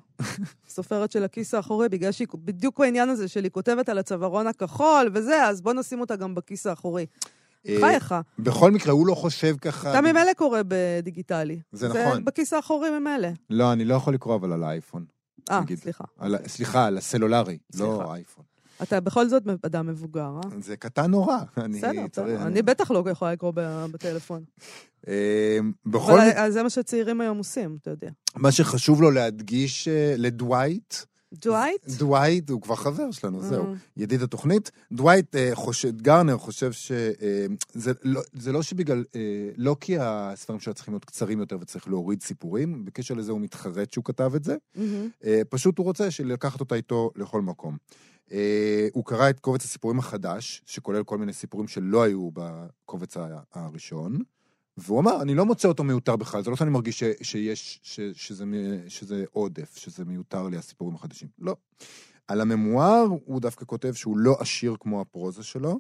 סופרת 0.70 1.12
של 1.12 1.24
הכיס 1.24 1.54
האחורי, 1.54 1.90
בגלל 1.90 2.12
שהיא, 2.12 2.28
בדיוק 2.36 2.80
בעניין 2.80 3.10
הזה 3.10 3.28
של 3.28 3.44
היא 3.44 3.52
כותבת 3.52 3.90
על 3.90 3.98
הצווארון 3.98 4.48
הכחול 4.48 5.10
וזה, 5.14 5.44
אז 5.44 5.62
בוא 5.62 5.74
נשים 5.74 6.00
אותה 6.00 6.16
גם 6.16 6.36
בכיס 6.36 6.68
האחורי. 6.68 7.06
אה, 7.68 7.78
חייך. 7.80 8.16
בכל 8.40 8.72
מקרה, 8.72 8.94
הוא 8.94 9.08
לא 9.08 9.16
חושב 9.16 9.56
ככה... 9.62 9.92
אתה 9.92 10.02
ממילא 10.02 10.34
קורא 10.34 10.62
בדיגיטלי. 10.68 11.60
זה 11.72 11.90
נכון. 11.90 12.16
זה 12.16 12.22
בכיס 12.22 12.54
האחורי 12.54 13.00
ממילא. 13.00 13.28
לא, 13.50 13.74
אני 13.74 13.86
לא 13.86 13.96
יכול 13.96 14.14
לקרוא 14.14 14.36
אבל 14.36 14.54
על 14.54 14.64
האייפון. 14.64 15.06
אה. 15.52 15.62
סליחה. 15.76 16.04
על, 16.20 16.36
סליחה, 16.48 16.86
על 16.86 16.98
הסלולרי, 16.98 17.58
לא 17.74 17.96
סליחה. 17.98 18.14
אייפון. 18.14 18.44
אתה 18.84 19.00
בכל 19.00 19.28
זאת 19.30 19.44
אדם 19.66 19.88
מבוגר, 19.88 20.32
אה? 20.46 20.50
זה 20.62 20.78
קטן 20.78 21.12
נורא. 21.12 21.38
אני 21.58 21.78
בסדר, 21.78 22.06
בסדר. 22.12 22.48
אני 22.48 22.62
בטח 22.62 22.92
לא 22.92 23.04
יכולה 23.12 23.34
לקרוא 23.34 23.54
בטלפון. 23.92 24.44
אה, 25.08 25.60
בכל 25.86 26.20
אבל 26.20 26.52
זה 26.52 26.64
מה 26.64 26.70
שצעירים 26.70 27.22
היום 27.22 27.38
עושים, 27.38 27.78
אתה 27.82 27.90
יודע. 27.90 28.10
מה 28.36 28.52
שחשוב 28.52 29.02
לו 29.02 29.12
להדגיש 29.12 29.88
אה, 29.88 30.16
לדווייט, 30.18 30.96
דווייט? 31.42 31.82
דווייט 31.88 32.50
הוא 32.50 32.62
כבר 32.62 32.76
חבר 32.76 33.12
שלנו, 33.12 33.42
זהו, 33.42 33.66
אה. 33.66 33.74
ידיד 33.98 34.22
התוכנית. 34.22 34.72
דווייט 34.92 35.36
אה, 35.36 35.52
חושב, 35.54 36.02
גרנר 36.02 36.38
חושב 36.38 36.72
שזה 36.72 37.92
לא, 38.04 38.22
זה 38.34 38.52
לא 38.52 38.62
שבגלל, 38.62 39.04
אה, 39.16 39.50
לא 39.58 39.76
כי 39.82 39.98
הספרים 40.00 40.60
שלו 40.60 40.74
צריכים 40.74 40.94
להיות 40.94 41.06
קצרים 41.06 41.40
יותר 41.40 41.58
וצריך 41.62 41.88
להוריד 41.88 42.24
סיפורים, 42.24 42.86
בקשר 42.86 43.14
לזה 43.14 43.32
הוא 43.32 43.42
מתחרט 43.42 43.92
שהוא 43.92 44.06
כתב 44.06 44.32
את 44.36 44.44
זה. 44.44 44.56
מהמם. 44.76 45.10
אה, 45.26 45.42
פשוט 45.50 45.78
הוא 45.78 45.86
רוצה 45.86 46.08
לקחת 46.24 46.60
אותה 46.60 46.76
איתו 46.76 47.12
לכל 47.16 47.42
מקום. 47.42 47.78
אה, 48.32 48.88
הוא 48.94 49.06
קרא 49.06 49.30
את 49.30 49.40
קובץ 49.40 49.66
הסיפורים 49.66 50.00
החדש, 50.00 50.62
שכולל 50.66 51.04
כל 51.04 51.18
מיני 51.18 51.34
סיפורים 51.34 51.68
שלא 51.68 52.04
היו 52.04 52.30
בקובץ 52.34 53.18
הראשון, 53.54 54.20
והוא 54.78 55.00
אמר, 55.00 55.22
אני 55.22 55.36
לא 55.36 55.46
מוצא 55.46 55.68
אותו 55.68 55.84
מיותר 55.84 56.16
בכלל, 56.16 56.44
זה 56.44 56.50
לא 56.50 56.56
שאני 56.56 56.70
מרגיש 56.70 57.00
ש, 57.00 57.04
שיש, 57.22 57.80
ש, 57.84 58.00
שזה, 58.14 58.46
שזה 58.88 59.26
עודף, 59.32 59.78
שזה 59.78 60.06
מיותר 60.06 60.48
לי 60.48 60.58
הסיפורים 60.58 60.96
החדשים. 60.96 61.28
לא. 61.40 61.56
על 62.28 62.42
הממואר 62.42 63.06
הוא 63.26 63.42
דווקא 63.42 63.66
כותב 63.66 63.94
שהוא 63.94 64.18
לא 64.18 64.36
עשיר 64.40 64.76
כמו 64.80 65.02
הפרוזה 65.02 65.44
שלו, 65.44 65.80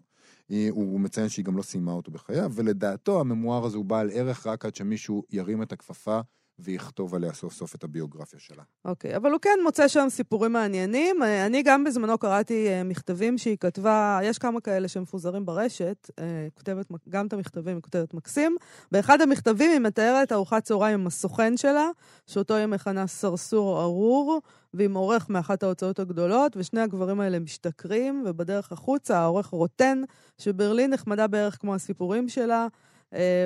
אה, 0.52 0.68
הוא 0.72 1.00
מציין 1.00 1.30
שהיא 1.30 1.46
גם 1.46 1.58
לא 1.58 1.62
סיימה 1.62 1.92
אותו 1.92 2.12
בחייו, 2.12 2.52
ולדעתו 2.56 3.20
הממואר 3.20 3.66
הזה 3.66 3.78
הוא 3.78 3.86
בעל 3.86 4.10
ערך 4.14 4.48
רק 4.48 4.66
עד 4.66 4.76
שמישהו 4.76 5.24
ירים 5.30 5.62
את 5.62 5.72
הכפפה 5.72 6.20
ויכתוב 6.60 7.16
עליה 7.16 7.34
סוף 7.34 7.54
סוף 7.54 7.76
את 7.76 7.84
הביוגרפיה 7.84 8.40
שלה. 8.40 8.64
אוקיי, 8.86 9.16
אבל 9.16 9.32
הוא 9.32 9.40
כן 9.40 9.60
מוצא 9.64 9.88
שם 9.88 10.06
סיפורים 10.10 10.54
מעניינים. 10.54 11.24
אה, 11.24 11.46
אני 11.46 11.64
גם 11.64 11.84
בזמנו 11.84 12.18
קראתי 12.18 12.68
אה, 12.68 12.84
מכתבים 12.84 13.38
שהיא 13.38 13.58
כתבה, 13.60 14.20
יש 14.24 14.38
כמה 14.38 14.62
כאלה 14.62 14.88
שמפוזרים 14.88 15.46
ברשת, 15.46 16.10
אה, 16.20 16.48
כותבת, 16.54 16.86
גם 17.10 17.28
את 17.28 17.34
המכתבים 17.34 17.76
היא 17.76 17.82
כותבת 17.82 18.14
מקסים. 18.14 18.56
באחד 18.92 19.22
המכתבים 19.22 19.72
היא 19.72 19.80
מתארת 19.80 20.32
ארוחת 20.32 20.64
צהריים 20.64 21.00
עם 21.00 21.08
הסוכן 21.08 21.58
שלה, 21.58 21.90
שאותו 22.28 22.56
היא 22.56 22.66
מכנה 22.66 23.08
סרסור 23.08 23.82
ארור, 23.82 24.42
ועם 24.74 24.94
עורך 24.94 25.30
מאחת 25.30 25.64
ההוצאות 25.64 26.00
הגדולות, 26.00 26.58
ושני 26.58 26.82
הגברים 26.82 27.20
האלה 27.20 27.40
משתכרים, 27.40 28.24
ובדרך 28.26 28.72
החוצה 28.72 29.20
העורך 29.20 29.48
רוטן, 29.48 30.02
שברלין 30.38 30.94
נחמדה 30.94 31.28
בערך 31.28 31.58
כמו 31.62 31.76
הסיפורים 31.76 32.30
שלה, 32.30 32.68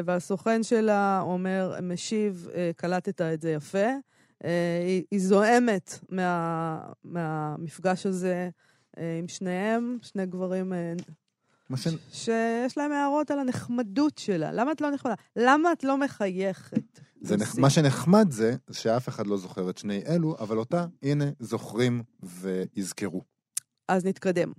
והסוכן 0.06 0.64
שלה 0.64 1.22
אומר, 1.22 1.80
משיב, 1.84 2.48
אה, 2.56 2.72
קלטת 2.76 3.22
את 3.22 3.42
זה 3.42 3.52
יפה. 3.52 3.88
אה, 4.46 4.84
היא, 4.86 5.04
היא 5.12 5.20
זועמת 5.20 6.00
מה, 6.10 6.80
מהמפגש 7.04 8.06
הזה 8.06 8.50
אה, 8.98 9.18
עם 9.20 9.28
שניהם, 9.28 9.98
שני 10.02 10.26
גברים 10.26 10.74
אה, 10.74 10.94
ש... 11.76 11.88
שיש 12.12 12.78
להם 12.78 12.92
הערות 12.92 13.32
על 13.32 13.40
הנחמדות 13.40 14.18
שלה. 14.18 14.52
למה 14.52 14.72
את 14.72 14.82
לא 14.82 14.92
נחמדה? 14.92 15.16
למה 15.36 15.72
את 15.72 15.84
לא 15.84 15.98
מחייכת? 15.98 17.00
זה 17.22 17.38
נח... 17.38 17.58
מה 17.58 17.70
שנחמד 17.70 18.32
זה 18.32 18.56
שאף 18.72 19.10
אחד 19.10 19.28
לא 19.28 19.38
זוכר 19.38 19.70
את 19.70 19.78
שני 19.78 20.02
אלו, 20.08 20.36
אבל 20.40 20.58
אותה, 20.58 20.86
הנה, 21.04 21.26
זוכרים 21.40 22.04
ויזכרו. 22.24 23.24
אז 23.88 24.06
נתקדם. 24.06 24.52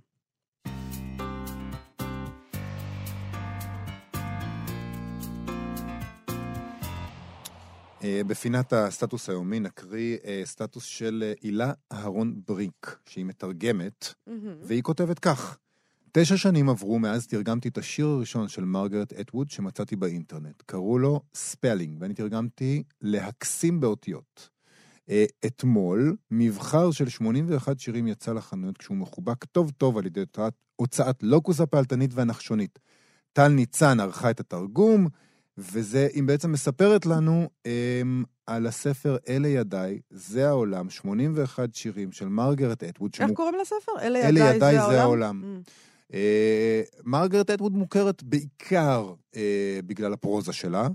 בפינת 8.03 8.73
הסטטוס 8.73 9.29
היומי 9.29 9.59
נקריא 9.59 10.17
אה, 10.25 10.41
סטטוס 10.45 10.83
של 10.83 11.23
אה, 11.27 11.33
הילה 11.41 11.73
אהרון 11.91 12.41
בריק, 12.47 12.97
שהיא 13.05 13.25
מתרגמת, 13.25 14.13
והיא 14.61 14.83
כותבת 14.83 15.19
כך: 15.19 15.57
תשע 16.11 16.37
שנים 16.37 16.69
עברו 16.69 16.99
מאז 16.99 17.27
תרגמתי 17.27 17.67
את 17.67 17.77
השיר 17.77 18.07
הראשון 18.07 18.47
של 18.47 18.65
מרגרט 18.65 19.13
אטווד 19.13 19.49
שמצאתי 19.49 19.95
באינטרנט. 19.95 20.63
קראו 20.65 20.99
לו 20.99 21.21
Spelling, 21.33 21.97
ואני 21.99 22.13
תרגמתי 22.13 22.83
להקסים 23.01 23.79
באותיות. 23.79 24.49
אה, 25.09 25.25
אתמול, 25.45 26.15
מבחר 26.31 26.91
של 26.91 27.09
81 27.09 27.79
שירים 27.79 28.07
יצא 28.07 28.33
לחנויות 28.33 28.77
כשהוא 28.77 28.97
מחובק 28.97 29.45
טוב 29.45 29.71
טוב 29.71 29.97
על 29.97 30.05
ידי 30.05 30.23
הוצאת 30.75 31.23
לוקוס 31.23 31.61
הפעלתנית 31.61 32.11
והנחשונית. 32.13 32.79
טל 33.33 33.47
ניצן 33.47 33.99
ערכה 33.99 34.29
את 34.29 34.39
התרגום, 34.39 35.07
וזה, 35.57 36.07
היא 36.13 36.23
בעצם 36.23 36.51
מספרת 36.51 37.05
לנו 37.05 37.49
אמ, 37.65 38.23
על 38.47 38.67
הספר 38.67 39.17
אלה 39.29 39.47
ידיי, 39.47 39.99
זה 40.09 40.47
העולם, 40.49 40.89
81 40.89 41.75
שירים 41.75 42.11
של 42.11 42.27
מרגרט 42.27 42.83
אטווד, 42.83 43.11
איך 43.19 43.31
קוראים 43.31 43.55
לספר? 43.61 43.91
אלה 44.01 44.19
אלה 44.19 44.39
ידיי 44.39 44.55
ידיי 44.55 44.75
זה 44.75 44.81
זה 44.81 45.01
העולם? 45.01 45.01
העולם. 45.01 45.61
Mm. 45.65 45.71
אה, 46.13 46.81
מרגרט 47.03 47.49
אטווד 47.49 47.73
מוכרת 47.73 48.23
בעיקר 48.23 49.13
אה, 49.35 49.79
בגלל 49.85 50.13
הפרוזה 50.13 50.53
שלה, 50.53 50.87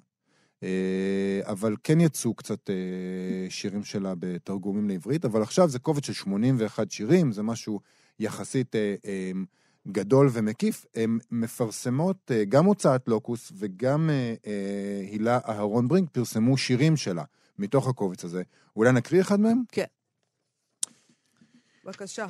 אה, 0.63 1.41
אבל 1.43 1.77
כן 1.85 2.01
יצאו 2.01 2.35
קצת 2.35 2.71
אה, 2.71 3.51
שירים 3.51 3.85
שלה 3.85 4.15
בתרגומים 4.19 4.89
לעברית, 4.89 5.25
אבל 5.25 5.43
עכשיו 5.43 5.69
זה 5.69 5.79
קובץ 5.79 6.07
של 6.07 6.13
81 6.13 6.91
שירים, 6.91 7.33
זה 7.33 7.43
משהו 7.43 7.81
יחסית 8.21 8.77
אה, 8.77 8.95
אה, 9.05 9.31
גדול 9.87 10.29
ומקיף. 10.33 10.87
הן 10.95 11.19
מפרסמות, 11.31 12.31
אה, 12.31 12.45
גם 12.45 12.65
הוצאת 12.65 13.09
לוקוס 13.09 13.53
וגם 13.59 14.11
אה, 14.11 14.35
אה, 14.47 15.07
הילה 15.11 15.39
אהרון 15.49 15.89
ברינק 15.89 16.11
פרסמו 16.11 16.57
שירים 16.57 16.97
שלה 16.97 17.25
מתוך 17.59 17.89
הקובץ 17.89 18.25
הזה. 18.25 18.43
אולי 18.77 18.93
נקריא 18.93 19.21
אחד 19.21 19.41
מהם? 19.41 19.63
בבקשה. 21.85 22.27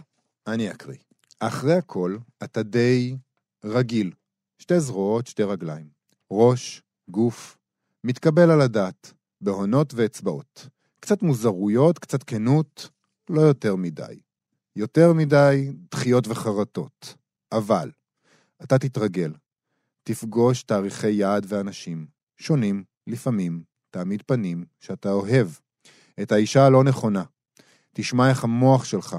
אני 0.46 0.70
אקריא. 0.70 0.98
אחרי 1.40 1.74
הכל, 1.74 2.16
אתה 2.44 2.62
די 2.62 3.16
רגיל. 3.64 4.12
שתי 4.58 4.80
זרועות, 4.80 5.26
שתי 5.26 5.42
רגליים. 5.42 5.86
ראש, 6.30 6.82
גוף, 7.08 7.56
מתקבל 8.04 8.50
על 8.50 8.60
הדעת, 8.60 9.12
בהונות 9.40 9.94
ואצבעות. 9.94 10.68
קצת 11.00 11.22
מוזרויות, 11.22 11.98
קצת 11.98 12.22
כנות, 12.22 12.90
לא 13.30 13.40
יותר 13.40 13.76
מדי. 13.76 14.20
יותר 14.76 15.12
מדי 15.12 15.72
דחיות 15.90 16.28
וחרטות. 16.28 17.14
אבל, 17.52 17.90
אתה 18.62 18.78
תתרגל. 18.78 19.32
תפגוש 20.02 20.62
תאריכי 20.62 21.10
יעד 21.10 21.46
ואנשים, 21.48 22.06
שונים, 22.36 22.84
לפעמים, 23.06 23.62
תעמיד 23.90 24.22
פנים 24.26 24.64
שאתה 24.80 25.12
אוהב. 25.12 25.48
את 26.22 26.32
האישה 26.32 26.66
הלא 26.66 26.84
נכונה. 26.84 27.24
תשמע 27.92 28.30
איך 28.30 28.44
המוח 28.44 28.84
שלך 28.84 29.16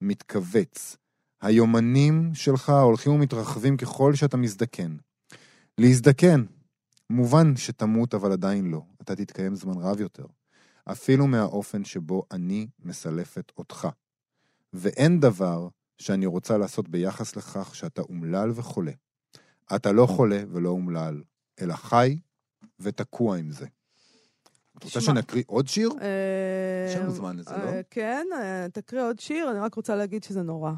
מתכווץ. 0.00 0.96
היומנים 1.40 2.34
שלך 2.34 2.68
הולכים 2.68 3.12
ומתרחבים 3.12 3.76
ככל 3.76 4.14
שאתה 4.14 4.36
מזדקן. 4.36 4.96
להזדקן, 5.78 6.44
מובן 7.10 7.56
שתמות, 7.56 8.14
אבל 8.14 8.32
עדיין 8.32 8.70
לא. 8.70 8.82
אתה 9.02 9.16
תתקיים 9.16 9.54
זמן 9.54 9.78
רב 9.78 10.00
יותר. 10.00 10.26
אפילו 10.84 11.26
מהאופן 11.26 11.84
שבו 11.84 12.22
אני 12.30 12.68
מסלפת 12.84 13.52
אותך. 13.58 13.88
ואין 14.72 15.20
דבר 15.20 15.68
שאני 15.98 16.26
רוצה 16.26 16.58
לעשות 16.58 16.88
ביחס 16.88 17.36
לכך 17.36 17.74
שאתה 17.74 18.02
אומלל 18.02 18.50
וחולה. 18.54 18.92
אתה 19.76 19.92
לא 19.92 20.06
חולה 20.06 20.42
ולא 20.50 20.68
אומלל, 20.68 21.22
אלא 21.60 21.74
חי 21.74 22.18
ותקוע 22.80 23.36
עם 23.36 23.50
זה. 23.50 23.66
את 24.78 24.84
רוצה 24.84 25.00
שנקריא 25.00 25.42
עוד 25.46 25.68
שיר? 25.68 25.90
אה, 26.00 26.90
יש 26.90 26.96
לנו 26.96 27.10
זמן 27.10 27.36
לזה, 27.36 27.50
לא? 27.50 27.56
אה, 27.56 27.80
כן, 27.90 28.26
אה, 28.34 28.66
תקריא 28.72 29.02
עוד 29.02 29.18
שיר, 29.18 29.50
אני 29.50 29.58
רק 29.58 29.74
רוצה 29.74 29.96
להגיד 29.96 30.22
שזה 30.24 30.42
נורא. 30.42 30.72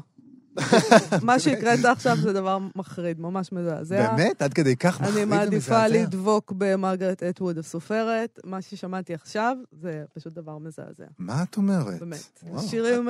מה 1.23 1.39
שהקראת 1.39 1.85
עכשיו 1.85 2.17
זה 2.17 2.33
דבר 2.33 2.57
מחריד, 2.75 3.19
ממש 3.19 3.51
מזעזע. 3.51 4.15
באמת? 4.15 4.41
עד 4.41 4.53
כדי 4.53 4.75
כך 4.75 5.01
מחריד 5.01 5.15
אני 5.15 5.23
ומזעזע? 5.23 5.45
מעדיפה 5.45 5.87
לדבוק 5.87 6.53
במרגרט 6.57 7.23
אטווד 7.23 7.57
הסופרת. 7.57 8.39
מה 8.43 8.61
ששמעתי 8.61 9.13
עכשיו 9.13 9.57
זה 9.71 10.03
פשוט 10.13 10.33
דבר 10.33 10.57
מזעזע. 10.57 11.05
מה 11.19 11.43
את 11.43 11.57
אומרת? 11.57 11.99
באמת. 11.99 12.41
שירים... 12.69 13.09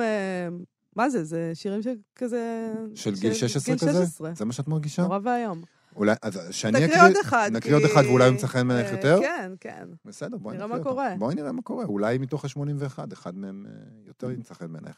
מה 0.98 1.10
זה? 1.10 1.24
זה 1.24 1.50
שירים 1.54 1.80
שכזה... 1.82 2.74
של 2.94 3.14
גיל 3.14 3.34
16 3.34 3.74
גיל 3.74 3.88
כזה? 3.88 4.04
16. 4.04 4.34
זה 4.34 4.44
מה 4.44 4.52
שאת 4.52 4.68
מרגישה? 4.68 5.02
נורא 5.02 5.18
ואיום. 5.22 5.62
אולי, 5.96 6.14
אז 6.22 6.40
שאני 6.50 6.84
אקריא... 6.84 7.02
עוד 7.02 7.16
אחד. 7.20 7.50
נקריא 7.52 7.74
עוד 7.74 7.82
אחד 7.84 8.02
ואולי 8.04 8.24
הוא 8.24 8.32
ימצא 8.32 8.46
חן 8.46 8.68
בעינייך 8.68 8.88
אה, 8.88 8.96
יותר? 8.96 9.18
כן, 9.20 9.52
כן. 9.60 9.88
בסדר, 10.04 10.36
בואי 10.36 10.56
נראה 10.56 10.66
מה. 10.66 10.82
קורה. 10.82 11.14
בואי 11.18 11.34
נראה 11.34 11.52
מה 11.52 11.62
קורה. 11.62 11.84
אולי 11.84 12.18
מתוך 12.18 12.44
ה-81, 12.44 12.98
אחד 13.12 13.36
מהם 13.36 13.66
אה, 13.68 13.72
יותר 14.06 14.30
ימצא 14.30 14.54
חן 14.54 14.72
בעינייך. 14.72 14.96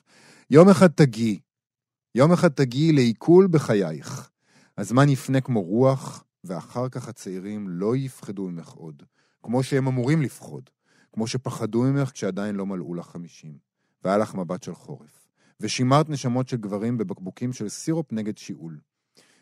יום 0.50 0.68
אחד 0.68 0.86
תגיעי, 0.86 1.40
יום 2.14 2.32
אחד 2.32 2.48
תגיעי 2.48 2.92
לעיכול 2.92 3.48
בחייך. 3.50 4.30
הזמן 4.78 5.08
יפנה 5.08 5.40
כמו 5.40 5.62
רוח, 5.62 6.24
ואחר 6.44 6.88
כך 6.88 7.08
הצעירים 7.08 7.68
לא 7.68 7.96
יפחדו 7.96 8.48
ממך 8.48 8.68
עוד, 8.68 9.02
כמו 9.42 9.62
שהם 9.62 9.86
אמורים 9.86 10.22
לפחוד, 10.22 10.70
כמו 11.12 11.26
שפחדו 11.26 11.82
ממך 11.82 12.10
כשעדיין 12.10 12.54
לא 12.54 12.66
מלאו 12.66 12.94
לך 12.94 13.06
חמישים, 13.06 13.58
והיה 14.04 14.18
לך 14.18 14.34
מבט 14.34 14.62
של 14.62 14.74
חורף, 14.74 15.19
ושימרת 15.60 16.08
נשמות 16.08 16.48
של 16.48 16.56
גברים 16.56 16.98
בבקבוקים 16.98 17.52
של 17.52 17.68
סירופ 17.68 18.12
נגד 18.12 18.38
שיעול, 18.38 18.80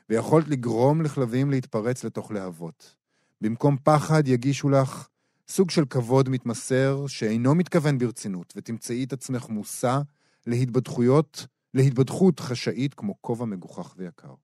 ויכולת 0.08 0.48
לגרום 0.48 1.02
לכלבים 1.02 1.50
להתפרץ 1.50 2.04
לתוך 2.04 2.32
להבות. 2.32 2.94
במקום 3.40 3.76
פחד 3.84 4.28
יגישו 4.28 4.68
לך 4.68 5.08
סוג 5.48 5.70
של 5.70 5.84
כבוד 5.84 6.28
מתמסר 6.28 7.06
שאינו 7.06 7.54
מתכוון 7.54 7.98
ברצינות, 7.98 8.52
ותמצאי 8.56 9.04
את 9.04 9.12
עצמך 9.12 9.48
מושא 9.48 10.00
להתבדחויות, 10.46 11.46
להתבדחות 11.74 12.40
חשאית 12.40 12.94
כמו 12.94 13.14
כובע 13.22 13.44
מגוחך 13.44 13.94
ויקר. 13.96 14.34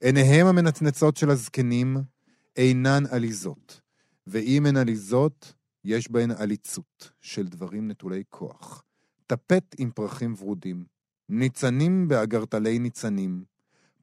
עיניהם 0.00 0.46
המנצנצות 0.46 1.16
של 1.16 1.30
הזקנים 1.30 1.96
אינן 2.56 3.02
עליזות, 3.10 3.80
ואם 4.26 4.66
הן 4.66 4.76
עליזות, 4.76 5.54
יש 5.84 6.10
בהן 6.10 6.30
עליצות 6.30 7.12
של 7.20 7.48
דברים 7.48 7.88
נטולי 7.88 8.22
כוח. 8.28 8.83
טפט 9.26 9.74
עם 9.78 9.90
פרחים 9.90 10.34
ורודים, 10.38 10.84
ניצנים 11.28 12.08
באגרטלי 12.08 12.78
ניצנים, 12.78 13.44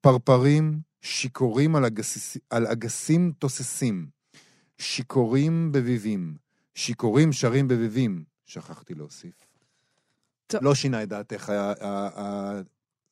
פרפרים 0.02 0.80
שיכורים 1.02 1.76
על, 1.76 1.86
אגס... 1.86 2.38
על 2.50 2.68
אגסים 2.68 3.32
תוססים, 3.40 4.08
שיכורים 4.78 5.72
בביבים, 5.72 6.36
שיכורים 6.76 7.34
שרים 7.34 7.68
בביבים, 7.68 8.24
שכחתי 8.46 8.94
להוסיף. 8.94 9.34
טוב. 10.48 10.64
לא 10.64 10.76
שינה 10.76 11.04
את 11.04 11.10
דעתך 11.10 11.50
ה- 11.50 11.86
ה- 11.86 12.62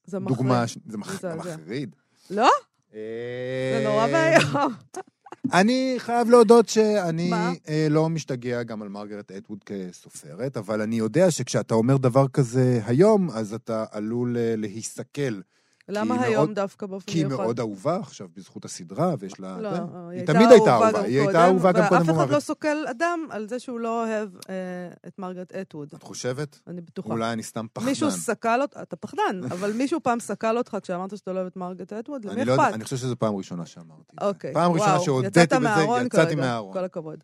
זה 0.05 0.17
הדוגמה, 0.17 0.63
מחריד. 0.63 1.21
זה. 1.21 1.35
מחריד. 1.35 1.95
לא? 2.29 2.49
אה, 2.93 2.99
זה 3.79 3.87
נורא 3.87 4.05
ואיום. 4.05 4.73
אני 5.53 5.95
חייב 5.97 6.29
להודות 6.29 6.69
שאני? 6.69 7.31
אה, 7.69 7.87
לא 7.89 8.09
משתגע 8.09 8.63
גם 8.63 8.81
על 8.81 8.89
מרגרט 8.89 9.31
אטווד 9.31 9.63
כסופרת, 9.63 10.57
אבל 10.57 10.81
אני 10.81 10.95
יודע 10.95 11.31
שכשאתה 11.31 11.73
אומר 11.73 11.97
דבר 11.97 12.27
כזה 12.27 12.81
היום, 12.85 13.29
אז 13.31 13.53
אתה 13.53 13.85
עלול 13.91 14.37
אה, 14.37 14.53
להיסכל. 14.57 15.41
למה 15.89 16.15
מאוד- 16.15 16.25
היום 16.27 16.53
דווקא 16.53 16.85
באופן 16.87 17.11
כי 17.11 17.17
היא 17.19 17.25
מיוחד? 17.25 17.43
מאוד 17.43 17.59
אהובה 17.59 17.95
עכשיו 17.97 18.27
בזכות 18.37 18.65
הסדרה, 18.65 19.15
ויש 19.19 19.39
לה... 19.39 19.59
לא. 19.59 19.69
היא 19.69 19.79
היא 20.11 20.25
תמיד 20.27 20.49
הייתה 20.51 20.71
אהובה, 20.73 21.01
היא 21.01 21.17
הייתה 21.19 21.31
קודם, 21.31 21.43
אהובה 21.43 21.71
גם 21.71 21.87
קודם 21.89 22.09
ואף 22.09 22.17
אחד. 22.17 22.29
לא 22.29 22.39
סוקל 22.39 22.77
אדם 22.89 23.19
על 23.29 23.47
זה 23.47 23.59
שהוא 23.59 23.79
לא 23.79 24.03
אוהב 24.05 24.29
אה, 24.49 24.53
את 25.07 25.19
מרגרט 25.19 25.51
אטווד. 25.55 25.89
את 25.95 26.03
חושבת? 26.03 26.59
אני 26.67 26.81
בטוחה. 26.81 27.09
אולי 27.09 27.33
אני 27.33 27.43
סתם 27.43 27.65
פחדן. 27.73 27.89
מישהו 27.89 28.11
סקל 28.11 28.59
אותך, 28.61 28.77
אתה 28.81 28.95
פחדן, 28.95 29.41
אבל 29.51 29.71
מישהו 29.73 29.99
פעם 30.03 30.19
סקל 30.19 30.57
אותך 30.57 30.77
כשאמרת 30.81 31.17
שאתה 31.17 31.31
לא 31.33 31.37
אוהב 31.37 31.47
את 31.47 31.55
מרגרט 31.57 31.93
אטווד? 31.93 32.25
למי 32.25 32.45
לא 32.45 32.55
אכפת? 32.55 32.73
אני 32.73 32.83
חושב 32.83 32.97
שזו 32.97 33.15
פעם 33.19 33.35
ראשונה 33.35 33.65
שאמרתי. 33.65 34.15
אוקיי, 34.21 34.53
פעם 34.53 34.71
ראשונה 34.71 34.99
שהודיתי 34.99 35.39
בזה, 35.39 35.67
יצאתי 36.05 36.35
מהארון. 36.35 36.73
כל 36.73 36.83
הכבוד. 36.83 37.23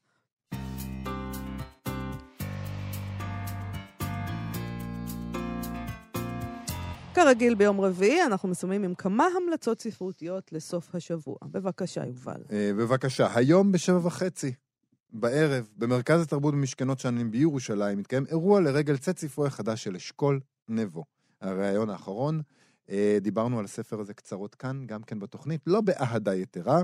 כרגיל 7.15 7.55
ביום 7.55 7.81
רביעי, 7.81 8.23
אנחנו 8.23 8.49
מסיימים 8.49 8.83
עם 8.83 8.95
כמה 8.95 9.27
המלצות 9.37 9.81
ספרותיות 9.81 10.51
לסוף 10.51 10.95
השבוע. 10.95 11.35
בבקשה, 11.43 12.05
יובל. 12.05 12.41
אה, 12.51 12.71
בבקשה, 12.77 13.27
היום 13.35 13.71
בשבע 13.71 14.07
וחצי 14.07 14.53
בערב, 15.13 15.69
במרכז 15.77 16.21
התרבות 16.21 16.53
במשכנות 16.53 16.99
שנים 16.99 17.31
בירושלים, 17.31 17.97
מתקיים 17.97 18.25
אירוע 18.29 18.61
לרגל 18.61 18.97
צאת 18.97 19.19
ספרו 19.19 19.45
החדש 19.45 19.83
של 19.83 19.95
אשכול 19.95 20.39
נבו. 20.69 21.03
הריאיון 21.41 21.89
האחרון, 21.89 22.41
אה, 22.89 23.17
דיברנו 23.21 23.59
על 23.59 23.65
הספר 23.65 23.99
הזה 23.99 24.13
קצרות 24.13 24.55
כאן, 24.55 24.83
גם 24.85 25.03
כן 25.03 25.19
בתוכנית, 25.19 25.61
לא 25.67 25.81
באהדה 25.81 26.35
יתרה. 26.35 26.81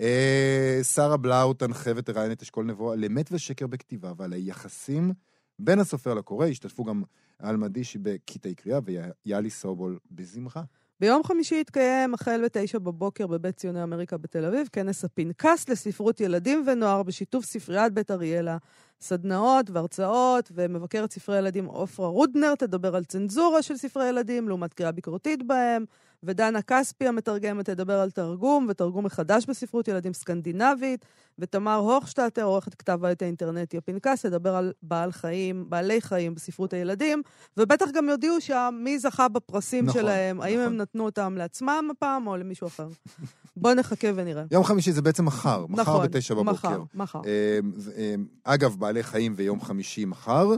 אה, 0.00 0.80
שרה 0.82 1.16
בלאו 1.16 1.54
תנחה 1.54 1.90
ותראיין 1.96 2.32
את 2.32 2.42
אשכול 2.42 2.64
נבו 2.64 2.92
על 2.92 3.04
אמת 3.04 3.28
ושקר 3.32 3.66
בכתיבה 3.66 4.12
ועל 4.16 4.32
היחסים 4.32 5.12
בין 5.60 5.78
הסופר 5.78 6.14
לקורא. 6.14 6.46
השתתפו 6.46 6.84
גם 6.84 7.02
עלמה 7.38 7.68
דישי 7.68 7.98
בקטעי 8.02 8.54
קריאה 8.54 8.78
ויאלי 8.84 9.50
סובול 9.50 9.98
בזמרה. 10.10 10.62
ביום 11.00 11.24
חמישי 11.24 11.60
יתקיים 11.60 12.14
החל 12.14 12.40
בתשע 12.44 12.78
בבוקר 12.78 13.26
בבית 13.26 13.56
ציוני 13.56 13.82
אמריקה 13.82 14.16
בתל 14.16 14.44
אביב, 14.44 14.68
כנס 14.72 15.04
הפנקס 15.04 15.68
לספרות 15.68 16.20
ילדים 16.20 16.64
ונוער 16.66 17.02
בשיתוף 17.02 17.44
ספריית 17.44 17.92
בית 17.92 18.10
אריאלה. 18.10 18.56
סדנאות 19.00 19.70
והרצאות, 19.70 20.52
ומבקרת 20.54 21.12
ספרי 21.12 21.38
ילדים 21.38 21.64
עופרה 21.64 22.08
רודנר 22.08 22.54
תדבר 22.54 22.96
על 22.96 23.04
צנזורה 23.04 23.62
של 23.62 23.76
ספרי 23.76 24.08
ילדים 24.08 24.48
לעומת 24.48 24.74
קריאה 24.74 24.92
ביקורתית 24.92 25.46
בהם, 25.46 25.84
ודנה 26.22 26.62
כספי 26.62 27.08
המתרגמת 27.08 27.70
תדבר 27.70 28.00
על 28.00 28.10
תרגום 28.10 28.66
ותרגום 28.70 29.06
מחדש 29.06 29.46
בספרות 29.46 29.88
ילדים 29.88 30.12
סקנדינבית, 30.12 31.04
ותמר 31.38 31.74
הוכשטטר, 31.74 32.42
עורכת 32.42 32.74
כתב 32.74 33.04
העת 33.04 33.22
האינטרנטי 33.22 33.78
הפנקס, 33.78 34.26
תדבר 34.26 34.56
על 34.56 34.72
בעל 34.82 35.12
חיים, 35.12 35.64
בעלי 35.68 36.00
חיים 36.00 36.34
בספרות 36.34 36.72
הילדים, 36.72 37.22
ובטח 37.56 37.86
גם 37.94 38.08
יודיעו 38.08 38.40
שם 38.40 38.74
מי 38.84 38.98
זכה 38.98 39.28
בפרסים 39.28 39.84
נכון, 39.84 40.00
שלהם, 40.00 40.40
האם 40.40 40.58
נכון. 40.60 40.72
הם 40.72 40.76
נתנו 40.76 41.04
אותם 41.04 41.34
לעצמם 41.38 41.88
הפעם 41.90 42.26
או 42.26 42.36
למישהו 42.36 42.66
אחר. 42.66 42.88
בואו 43.56 43.74
נחכה 43.74 44.08
ונראה. 44.14 44.44
יום 44.50 44.64
חמישי 44.64 44.92
זה 44.92 45.02
בעצם 45.02 45.24
מחר, 45.24 45.66
מחר 45.68 45.82
נכון, 45.82 46.06
בתשע 46.06 46.34
בבוקר. 46.34 46.50
מחר, 46.52 46.82
מחר. 46.94 47.20
ו- 47.20 47.90
אה, 47.96 48.14
אגב, 48.44 48.76
בעלי 48.78 49.02
חיים 49.02 49.34
ויום 49.36 49.60
חמישי 49.60 50.04
מחר. 50.04 50.48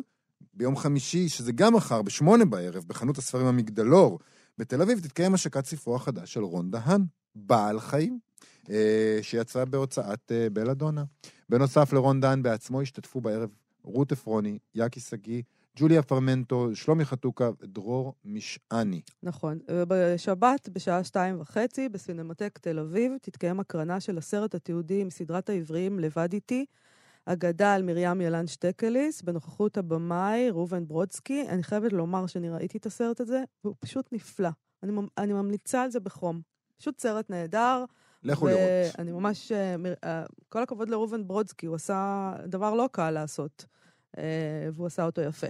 ביום 0.54 0.76
חמישי, 0.76 1.28
שזה 1.28 1.52
גם 1.52 1.74
מחר, 1.74 2.02
בשמונה 2.02 2.44
בערב, 2.44 2.84
בחנות 2.86 3.18
הספרים 3.18 3.46
המגדלור 3.46 4.18
בתל 4.58 4.82
אביב, 4.82 5.00
תתקיים 5.00 5.34
השקת 5.34 5.66
ספרו 5.66 5.96
החדש 5.96 6.32
של 6.32 6.44
רון 6.44 6.70
דהן, 6.70 7.04
בעל 7.34 7.80
חיים, 7.80 8.18
אה, 8.70 9.18
שיצא 9.22 9.64
בהוצאת 9.64 10.32
אה, 10.32 10.50
בלאדונה. 10.50 11.04
בנוסף 11.48 11.92
לרון 11.92 12.20
דהן 12.20 12.42
בעצמו 12.42 12.80
השתתפו 12.80 13.20
בערב 13.20 13.50
רות 13.84 14.12
עפרוני, 14.12 14.58
יאקי 14.74 15.00
שגיא, 15.00 15.42
ג'וליה 15.76 16.02
פרמנטו, 16.02 16.68
שלומי 16.74 17.04
חתוקה 17.04 17.50
ודרור 17.60 18.14
משעני. 18.24 19.00
נכון. 19.22 19.58
בשבת, 19.88 20.68
בשעה 20.68 21.04
שתיים 21.04 21.40
וחצי, 21.40 21.88
בסינמטק 21.88 22.58
תל 22.58 22.78
אביב, 22.78 23.12
תתקיים 23.22 23.60
הקרנה 23.60 24.00
של 24.00 24.18
הסרט 24.18 24.54
התיעודי 24.54 25.00
עם 25.00 25.10
סדרת 25.10 25.48
העבריים 25.48 25.98
לבד 25.98 26.32
איתי, 26.32 26.64
אגדה 27.26 27.74
על 27.74 27.82
מרים 27.82 28.20
ילן 28.20 28.46
שטקליס, 28.46 29.22
בנוכחות 29.22 29.78
הבמאי 29.78 30.50
ראובן 30.50 30.86
ברודסקי. 30.86 31.48
אני 31.48 31.62
חייבת 31.62 31.92
לומר 31.92 32.26
שאני 32.26 32.50
ראיתי 32.50 32.78
את 32.78 32.86
הסרט 32.86 33.20
הזה, 33.20 33.44
והוא 33.64 33.74
פשוט 33.80 34.08
נפלא. 34.12 34.48
אני, 34.82 34.92
אני 35.18 35.32
ממליצה 35.32 35.82
על 35.82 35.90
זה 35.90 36.00
בחום. 36.00 36.40
פשוט 36.78 37.00
סרט 37.00 37.30
נהדר. 37.30 37.84
לכו 38.24 38.46
לראות. 38.46 38.60
ואני 38.98 39.12
ממש... 39.12 39.52
אה, 39.52 39.76
אה, 40.04 40.24
כל 40.48 40.62
הכבוד 40.62 40.90
לראובן 40.90 41.26
ברודסקי, 41.26 41.66
הוא 41.66 41.74
עשה 41.74 42.32
דבר 42.46 42.74
לא 42.74 42.88
קל 42.92 43.10
לעשות, 43.10 43.64
אה, 44.18 44.68
והוא 44.72 44.86
עשה 44.86 45.04
אותו 45.04 45.20
יפה. 45.20 45.46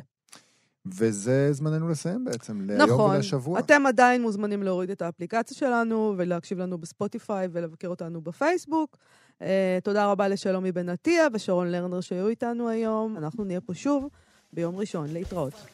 וזה 0.86 1.52
זמננו 1.52 1.88
לסיים 1.88 2.24
בעצם, 2.24 2.60
להיום 2.60 2.90
נכון. 2.90 3.16
ולשבוע. 3.16 3.58
אתם 3.58 3.86
עדיין 3.86 4.22
מוזמנים 4.22 4.62
להוריד 4.62 4.90
את 4.90 5.02
האפליקציה 5.02 5.56
שלנו 5.56 6.14
ולהקשיב 6.16 6.58
לנו 6.58 6.78
בספוטיפיי 6.78 7.48
ולבקר 7.52 7.88
אותנו 7.88 8.20
בפייסבוק. 8.20 8.96
Uh, 9.42 9.44
תודה 9.82 10.06
רבה 10.06 10.28
לשלומי 10.28 10.72
בן 10.72 10.88
עטיה 10.88 11.26
ושרון 11.32 11.70
לרנר 11.70 12.00
שהיו 12.00 12.28
איתנו 12.28 12.68
היום. 12.68 13.16
אנחנו 13.16 13.44
נהיה 13.44 13.60
פה 13.60 13.74
שוב 13.74 14.08
ביום 14.52 14.76
ראשון. 14.76 15.06
להתראות. 15.12 15.66